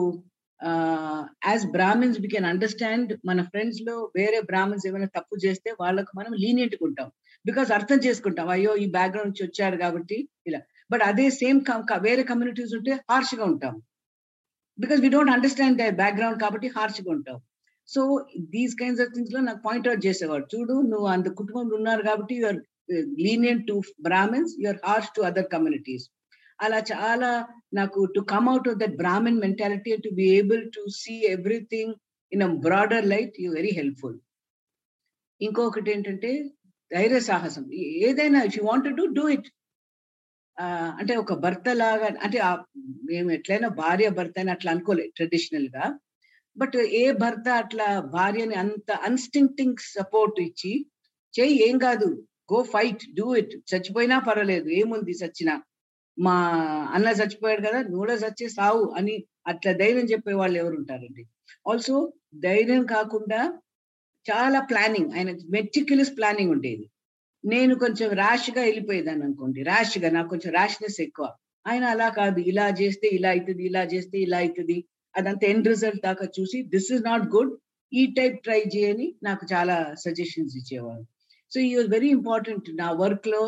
as 1.48 1.64
Brahmins 1.76 2.18
we 2.20 2.28
can 2.34 2.48
understand 2.52 3.10
మన 3.28 3.42
ఫ్రెండ్స్లో 3.52 3.94
వేరే 4.16 4.38
బ్రాహ్మిన్స్ 4.40 4.86
ఏమైనా 4.86 5.08
తప్పు 5.16 5.36
చేస్తే 5.46 5.70
వాళ్ళకు 5.80 6.12
మనం 6.18 6.32
లీనియంట్ 6.44 6.76
ఉంటాం. 6.86 7.08
బికాస్ 7.44 7.70
అర్థం 7.78 7.98
చేసుకుంటాం. 8.06 8.48
అయ్యో 8.48 8.72
ఈ 8.76 8.86
బ్యాక్గ్రౌండ్ 8.96 9.30
నుంచి 9.30 9.44
వచ్చాడు 9.48 9.76
కాబట్టి 9.76 10.16
ఇలా. 10.46 10.60
బట్ 10.92 11.02
అదే 11.02 11.26
సేమ్ 11.40 11.60
వేరే 12.08 12.22
కమ్యూనిటీస్ 12.22 12.74
ఉంటే 12.74 12.92
హార్ష్గా 13.10 13.44
ఉంటాం. 13.44 13.74
Because 14.78 15.00
we 15.00 15.08
don't 15.08 15.34
understand 15.36 15.78
the 15.82 15.84
background 16.02 16.40
కాబట్టి 16.44 16.68
హార్ష్గా 16.76 17.10
ఉంటాం. 17.16 17.38
సో 17.88 18.00
దీస్ 18.54 18.74
కైండ్స్ 18.80 19.02
ఆఫ్ 19.02 19.12
థింగ్స్లో 19.14 19.40
నాకు 19.40 19.60
పాయింట్ 19.66 19.88
అవుట్ 19.88 20.06
చేసేవాడు. 20.06 20.46
చూడు 20.54 20.74
నువ్వు 20.92 21.06
అంత 21.06 21.28
కుటుంబంలో 21.40 21.74
ఉన్నారు 21.76 22.02
కాబట్టి 22.02 22.34
you're 22.34 22.58
lenient 23.26 23.64
to 23.68 23.76
Brahmins 24.00 24.52
you're 24.64 24.80
harsh 24.84 25.12
to 25.16 25.20
other 25.22 25.48
communities 25.54 26.06
అలా 26.58 26.78
చాలా 26.92 27.30
నాకు 27.78 28.00
to 28.14 28.20
come 28.32 28.46
out 28.52 28.68
of 28.70 28.78
that 28.82 28.96
Brahmin 29.02 29.40
mentality 29.44 29.92
to 30.06 30.10
be 30.20 30.26
able 30.38 30.62
to 30.76 30.82
see 31.00 31.14
everything 31.34 31.94
in 32.32 32.44
a 32.48 32.50
broader 32.66 33.06
light 33.14 33.36
you 33.44 33.48
very 33.58 33.72
helpful 33.80 34.16
ఇంకొకటి 35.40 35.90
ఏంటంటే 35.94 36.30
ధైర్య 36.90 37.20
సాహసం. 37.28 37.64
ఏదైనా 38.08 38.40
you 38.54 38.60
want 38.68 38.88
to 38.98 39.06
do 39.18 39.24
it 39.36 39.48
అంటే 41.00 41.14
ఒక 41.22 41.32
భర్త 41.44 41.68
లాగా 41.80 42.06
అంటే 42.26 42.38
మేము 43.10 43.28
ఎట్లయినా 43.36 43.68
భార్య 43.80 44.08
భర్త 44.18 44.36
అని 44.42 44.52
అట్లా 44.54 44.70
అనుకోలేదు 44.74 45.12
ట్రెడిషనల్గా. 45.18 45.84
బట్ 46.56 46.76
ఏ 47.00 47.04
భర్త 47.22 47.46
అట్లా 47.62 47.86
భార్యని 48.14 48.56
అంత 48.62 48.90
అన్స్టింక్టింగ్ 49.08 49.82
సపోర్ట్ 49.96 50.38
ఇచ్చి 50.46 50.72
చేయి 51.34 51.56
ఏం 51.68 51.76
కాదు 51.86 52.08
గో 52.52 52.58
ఫైట్ 52.74 53.04
డూ 53.18 53.26
ఇట్ 53.40 53.54
చచ్చిపోయినా 53.70 54.16
పర్వాలేదు 54.28 54.68
ఏముంది 54.80 55.14
చచ్చినా? 55.22 55.54
మా 56.18 56.34
అన్న 56.94 57.08
చచ్చిపోయాడు 57.20 57.62
కదా 57.68 57.78
నువ్వు 57.82 58.02
కూడా 58.04 58.16
సావు 58.58 58.84
అని 58.98 59.14
అట్లా 59.46 59.72
ధైర్యం 59.72 60.04
చెప్పే 60.04 60.32
వాళ్ళు 60.32 60.56
ఎవరు 60.58 60.76
ఉంటారండి? 60.76 61.22
ఆల్సో 61.70 61.96
ధైర్యం 62.46 62.84
కాకుండా 62.86 63.40
చాలా 64.26 64.60
ప్లానింగ్ 64.60 65.10
ఆయన 65.16 65.30
మెటిక్యులస్ 65.56 66.16
ప్లానింగ్ 66.18 66.50
ఉండేది. 66.50 66.86
నేను 67.44 67.74
కొంచెం 67.74 68.08
ర్యాష్గా 68.22 68.62
వెళ్ళిపోయేదాన్ని 68.62 69.24
అనుకోండి 69.24 69.60
ర్యాష్గా 69.62 70.08
నాకు 70.10 70.28
కొంచెం 70.28 70.52
ర్యాష్నెస్ 70.52 70.98
ఎక్కువ. 71.00 71.26
ఆయన 71.66 71.84
అలా 71.84 72.08
కాదు 72.08 72.40
ఇలా 72.40 72.66
చేస్తే 72.80 73.06
ఇలా 73.08 73.30
అవుతుంది 73.30 73.62
ఇలా 73.64 73.82
చేస్తే 73.84 74.16
ఇలా 74.18 74.38
అవుతుంది 74.38 74.76
అదంతా 75.14 75.46
ఎండ్ 75.46 75.68
రిజల్ట్ 75.68 76.02
దాకా 76.02 76.24
చూసి 76.38 76.62
దిస్ 76.74 76.90
ఇస్ 76.92 77.04
నాట్ 77.04 77.24
గుడ్ 77.36 77.52
ఈ 77.92 78.02
టైప్ 78.18 78.36
ట్రై 78.42 78.60
చేయని 78.74 79.06
నాకు 79.22 79.44
చాలా 79.52 79.76
సజెషన్స్ 80.04 80.54
ఇచ్చేవారు 80.60 81.04
సో 81.52 81.58
ఈ 81.60 81.70
వాజ్ 81.76 81.90
వెరీ 81.96 82.10
ఇంపార్టెంట్ 82.18 82.68
నా 82.82 82.88
వర్క్లో. 83.02 83.42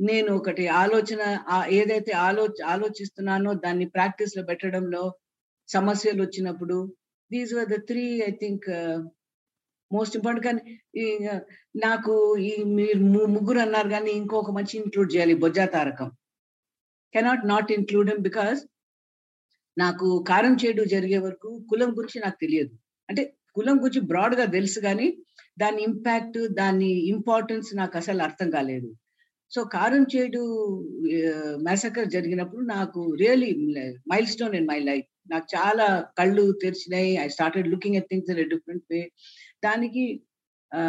నేను 0.00 0.30
ఒకటి 0.36 0.64
ఆలోచన 0.76 1.22
ఏదైతే 1.70 2.12
ఆలో 2.12 2.44
ఆలోచిస్తున్నానో 2.64 3.54
దాన్ని 3.54 3.86
ప్రాక్టీస్లో 3.86 4.42
పెట్టడంలో 4.44 5.02
సమస్యలు 5.68 6.22
వచ్చినప్పుడు 6.22 6.76
these 7.30 7.52
were 7.54 7.68
the 7.68 7.78
three 7.88 8.04
I 8.22 8.30
think 8.42 8.66
most 9.90 10.16
important 10.16 10.46
కానీ 10.46 10.62
నాకు 11.76 12.12
ఈ 12.40 12.52
మీరు 12.74 13.00
ముగ్గురు 13.26 13.58
అన్నారు 13.58 13.88
కానీ 13.88 14.10
ఇంకొక 14.12 14.50
మంచి 14.50 14.74
ఇంక్లూడ్ 14.78 15.14
చేయాలి 15.14 15.34
Bojja 15.34 15.66
Tarakam. 15.66 16.08
Cannot 17.14 17.44
not 17.46 17.72
include 17.72 18.10
because 18.20 18.60
నాకు 19.76 20.24
కారం 20.28 20.54
చేయడం 20.54 20.86
జరిగే 20.86 21.18
వరకు 21.18 21.48
కులం 21.70 21.90
గురించి 21.98 22.18
నాకు 22.20 22.38
తెలియదు. 22.40 22.72
అంటే 23.08 23.22
కులం 23.54 23.76
గురించి 23.82 24.00
బ్రాడ్గా 24.00 24.44
తెలుసు 24.46 24.80
కానీ 24.80 25.06
దాని 25.58 25.82
ఇంపాక్ట్ 25.82 26.48
దాని 26.52 27.06
ఇంపార్టెన్స్ 27.08 27.76
నాకు 27.76 27.96
అసలు 27.96 28.22
అర్థం 28.22 28.50
కాలేదు. 28.50 28.94
సో 29.50 29.64
కారం 29.64 30.06
చేడు 30.16 30.42
మెసకర్ 31.62 32.08
జరిగినప్పుడు 32.08 32.66
నాకు 32.66 33.14
really 33.20 33.50
milestone 34.26 34.54
in 34.54 34.66
my 34.66 34.78
life 34.80 35.06
నాకు 35.30 35.46
చాలా 35.56 36.06
కళ్ళు 36.18 36.52
తెరిచినాయి. 36.62 37.16
I 37.16 37.28
started 37.28 37.68
looking 37.68 37.96
at 37.96 38.06
things 38.10 38.30
in 38.30 38.48
different 38.48 38.84
way 38.90 39.12
దానికి 39.64 40.22
ఆ, 40.74 40.82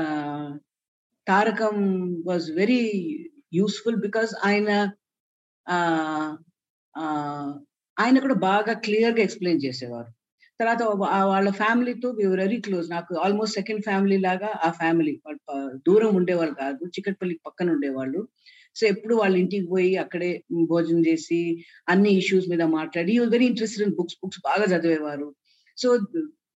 Tarakam 1.28 1.76
was 2.28 2.52
very 2.52 2.82
useful 3.54 3.96
because 3.96 4.36
ఆయన 4.44 4.92
ఆ, 5.70 5.78
ఆ, 6.98 7.06
ఆయన 8.00 8.20
కూడా 8.20 8.34
బాగా 8.34 8.74
క్లియర్గా 8.74 9.24
ఎక్స్ప్లెయిన్ 9.24 9.62
చేసేవారు. 9.66 10.12
తర్వాత 10.60 10.82
వాళ్ళ 11.32 11.50
ఫ్యామిలీతో 11.62 12.10
వెరీ 12.42 12.58
క్లోజ్ 12.66 12.88
నాకు 12.96 13.14
ఆల్మోస్ట్ 13.24 13.58
సెకండ్ 13.60 13.84
ఫ్యామిలీ 13.88 14.18
లాగా 14.28 14.50
ఆ 14.68 14.70
ఫ్యామిలీ 14.82 15.14
దూరం 15.88 16.12
ఉండేవాళ్ళు 16.20 16.56
కాదు 16.64 16.84
చికెట్పల్లి 16.96 17.36
పక్కన 17.48 17.74
ఉండేవాళ్ళు. 17.76 18.20
సో 18.78 18.84
ఎప్పుడు 18.94 19.14
వాళ్ళ 19.22 19.36
ఇంటికి 19.42 19.68
పోయి 19.74 19.92
అక్కడే 20.04 20.30
భోజనం 20.72 21.02
చేసి 21.10 21.40
అన్ని 21.92 22.12
ఇష్యూస్ 22.22 22.48
మీద 22.54 22.64
మాట్లాడి 22.80 23.14
very 23.36 23.46
interested 23.52 23.86
in 23.88 23.96
books 24.00 24.18
books 24.22 24.42
బాగా 24.50 24.66
చదివేవారు. 24.74 25.28
సో 25.78 25.90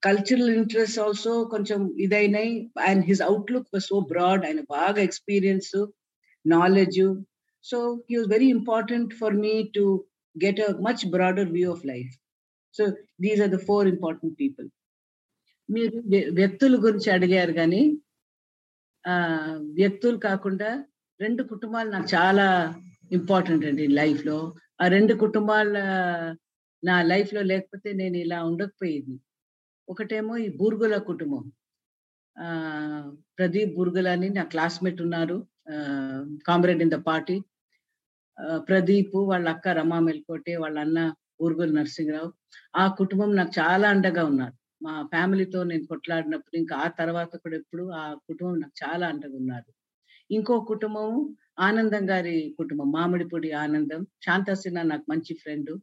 కల్చరల్ 0.04 0.52
ఇంట్రెస్ట్ 0.60 1.00
ఆల్సో 1.06 1.32
కొంచెం 1.54 1.80
ఇదైనాయి. 2.06 2.54
And 2.89 3.04
his 3.10 3.24
outlook 3.30 3.80
so 3.88 3.97
broad 4.12 4.45
ఆయన 4.50 4.62
బాగా 4.78 5.00
experience 5.10 5.74
knowledge 6.45 7.02
so 7.66 7.78
he 8.10 8.16
was 8.20 8.30
very 8.36 8.50
important 8.60 9.12
for 9.22 9.36
me 9.45 9.54
to 9.78 9.86
get 10.36 10.62
a 10.68 10.72
much 10.88 11.04
broader 11.16 11.52
view 11.58 11.70
of 11.76 11.86
life 11.86 12.14
so 12.76 12.84
these 13.22 13.41
are 13.41 13.53
the 13.55 13.59
four 13.67 13.88
important 13.88 14.36
people 14.41 14.67
మీరు 15.70 15.97
వ్యక్తుల 16.39 16.76
గురించి 16.86 17.09
అడిగారు 17.11 17.53
కానీ 17.53 17.82
ఆ 19.05 19.15
వ్యక్తులు 19.80 20.17
కాకుండా 20.28 20.70
రెండు 21.20 21.43
కుటుంబాలు 21.43 21.89
నాకు 21.89 22.09
చాలా 22.15 22.45
ఇంపార్టెంట్ 23.11 23.65
అండి 23.65 23.86
లైఫ్లో 23.99 24.38
ఆ 24.82 24.88
రెండు 24.88 25.13
కుటుంబాల 25.13 25.78
నా 26.84 26.95
లైఫ్లో 27.11 27.41
లేకపోతే 27.41 27.89
నేను 27.93 28.17
ఇలా 28.17 28.38
ఉండకపోయేది. 28.49 29.15
ఒకటేమో 29.88 30.34
ఈ 30.38 30.47
బూర్గుల 30.59 30.95
కుటుంబం. 31.09 31.43
ఆ 32.36 32.47
ప్రదీప్ 33.38 33.74
బూర్గుల 33.78 34.07
అని 34.15 34.28
నా 34.38 34.43
క్లాస్మేట్ 34.53 34.99
ఉన్నారు 35.05 35.38
comrade 36.47 36.84
in 36.86 36.93
the 36.95 36.99
party. 37.09 37.36
Pradeep 38.70 39.15
వాళ్ళ 39.32 39.45
అక్క 39.55 39.67
రమా 39.80 39.97
మెల్కోటే 40.07 40.53
వాళ్ళ 40.63 40.78
అన్న 40.86 40.99
బూర్గుల 41.41 41.79
నరసింహరావు. 41.79 42.33
ఆ 42.75 42.87
కుటుంబం 42.87 43.35
నాకు 43.35 43.51
చాలా 43.59 43.89
అండగా 43.89 44.25
ఉన్నారు. 44.25 44.53
మా 44.83 45.03
ఫ్యామిలీతో 45.03 45.63
నేను 45.63 45.85
కొట్లాడినప్పుడు 45.85 46.57
ఇంకా 46.57 46.75
ఆ 46.75 46.87
తర్వాత 46.87 47.35
కూడా 47.35 47.55
ఎప్పుడు 47.55 47.89
ఆ 47.89 48.13
కుటుంబం 48.13 48.59
నాకు 48.59 48.89
చాలా 48.89 49.07
అండగా 49.07 49.35
ఉన్నారు. 49.35 49.73
ఇంకో 50.31 50.59
కుటుంబం 50.59 51.35
ఆనందం 51.59 52.09
గారి 52.09 52.55
కుటుంబం 52.57 52.91
మామిడిపూడి 52.91 53.51
ఆనందం. 53.51 54.07
శాంతసిన 54.25 54.81
నాకు 54.81 55.05
మంచి 55.09 55.33
ఫ్రెండ్. 55.33 55.81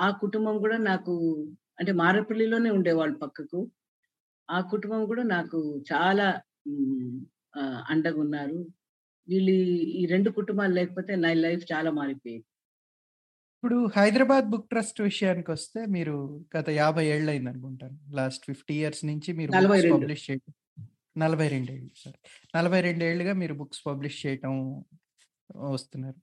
ఆ 0.00 0.10
కుటుంబం 0.10 0.58
కూడా 0.58 0.76
నాకు 0.76 1.46
అంటే 1.80 1.92
మారపల్లిలోనే 1.92 2.70
ఉండేవాళ్ళు 2.70 3.18
పక్కకు. 3.18 3.70
ఆ 4.50 4.60
కుటుంబం 4.60 5.06
కూడా 5.06 5.22
నాకు 5.22 5.84
చాలా 5.92 6.40
అండగా 7.88 8.20
ఉన్నారు. 8.20 8.66
వీళ్ళు 9.28 9.50
ఈ- 9.50 10.02
ఈ 10.02 10.06
రెండు 10.06 10.30
కుటుంబాలు 10.30 10.74
లేకపోతే 10.74 11.16
నా 11.16 11.32
లైఫ్ 11.32 11.72
చాలా 11.72 11.90
మారిపోయేది. 11.90 12.44
ఇప్పుడు 13.64 13.90
హైదరాబాద్ 13.96 14.44
బుక్ 14.44 14.68
ట్రస్ట్ 14.68 15.00
విషయానికి 15.00 15.50
వస్తే 15.50 15.86
మీరు 15.86 16.44
గత 16.56 16.70
యాభై 16.70 17.06
ఏళ్ళు 17.06 17.30
అయింది 17.30 17.50
అనుకుంటాను 17.50 17.98
లాస్ట్ 18.10 18.46
ఫిఫ్టీ 18.46 18.74
ఇయర్స్ 18.74 19.04
నుంచి 19.04 19.32
మీరు 19.32 19.50
బుక్స్. 19.50 19.92
పబ్లిష్ 19.92 20.30
చేయటం. 20.30 20.52
నలభై 21.16 21.48
రెండు 21.48 21.72
ఏళ్ళు 21.72 21.90
సార్. 22.04 22.16
నలభై 22.56 22.80
రెండు 22.80 23.04
ఏళ్ళుగా 23.04 23.32
మీరు 23.32 23.54
బుక్స్ 23.54 23.80
పబ్లిష్ 23.86 24.26
చేయటం 24.26 24.84
వస్తున్నారు. 25.56 26.20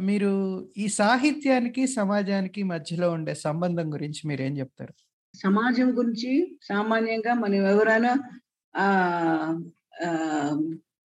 మీరు 0.00 0.30
ఈ 0.76 0.88
సాహిత్యానికి 0.88 1.86
సమాజానికి 1.86 2.62
మధ్యలో 2.62 3.10
ఉండే 3.10 3.34
సంబంధం 3.34 3.92
గురించి 3.92 4.28
మీరు 4.28 4.42
ఏం 4.42 4.58
చెప్తారు? 4.58 4.94
సమాజం 5.36 5.98
గురించి 5.98 6.58
సామాన్యంగా 6.62 7.34
మనం 7.34 7.54
ఎవరైనా 7.54 8.14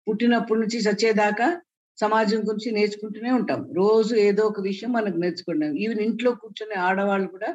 పుట్టినప్పటి 0.08 0.60
నుంచి 0.60 0.80
చచ్చేదాకా 0.80 1.62
సమాజం 2.02 2.40
గురించి 2.40 2.70
నేర్చుకుంటూనే 2.72 3.32
ఉంటాం. 3.32 3.62
రోజు 3.74 4.14
ఏదో 4.28 4.44
ఒక 4.44 4.62
విషయం 4.62 4.92
మనకు 4.92 5.18
నేర్చుకుంటాం 5.18 5.74
ఈవెన్ 5.84 6.02
ఇంట్లో 6.02 6.32
కూర్చొని 6.36 6.76
ఆడవాళ్ళు 6.80 7.28
కూడా 7.28 7.50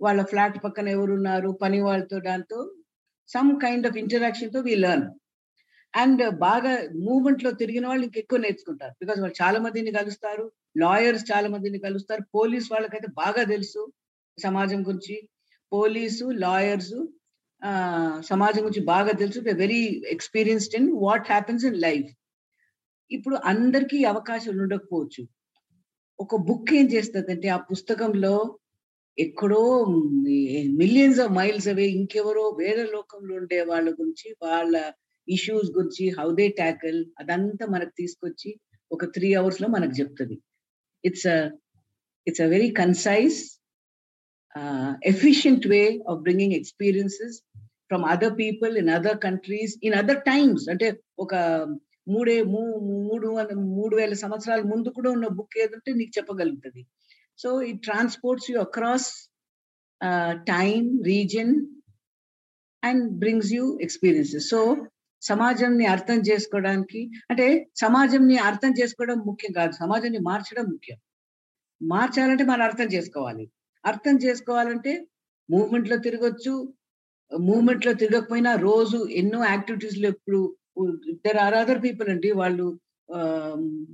వాళ్ళ 0.00 0.20
ఫ్లాట్ 0.22 0.56
పక్కన 0.64 0.88
ఎవరున్నారు 0.88 1.50
పని 1.62 1.80
వాళ్ళతో 1.80 2.16
దాంతో 2.20 2.58
సమ్ 3.30 3.50
కైండ్ 3.60 3.86
ఆఫ్ 3.86 3.98
ఇంటరాక్షన్తో 3.98 4.60
వీ 4.60 4.74
లర్న్ 4.76 5.06
అండ్ 5.94 6.22
బాగా 6.38 6.72
మూవ్మెంట్లో 7.06 7.50
తిరిగిన 7.52 7.84
వాళ్ళు 7.86 8.04
ఇంకెక్కువ 8.04 8.38
నేర్చుకుంటారు. 8.38 8.94
బికాస్ 9.00 9.20
వాళ్ళు 9.20 9.38
చాలా 9.42 9.58
మందిని 9.60 9.92
కలుస్తారు 9.92 10.44
లాయర్స్ 10.76 11.24
చాలా 11.32 11.48
మందిని 11.48 11.78
కలుస్తారు 11.78 12.22
పోలీస్ 12.34 12.68
వాళ్ళకైతే 12.72 13.08
బాగా 13.16 13.42
తెలుసు 13.44 13.82
సమాజం 14.38 14.80
గురించి. 14.88 15.16
పోలీసు 15.72 16.24
లాయర్స్ 16.44 16.94
సమాజం 18.28 18.62
గురించి 18.66 18.84
బాగా 18.94 19.12
తెలుసు. 19.22 19.40
Very 19.62 19.82
experienced 20.16 20.76
in 20.80 20.88
what 21.04 21.26
happens 21.26 21.64
in 21.70 21.78
life 21.80 22.10
ఇప్పుడు 23.10 23.36
అందరికీ 23.44 23.98
అవకాశం 24.04 24.12
అవకాశాలు 24.14 24.62
ఉండకపోవచ్చు. 24.62 25.22
ఒక 26.18 26.36
బుక్ 26.36 26.70
ఏం 26.74 26.86
చేస్తుందంటే 26.86 27.48
ఆ 27.48 27.56
పుస్తకంలో 27.70 28.34
ఎక్కడో 29.18 29.62
మిలియన్స్ 30.80 31.20
ఆఫ్ 31.20 31.32
మైల్స్ 31.32 31.68
అవే 31.68 31.86
ఇంకెవరో 31.90 32.44
వేరే 32.58 32.84
లోకంలో 32.86 33.32
ఉండే 33.34 33.58
వాళ్ళ 33.62 33.88
గురించి 33.90 34.28
వాళ్ళ 34.42 34.74
ఇష్యూస్ 35.28 35.68
గురించి 35.70 36.04
హౌ 36.08 36.28
దే 36.34 36.48
ట్యాకిల్ 36.48 37.04
అదంతా 37.18 37.66
మనకు 37.66 37.92
తీసుకొచ్చి 37.98 38.50
ఒక 38.90 39.04
త్రీ 39.04 39.34
అవర్స్లో 39.34 39.68
మనకు 39.68 39.94
చెప్తుంది. 40.00 40.36
It's 41.04 41.28
it's 42.26 42.44
a 42.46 42.46
very 42.46 42.70
concise 42.70 43.38
efficient 45.04 45.66
way 45.66 45.82
of 46.08 46.20
bringing 46.20 46.52
experiences 46.52 47.36
from 47.88 48.04
other 48.04 48.34
people 48.38 48.74
in 48.82 48.90
other 48.90 49.18
countries 49.18 49.74
in 49.82 49.94
other 49.94 50.22
times. 50.32 50.66
అంటే 50.70 50.88
ఒక 51.18 51.34
మూడే 52.06 52.36
మూడు 52.54 53.26
మూడు 53.76 53.94
వేల 54.00 54.14
సంవత్సరాల 54.22 54.62
ముందు 54.72 54.88
కూడా 54.96 55.10
ఉన్న 55.16 55.26
బుక్ 55.38 55.56
ఏదంటే 55.64 55.90
నీకు 55.98 56.12
చెప్పగలుగుతుంది. 56.18 56.82
So 57.38 57.48
it 57.70 57.80
transports 57.88 58.48
you 58.50 58.56
across 58.66 59.10
time 60.54 60.88
region 61.10 61.52
and 62.82 63.04
brings 63.22 63.52
you 63.56 63.64
experiences. 63.86 64.48
So 64.52 64.60
సమాజంని 65.22 65.86
అర్థం 65.94 66.18
చేసుకోవడానికి 66.28 67.00
అంటే 67.30 67.46
సమాజంని 67.82 68.36
అర్థం 68.50 68.72
చేసుకోవడం 68.80 69.18
ముఖ్యం 69.28 69.52
కాదు. 69.58 69.72
సమాజాన్ని 69.82 70.20
మార్చడం 70.28 70.64
ముఖ్యం. 70.72 70.98
మార్చాలంటే 71.80 72.44
మనం 72.44 72.62
అర్థం 72.68 72.88
చేసుకోవాలి. 72.94 73.44
అర్థం 73.84 74.16
చేసుకోవాలంటే 74.24 74.92
మూవ్మెంట్లో 75.48 75.96
తిరగొచ్చు. 76.06 76.54
మూవ్మెంట్లో 77.30 77.92
తిరగకపోయినా 78.02 78.52
రోజు 78.68 78.98
ఎన్నో 79.20 79.38
యాక్టివిటీస్లో 79.52 80.08
ఇప్పుడు 80.08 80.40
దెర్ 81.26 81.36
ఆర్ 81.36 81.54
అదర్ 81.54 81.80
పీపుల్ 81.84 82.08
అండి 82.08 82.30
వాళ్ళు 82.40 82.66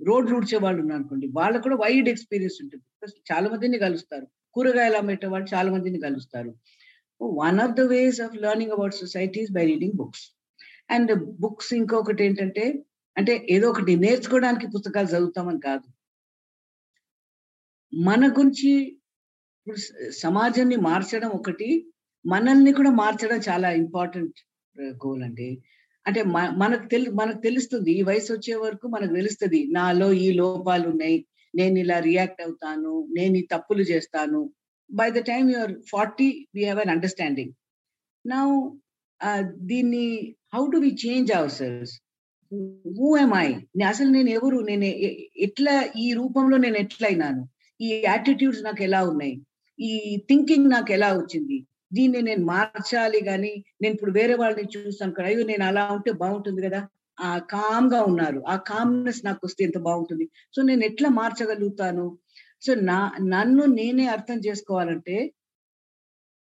రోడ్ 0.06 0.28
ఊడ్చే 0.36 0.58
వాళ్ళు 0.64 0.80
ఉన్నారు 0.82 1.00
అనుకోండి 1.00 1.26
వాళ్ళకు 1.38 1.62
కూడా 1.62 1.76
వైడ్ 1.76 2.08
ఎక్స్పీరియన్స్ 2.08 2.58
ఉంటుంది. 2.62 2.84
చాలా 3.32 3.46
మందిని 3.50 3.78
కలుస్తారు. 3.78 4.26
కూరగాయలు 4.54 4.96
అమ్మేట 4.96 5.26
వాళ్ళు 5.26 5.48
చాలా 5.54 5.72
మందిని 5.72 6.00
కలుస్తారు. 6.00 6.50
One 7.20 7.58
of 7.60 7.72
the 7.72 7.80
ways 7.80 8.20
of 8.20 8.36
learning 8.36 8.72
about 8.72 8.94
societies 8.94 9.52
by 9.52 9.64
reading 9.66 9.96
books 9.96 10.26
and 10.90 11.12
books 11.40 11.74
ఇంకొకటి 11.74 12.24
ఏంటంటే 12.24 12.64
అంటే 13.16 13.46
ఏదో 13.50 13.66
ఒకటి 13.68 13.96
నేర్చుకోవడానికి 13.96 14.66
పుస్తకాలు 14.66 15.06
చదువుతామని 15.06 15.60
కాదు. 15.60 15.86
మన 17.94 18.28
గురించి 18.28 18.70
ఇప్పుడు 19.58 19.80
సమాజాన్ని 20.10 20.76
మార్చడం 20.76 21.30
ఒకటి 21.30 21.68
మనల్ని 22.26 22.72
కూడా 22.72 22.90
మార్చడం 22.90 23.40
చాలా 23.48 23.68
ఇంపార్టెంట్ 23.70 24.38
గోల్ 25.06 25.22
అండి. 25.22 25.48
అంటే 26.08 26.20
మనకు 26.62 26.86
తెలు 26.92 27.08
మనకు 27.20 27.40
తెలుస్తుంది 27.46 27.90
ఈ 28.00 28.02
వయసు 28.10 28.30
వచ్చే 28.34 28.54
వరకు 28.64 28.86
మనకు 28.94 29.12
తెలుస్తుంది 29.14 29.60
నాలో 29.76 30.08
ఈ 30.24 30.28
లోపాలు 30.40 30.86
ఉన్నాయి 30.92 31.18
నేను 31.54 31.76
ఇలా 31.84 31.98
రియాక్ట్ 32.08 32.42
అవుతాను 32.46 32.92
నేను 33.16 33.34
ఈ 33.36 33.44
తప్పులు 33.52 33.84
చేస్తాను. 33.92 34.40
By 34.90 35.08
the 35.10 35.20
time 35.30 35.48
your 35.54 35.72
forty 35.92 36.28
we 36.56 36.62
have 36.64 36.80
an 36.84 36.92
understanding 36.96 37.52
నా 38.24 38.40
దీన్ని 39.70 40.04
how 40.54 40.62
do 40.74 40.78
we 40.84 40.90
change 41.04 41.30
our 41.38 41.54
selves 41.60 41.94
who 42.98 43.08
am 43.22 43.34
I 43.44 43.48
అసలు 43.92 44.10
నేను 44.16 44.30
ఎవరు? 44.38 44.58
నేను 44.70 44.86
ఎట్లా 45.46 45.74
ఈ 46.04 46.06
రూపంలో 46.20 46.56
నేను 46.64 46.78
ఎట్లయినాను? 46.84 47.42
ఈ 47.80 47.88
యాటిట్యూడ్స్ 48.10 48.62
నాకు 48.68 48.82
ఎలా 48.88 49.00
ఉన్నాయి? 49.10 49.34
ఈ 49.78 49.92
థింకింగ్ 50.28 50.68
నాకు 50.76 50.90
ఎలా 50.96 51.08
వచ్చింది? 51.18 51.58
దీన్ని 51.92 52.20
నేను 52.22 52.44
మార్చాలి 52.44 53.20
కానీ 53.20 53.52
నేను 53.82 53.92
ఇప్పుడు 53.94 54.10
వేరే 54.10 54.34
వాళ్ళని 54.34 54.68
చూస్తాను 54.76 55.12
కదా 55.12 55.26
అయ్యో 55.26 55.42
నేను 55.46 55.64
అలా 55.64 55.84
ఉంటే 55.92 56.12
బాగుంటుంది 56.12 56.62
కదా. 56.62 56.80
ఆ 57.18 57.38
కామ్గా 57.50 58.00
ఉన్నారు. 58.02 58.40
ఆ 58.48 58.56
కామ్నెస్ 58.70 59.24
నాకు 59.24 59.40
వస్తే 59.44 59.64
ఎంత 59.64 59.78
బాగుంటుంది. 59.78 60.24
సో 60.56 60.62
నేను 60.62 60.82
ఎట్లా 60.84 61.08
మార్చగలుగుతాను? 61.10 62.06
సో 62.62 62.74
నా 62.74 62.98
నన్ను 63.28 63.64
నేనే 63.78 64.06
అర్థం 64.06 64.38
చేసుకోవాలంటే 64.46 65.16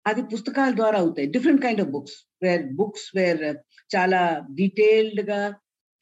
అది 0.07 0.23
పుస్తకాల 0.23 0.71
ద్వారా 0.75 0.99
అవుతాయి. 0.99 1.27
Different 1.27 1.63
kind 1.63 1.81
of 1.81 1.91
books 1.91 2.17
where 2.43 2.65
books 2.73 3.09
where 3.17 3.43
చాలా 3.91 4.21
డీటెయిల్డ్గా 4.55 5.41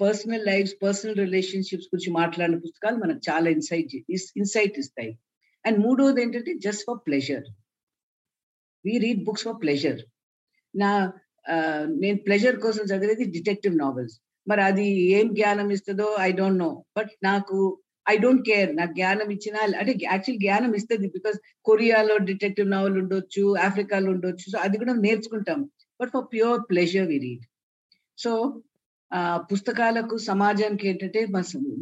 పర్సనల్ 0.00 0.46
లైఫ్ 0.46 0.70
పర్సనల్ 0.82 1.18
రిలేషన్షిప్స్ 1.18 1.88
గురించి 1.94 2.10
మాట్లాడిన 2.10 2.58
పుస్తకాలు 2.58 2.96
మనకు 2.96 3.20
చాలా 3.30 3.48
ఇన్సైట్ 3.50 3.94
ఇన్సైట్ 4.36 4.78
ఇస్తాయి. 4.78 5.12
అండ్ 5.64 5.78
మూడోది 5.86 6.22
ఏంటంటే 6.22 6.54
just 6.66 6.84
for 6.86 7.02
pleasure 7.06 7.46
we 8.84 8.94
read 9.04 9.22
books 9.24 9.44
for 9.48 9.58
pleasure 9.62 10.00
నా 10.74 10.90
నేను 12.02 12.18
ప్లెజర్ 12.26 12.58
కోసం 12.64 12.82
చదివేది 12.90 13.24
డిటెక్టివ్ 13.36 13.76
నావెల్స్ 13.76 14.16
మరి 14.46 14.62
అది 14.62 14.86
ఏం 15.18 15.26
జ్ఞానం 15.38 15.68
ఇస్తుందో 15.76 16.08
ఐ 16.28 16.30
డోంట్ 16.40 16.60
నో 16.64 16.70
బట్ 16.96 17.12
నాకు 17.28 17.56
ఐ 18.06 18.14
డోంట్ 18.16 18.44
కేర్ 18.48 18.70
నాకు 18.76 18.92
జ్ఞానం 18.98 19.28
ఇచ్చిన 19.36 19.56
అంటే 19.80 19.92
యాక్చువల్ 20.04 20.40
జ్ఞానం 20.44 20.72
ఇస్తుంది 20.78 21.08
బికాస్ 21.16 21.38
కొరియాలో 21.68 22.14
డిటెక్టివ్ 22.30 22.68
నావెల్ 22.70 22.96
ఉండొచ్చు 23.02 23.44
ఆఫ్రికాలో 23.66 24.08
ఉండొచ్చు. 24.14 24.44
సో 24.52 24.58
అది 24.66 24.76
కూడా 24.82 24.94
నేర్చుకుంటాం. 25.06 25.60
But 26.00 26.10
for 26.16 26.26
pure 26.32 26.60
pleasure 26.70 27.08
we 27.12 27.18
read 27.26 27.44
so 28.18 28.32
పుస్తకాలకు 29.50 30.14
సమాజానికి 30.30 30.84
ఏంటంటే 30.88 31.20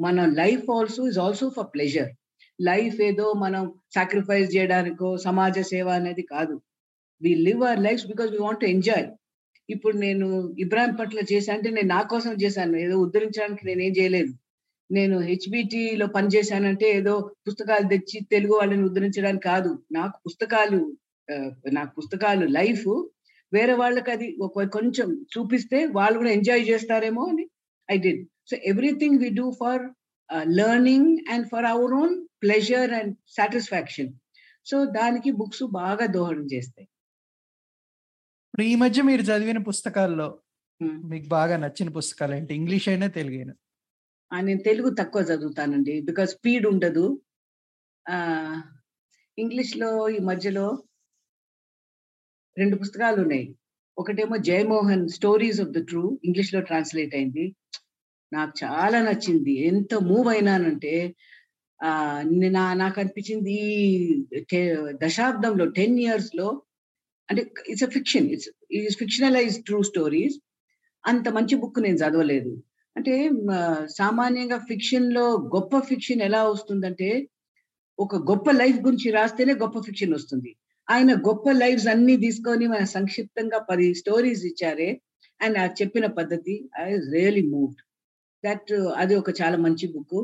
మన 0.07 0.24
life 0.40 0.66
also 0.76 1.03
is 1.11 1.20
also 1.26 1.46
for 1.57 1.70
pleasure 1.74 2.11
life 2.59 2.99
ఏదో 3.09 3.26
మనం 3.44 3.64
సాక్రిఫైస్ 3.96 4.49
చేయడానికో 4.57 5.09
సమాజ 5.26 5.59
సేవ 5.72 5.88
అనేది 6.01 6.24
కాదు. 6.34 6.55
We 7.20 7.30
live 7.46 7.62
our 7.62 7.82
life 7.86 8.02
because 8.12 8.30
we 8.30 8.40
want 8.46 8.64
enjoy 8.74 9.06
ఇప్పుడు 9.68 9.96
నేను 9.96 10.26
ఇబ్రాహిం 10.58 10.92
పట్ల 11.00 11.20
చేశా 11.32 11.50
అంటే 11.54 11.68
నేను 11.70 11.88
నా 11.88 12.00
కోసం 12.12 12.34
చేశాను. 12.42 12.76
ఏదో 12.84 12.94
ఉద్ధరించడానికి 13.06 13.62
నేనేం 13.66 13.92
చేయలేదు 13.98 14.32
నేను 14.90 15.16
హెచ్బిటిలో 15.20 16.06
పనిచేశానంటే 16.16 16.86
ఏదో 16.98 17.14
పుస్తకాలు 17.46 17.86
తెచ్చి 17.88 18.18
తెలుగు 18.30 18.54
వాళ్ళని 18.58 18.84
ఉద్ధరించడానికి 18.84 19.44
కాదు. 19.44 19.70
నాకు 19.90 20.16
పుస్తకాలు 20.26 20.80
నాకు 21.72 21.92
పుస్తకాలు 21.96 22.44
లైఫ్ 22.58 22.86
వేరే 23.52 23.74
వాళ్ళకి 23.74 24.10
అది 24.10 24.28
ఒక 24.40 24.64
కొంచెం 24.76 25.08
చూపిస్తే 25.34 25.78
వాళ్ళు 25.98 26.16
కూడా 26.18 26.30
ఎంజాయ్ 26.30 26.64
చేస్తారేమో 26.70 27.22
అని 27.32 27.44
I 27.88 27.96
did 28.06 28.22
so 28.50 28.56
everything 28.70 29.18
we 29.22 29.28
do 29.40 29.46
for 29.60 29.82
learning 30.60 31.12
and 31.32 31.46
for 31.52 31.66
our 31.72 31.94
own 32.02 32.14
pleasure 32.42 32.90
and 32.98 33.12
satisfaction 33.36 34.10
so 34.66 34.78
దానికి 34.98 35.30
బుక్స్ 35.40 35.64
బాగా 35.80 36.06
దోహదం 36.16 36.46
చేస్తాయి. 36.54 36.88
ఈ 38.62 38.74
మధ్య 38.74 39.02
మీరు 39.02 39.22
చదివిన 39.22 39.59
పుస్తకాల్లో 39.59 40.38
మీకు 40.82 41.26
బాగా 41.28 41.56
నచ్చిన 41.56 41.88
పుస్తకాలు 41.88 42.34
ఏంటి? 42.34 42.54
ఇంగ్లీష్ 42.54 42.88
అయినా 42.88 43.06
తెలుగు 43.06 43.36
అయినా 43.36 43.54
నేను 44.40 44.62
తెలుగు 44.62 44.90
తక్కువ 44.94 45.22
చదువుతానండి. 45.22 46.00
బికాస్ 46.00 46.30
స్పీడ్ 46.30 46.66
ఉండదు. 46.66 47.20
ఇంగ్లీష్లో 49.38 50.09
ఈ 50.09 50.18
మధ్యలో 50.18 50.82
రెండు 52.59 52.76
పుస్తకాలు 52.76 53.22
ఉన్నాయి 53.22 53.56
ఒకటేమో 53.98 54.36
Jayamohan 54.36 55.09
stories 55.09 55.61
of 55.61 55.70
the 55.70 55.86
true 55.86 56.20
ఇంగ్లీష్లో 56.24 56.61
ట్రాన్స్లేట్ 56.61 57.14
అయింది. 57.14 57.56
నాకు 58.32 58.52
చాలా 58.64 59.02
నచ్చింది. 59.02 59.52
ఎంత 59.66 59.94
మూవ్ 59.94 60.28
అయినానంటే 60.28 61.14
నాకు 62.74 63.00
అనిపించింది 63.00 63.52
ఈ 63.52 64.24
దశాబ్దంలో 65.04 65.66
టెన్ 65.66 65.98
ఇయర్స్లో 65.98 66.62
అంటే 67.28 67.42
ఇట్స్ 67.68 67.84
అ 67.84 67.90
ఫిక్షన్ 67.96 68.26
ఇట్స్ 68.34 68.48
ఈ 68.72 68.80
ఫిక్షనలైజ్ 69.00 69.56
ట్రూ 69.64 69.82
స్టోరీస్ 69.82 70.36
అంత 71.04 71.28
మంచి 71.28 71.54
బుక్ 71.56 71.80
నేను 71.82 71.96
చదవలేదు. 71.96 72.52
అంటే 72.96 73.14
సామాన్యంగా 73.96 74.58
ఫిక్షన్లో 74.70 75.24
గొప్ప 75.56 75.78
ఫిక్షన్ 75.80 76.22
ఎలా 76.22 76.40
వస్తుందంటే 76.44 77.08
ఒక 77.98 78.16
గొప్ప 78.30 78.50
లైఫ్ 78.50 78.78
గురించి 78.80 79.10
రాస్తేనే 79.10 79.54
గొప్ప 79.54 79.78
ఫిక్షన్ 79.80 80.14
వస్తుంది. 80.14 80.50
ఆయన 80.88 81.10
గొప్ప 81.28 81.50
లైఫ్స్ 81.52 81.88
అన్ని 81.88 82.16
తీసుకొని 82.16 82.66
మన 82.66 82.84
సంక్షిప్తంగా 82.84 83.58
పది 83.70 83.94
స్టోరీస్ 83.94 84.44
ఇచ్చారే 84.44 84.90
అండ్ 85.40 85.58
ఆ 85.58 85.66
చెప్పిన 85.80 86.06
పద్ధతి 86.18 86.54
ఐ 86.80 86.86
రియలీ 87.14 87.44
మూవ్డ్ 87.48 87.82
దట్ 88.44 88.72
అది 88.96 89.14
ఒక 89.14 89.30
చాలా 89.40 89.56
మంచి 89.56 89.86
బుక్ 89.94 90.18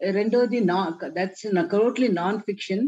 రెండోది 0.00 0.60
నా 0.60 0.78
that's 1.18 1.46
totally 1.70 2.08
non 2.08 2.40
fiction 2.40 2.84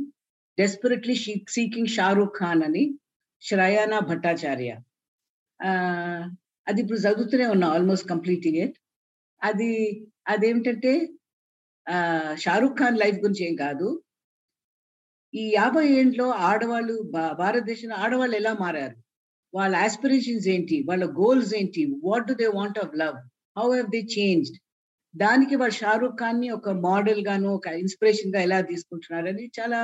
desperately 0.59 1.15
seeking 1.57 1.95
Shahrukh 1.97 2.35
Khan 2.39 2.63
అని. 2.63 2.85
శ్రయానా 3.43 3.99
భట్టాచార్య 4.11 4.71
అది 6.67 6.79
ఇప్పుడు 6.83 6.99
చదువుతూనే 6.99 7.47
ఉన్నా 7.55 7.67
ఆల్మోస్ట్ 7.77 8.07
కంప్లీటింగ్ 8.09 8.59
ఇట్ 8.65 8.77
అది 9.43 9.71
అదేమిటంటే 10.33 10.93
షారూక్ 12.37 12.79
ఖాన్ 12.79 13.01
లైఫ్ 13.03 13.19
గురించి 13.23 13.43
ఏం 13.49 13.55
కాదు. 13.57 13.89
ఈ 15.35 15.45
యాభై 15.55 15.85
ఏండ్లో 15.99 16.27
ఆడవాళ్ళు 16.49 16.95
భారతదేశంలో 17.41 17.97
ఆడవాళ్ళు 17.97 18.35
ఎలా 18.37 18.53
మారారు? 18.63 18.97
వాళ్ళ 19.55 19.75
ఆస్పిరేషన్స్ 19.87 20.47
ఏంటి? 20.55 20.77
వాళ్ళ 20.89 21.05
గోల్స్ 21.21 21.53
ఏంటి? 21.61 21.83
What 22.07 22.27
do 22.31 22.35
they 22.43 22.49
want 22.59 22.79
of 22.85 22.95
love 23.03 23.17
how 23.59 23.67
have 23.73 23.89
they 23.97 24.03
changed 24.17 24.59
దానికి 25.15 25.55
వాళ్ళు 25.61 25.77
షారూక్ 25.81 26.19
ఖాన్ని 26.19 26.49
ఒక 26.59 26.71
మోడల్ 26.89 27.23
గాను 27.29 27.49
ఒక 27.59 27.69
ఇన్స్పిరేషన్గా 27.83 28.41
ఎలా 28.47 28.59
తీసుకుంటున్నారని 28.71 29.47
చాలా 29.59 29.81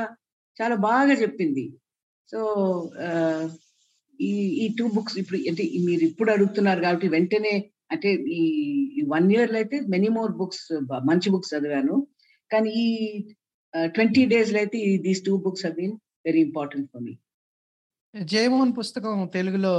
చాలా 0.57 0.76
బాగా 0.88 1.14
చెప్పింది. 1.22 1.64
సో 2.32 2.40
ఈ 4.20 4.32
ఈ 4.56 4.66
టూ 4.78 4.86
బుక్స్ 4.88 5.18
ఇప్పుడు 5.18 5.38
అంటే 5.48 5.64
మీరు 5.84 6.02
ఇప్పుడు 6.02 6.30
అడుగుతున్నారు 6.30 6.80
కాబట్టి 6.80 7.08
వెంటనే 7.08 7.54
అంటే 7.90 8.10
ఈ 8.38 9.02
వన్ 9.08 9.32
ఇయర్లో 9.32 9.58
అయితే 9.58 9.80
మెనీ 9.88 10.08
మోర్ 10.08 10.32
బుక్స్ 10.32 10.66
మంచి 11.04 11.30
బుక్స్ 11.30 11.54
చదివాను 11.54 11.96
కానీ 12.50 12.70
ఈ 12.70 12.88
ట్వంటీ 13.94 14.24
డేస్లో 14.26 14.58
అయితే 14.58 14.80
these 14.96 15.22
two 15.24 15.36
books 15.36 15.66
been 15.66 15.96
very 16.26 16.40
important 16.40 16.88
for 16.92 17.02
me 17.02 17.14
Jayamohan 18.14 18.72
పుస్తకం 18.72 19.26
తెలుగులో 19.26 19.72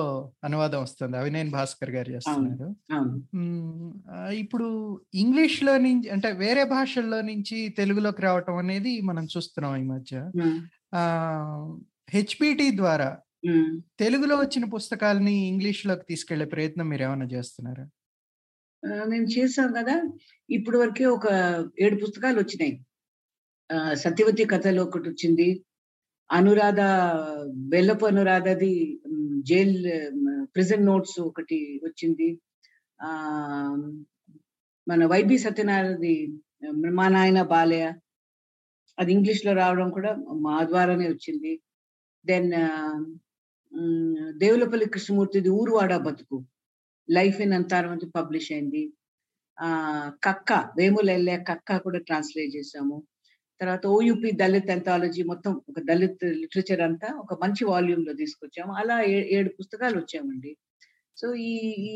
అనువాదం 0.43 0.81
వస్తుంది. 0.81 1.17
అవినేని 1.17 1.49
భాస్కర్ 1.49 1.91
గారు. 1.91 2.09
చేస్తున్నారు. 2.11 2.67
ఇప్పుడు 4.35 4.67
ఇంగ్లీష్‌లో 5.13 5.73
నుంచి 5.77 6.09
అంటే 6.09 6.31
వేరే 6.33 6.63
భాషల్లో 6.63 7.21
నుంచి 7.21 7.69
తెలుగులోకి 7.69 8.21
రావటం 8.21 8.57
అనేది 8.57 9.01
మనం 9.01 9.25
చూస్తున్నాం 9.25 9.75
ఈ 9.75 9.83
మధ్య. 9.83 10.15
హెచ్‌పిటి 12.07 12.67
ద్వారా. 12.77 13.07
తెలుగులో 13.99 14.35
వచ్చిన 14.39 14.65
పుస్తకాల్ని 14.73 15.35
ఇంగ్లీష్‌లోకి 15.49 16.05
తీసుకెళ్ళే 16.11 16.47
ప్రయత్నం 16.53 16.87
మీరేమన్నా 16.91 17.27
చేస్తున్నారా? 17.33 17.85
ఆహ్, 18.83 19.05
మేము 19.11 19.27
చేసాం 19.33 19.69
గదా! 19.77 19.95
ఇప్పటి 20.49 20.77
వరకే 20.77 21.05
ఒక 21.13 21.27
7 21.79 21.95
పుస్తకాలొచ్చినాయి. 22.03 22.73
ఆహ్, 23.69 23.95
'సత్యవతి 23.97 24.45
కథలు' 24.51 24.83
ఒకటొచ్చింది. 24.85 25.47
అనురాధ 26.29 26.81
బెల్లపు 27.71 28.05
అనురాధది 28.09 28.73
జైల్ 29.49 29.75
ప్రిజన్ 30.55 30.85
నోట్స్ 30.87 31.17
ఒకటి 31.27 31.57
వచ్చింది. 31.83 32.29
ఆహ్, 32.99 33.81
మన 34.87 35.01
వైబీ 35.13 35.37
సత్యనారాయణది 35.45 36.15
'మా 36.91 37.07
నాయన 37.15 37.41
బాలయ్య' 37.51 37.91
అది 38.97 39.11
ఇంగ్లీష్‌లో 39.15 39.53
రావడం 39.57 39.89
కూడా 39.95 40.11
మా 40.45 40.57
ద్వారానే 40.69 41.07
వచ్చింది. 41.09 41.51
దెన్ 42.27 42.51
దేవులపల్లి 44.41 44.85
కృష్ణమూర్తిది 44.93 45.49
'ఊరువాడ 45.57 45.93
బతుకు' 46.05 46.39
లైఫ్ 47.09 47.37
ఇన్ 47.45 47.55
అంతారవంతి 47.57 48.07
పబ్లిష్ 48.15 48.49
అయింది. 48.53 48.83
ఆ 49.57 49.69
'కక్క' 50.23 50.59
వేముల 50.79 51.09
ఎల్లయ్య 51.17 51.39
'కక్క' 51.43 51.79
కూడా 51.85 51.99
ట్రాన్స్‌లేట్ 52.07 52.51
చేసాము. 52.57 52.97
తర్వాత 53.61 53.85
ఓయూపీ 53.95 54.29
దళిత్ 54.41 54.71
ఎంథాలజీ 54.73 55.23
మొత్తం 55.31 55.53
ఒక 55.71 55.79
దళిత్ 55.89 56.25
లిటరేచర్ 56.41 56.83
అంతా 56.87 57.09
ఒక 57.23 57.33
మంచి 57.43 57.63
వాల్యూమ్‌లో 57.71 58.13
తీసుకొచ్చాము. 58.21 58.73
అలా 58.81 58.97
ఏడు 59.35 59.51
పుస్తకాలు 59.59 59.97
వచ్చామండి 60.01 60.51
సో, 61.17 61.27
ఈ 61.47 61.53
ఈ 61.87 61.93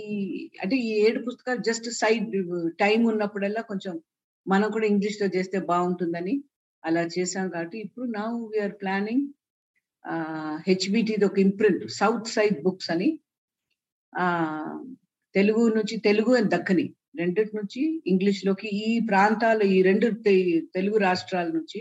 అంటే 0.61 0.75
ఈ 0.83 0.91
ఏడు 1.03 1.19
పుస్తకాలు 1.27 1.61
జస్ట్ 1.67 1.89
సైడ్ 1.99 2.27
టైం 2.81 3.01
ఉన్నప్పుడల్లా 3.11 3.63
కొంచెం 3.71 3.95
మనం 4.45 4.67
కూడా 4.75 4.87
ఇంగ్లీష్‌లో 4.91 5.27
చేస్తే 5.35 5.57
బాగుంటుందని 5.71 6.35
అలా 6.83 7.03
చేసాం 7.15 7.47
కాబట్టి 7.49 7.79
ఇప్పుడు 7.85 8.05
నా 8.15 8.23
వి 8.45 8.59
ఆర్ 8.63 8.75
ప్లానింగ్ 8.81 9.25
హెచ్‌బిటిది 10.67 11.25
ఒక 11.25 11.37
ఇంప్రింట్ 11.39 11.83
'సౌత్ 11.93 12.31
సైడ్ 12.35 12.57
బుక్స్' 12.63 12.91
అని 12.93 13.09
తెలుగు 15.35 15.63
నుంచి 15.75 15.95
తెలుగు 16.01 16.31
అండ్ 16.35 16.51
దక్కని 16.53 16.85
రెండిటి 17.19 17.53
నుంచి 17.57 17.81
ఇంగ్లీష్‌లోకి 18.07 18.69
ఈ 18.83 18.91
ప్రాంతాలు 19.09 19.63
ఈ 19.73 19.77
రెండు 19.81 20.07
తెలుగు 20.75 20.97
రాష్ట్రాల 20.99 21.49
నుంచి 21.57 21.79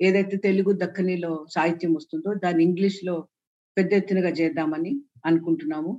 ఏదైతే 0.00 0.36
తెలుగు 0.44 0.72
దక్కనిలో 0.82 1.32
సాహిత్యం 1.54 1.92
వస్తుందో 1.94 2.32
దాన్ని 2.44 2.62
ఇంగ్లీష్‌లో 2.64 3.16
పెద్ద 3.76 3.92
ఎత్తునగా 3.92 4.30
చేద్దామని 4.40 4.92
అనుకుంటున్నాము. 5.24 5.92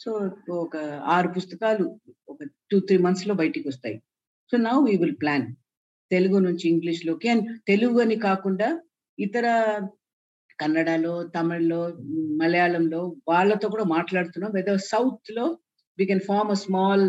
సో, 0.00 0.10
ఒక 0.58 0.76
ఆరు 1.16 1.28
పుస్తకాలు 1.36 1.86
ఒక 2.28 2.38
2, 2.70 2.78
3 2.82 3.02
మంత్స్‌లో 3.06 3.34
బయటికొస్తాయి. 3.42 3.96
So, 4.52 4.64
now 4.66 4.76
we 4.86 4.94
will 5.02 5.18
plan. 5.22 5.46
Telugu 6.10 6.38
నుంచి 6.46 6.66
ఇంగ్లీష్‌లోకి 6.70 7.28
అండ్ 7.30 7.46
తెలుగు 7.66 7.98
అని 8.00 8.16
కాకుండా 8.26 8.68
ఇతర 9.18 9.46
కన్నడలో, 10.58 11.14
తమిళ్‌లో, 11.34 11.80
మలయాళంలో 12.40 13.00
వాళ్ళతో 13.28 13.66
కూడా 13.68 13.86
మాట్లాడుతున్నాం. 13.90 14.52
వెదర్ 14.54 14.82
సౌత్‌లో 14.90 15.46
we 15.98 16.04
can 16.06 16.24
form 16.28 16.50
a 16.50 16.58
small 16.64 17.06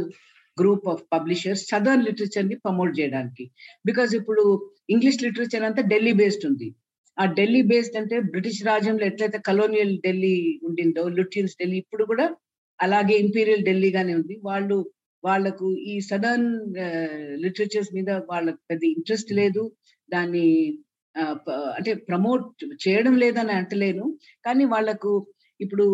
group 0.58 0.88
of 0.88 1.04
publishers 1.14 1.64
southern 1.72 2.06
లిటరేచర్‌ని 2.08 2.56
promote 2.66 2.94
చేయడానికి. 3.00 3.46
బికాజ్ 3.86 4.12
ఇప్పుడు 4.16 4.44
ఇంగ్లీష్ 4.90 5.22
లిటరేచర్ 5.26 5.66
అంతా 5.70 5.84
ఢిల్లీ 5.94 6.14
బేస్డ్ 6.14 6.46
ఉంది. 6.46 6.68
ఆ 7.18 7.26
ఢిల్లీ 7.38 7.62
బేస్డ్ 7.64 7.98
అంటే 7.98 8.16
బ్రిటిష్ 8.32 8.62
రాజ్యంలో 8.66 9.06
ఎట్లయితే 9.06 9.40
కలోనియల్ 9.50 9.94
ఢిల్లీ 10.06 10.36
ఉండిందో 10.68 11.04
లుటియన్స్ 11.18 11.56
ఢిల్లీ 11.62 11.78
ఇప్పుడు 11.84 12.06
కూడా 12.06 12.26
అలాగే 12.80 13.16
ఇంపీరియల్ 13.26 13.64
ఢిల్లీగానే 13.64 14.14
ఉంది. 14.20 14.36
వాళ్ళు 14.44 14.78
వాళ్ళకు 15.24 15.68
ఈ 15.92 15.96
సదర్న్ 16.10 16.50
లిటరేచర్స్ 17.44 17.92
uh, 17.92 17.96
మీద 17.98 18.10
వాళ్ళకి 18.32 18.62
పెద్ద 18.70 18.84
ఇంట్రెస్ట్ 18.96 19.32
లేదు. 19.34 19.64
దాన్ని 20.10 20.48
అంటే 21.76 21.92
ప్రమోట్ 22.08 22.46
చేయడం 22.84 23.14
లేదని 23.18 23.54
అంటలేను. 23.54 24.06
కానీ 24.46 24.64
వాళ్ళకు 24.68 25.12
ఇప్పుడు 25.60 25.86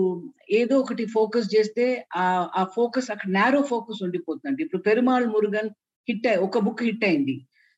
ఏదో 0.59 0.76
ఒకటి 0.80 1.03
ఫోకస్ 1.15 1.47
చేస్తే 1.55 1.86
ఆ 2.15 2.26
ఆ 2.55 2.63
ఫోకస్ 2.76 3.09
అక్కడ 3.13 3.30
నేరో 3.38 3.61
ఫోకస్ 3.72 3.99
ఉండిపోతుందండి. 4.05 4.61
ఇప్పుడు 4.65 4.82
'పెరుమాళ్ 4.84 5.28
మురుగన్' 5.34 5.72
హిట్ 6.07 6.28
అయి 6.28 6.39
ఒక 6.39 6.59
బుక్ 6.59 6.84
హిట్ 6.84 7.05
అయింది. 7.05 7.36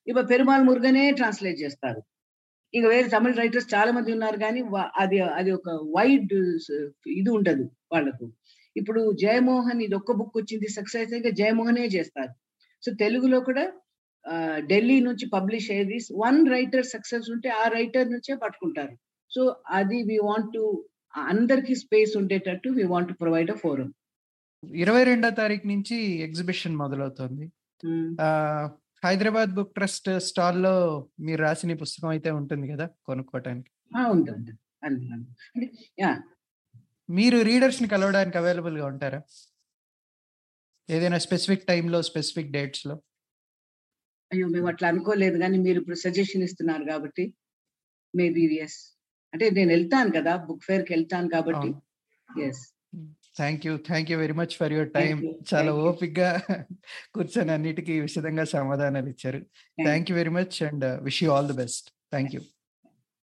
ఇప్పుడు 0.08 0.28
'పెరుమాళ్ 0.28 0.64
మురుగనే' 0.66 1.06
ట్రాన్స్‌లేట్ 1.14 1.60
చేస్తారు. 1.62 2.02
ఇక 2.74 2.86
వేరే 2.88 3.08
తమిళ 3.10 3.34
రైటర్స్ 3.39 3.70
చాలా 3.74 3.91
మంది 3.98 4.12
ఉన్నారు 4.16 4.38
కానీ 4.39 4.62
అది 5.04 5.18
అది 5.38 5.52
ఒక 5.54 5.68
వైడ్ 5.98 6.34
ఇది 7.16 7.30
ఉండదు 7.38 7.66
వాళ్ళకు. 7.94 8.26
ఇప్పుడు 8.76 9.02
'జయమోహన్' 9.22 9.84
ఇది 9.86 9.96
ఒక్క 9.96 10.14
బుక్ 10.20 10.38
వచ్చింది 10.39 10.70
సక్సెస్ 10.78 11.14
అయితే 11.18 11.32
జయమోహనే 11.39 11.86
చేస్తారు. 11.96 12.34
సో, 12.84 12.89
తెలుగులో 13.02 13.39
కూడా 13.41 13.64
ఢిల్లీ 14.69 14.97
నుంచి 15.01 15.26
పబ్లిష్ 15.30 15.69
అయ్యేది 15.71 15.97
వన్ 16.19 16.39
రైటర్ 16.49 16.88
సక్సెస్ 16.91 17.28
ఉంటే 17.34 17.49
ఆ 17.55 17.65
రైటర్ 17.76 18.07
నుంచే 18.09 18.34
పట్టుకుంటారు. 18.43 18.95
సో, 19.32 19.41
అది 19.71 19.99
వి 20.09 20.17
వాంట్ 20.24 20.51
టు 20.55 20.63
అందరికి 21.26 21.74
స్పేస్ 21.82 22.13
ఉండేటట్టు 22.21 22.69
we 22.78 22.86
want 22.86 23.09
to 23.09 23.17
provide 23.19 23.51
a 23.51 23.57
forum. 23.63 23.91
22 24.82 25.05
తారీఖు 25.39 25.65
నుంచి 25.74 25.97
ఎగ్జిబిషన్ 26.28 26.76
మొదలవుతోంది. 26.84 27.45
ఆహ్, 28.19 28.67
హైదరాబాద్ 29.03 29.51
బుక్ 29.57 29.74
ట్రస్ట్ 29.76 30.09
స్టాల్‌లో 30.28 30.76
మీరు 31.26 31.41
రాసిన 31.43 31.76
పుస్తకం 31.84 32.09
అయితే 32.15 32.32
ఉంటుంది 32.39 32.67
గదా! 32.74 32.88
కొనుక్కోవటానికి. 33.09 33.69
మీరు 37.09 37.38
రీడర్స్‌ని 37.47 37.88
కలవడానికి 37.93 38.38
అవైలబుల్‌గా 38.41 38.86
ఉంటారా? 38.91 39.19
ఏదైనా 40.89 41.17
స్పెసిఫిక్ 41.26 41.67
టైమ్‌లో, 41.67 41.99
స్పెసిఫిక్ 42.07 42.51
డేట్స్‌లో? 42.51 42.95
అయ్యో! 44.34 44.48
మేము 44.54 44.68
అట్లా 44.72 44.88
అనుకోలేదు 44.94 45.38
గానీ 45.40 45.58
మీరిప్పుడు 45.66 45.98
సజెషన్ 46.04 46.46
ఇస్తున్నారు 46.48 46.86
కాబట్టి 46.86 47.24
మేబీ 48.14 48.44
యెస్. 48.56 48.80
అంటే 49.34 49.48
నేనెళ్తాను 49.58 50.12
కదా! 50.18 50.34
బుక్ 50.48 50.66
ఫెయిర్‌కెళ్తాను 50.70 51.30
కాబట్టి 51.36 51.70
అవును. 51.70 51.82
Yes. 52.30 52.64
Hmm. 52.94 53.10
Thank 53.40 53.64
you. 53.68 53.74
Thank 53.90 54.10
you 54.12 54.18
very 54.20 54.36
much 54.40 54.56
for 54.60 54.74
your. 54.76 54.92
You. 55.24 55.32
చాలా. 55.52 55.72
ఓపికగా 55.84 56.30
కూర్చొని 57.16 57.52
అన్నిటికి 57.52 57.94
విశదంగా 58.02 58.46
సమాధానాలిచ్చారు. 58.54 59.42
Thank 59.78 59.88
thank 59.88 60.12
you 60.12 60.18
very 60.18 60.34
much 60.38 60.58
and 60.70 60.86
wish 61.08 61.22
you 61.24 61.32
all 61.36 61.50
the 61.52 61.58
best. 61.60 61.88
Thank 62.12 62.34
you. 62.36 62.42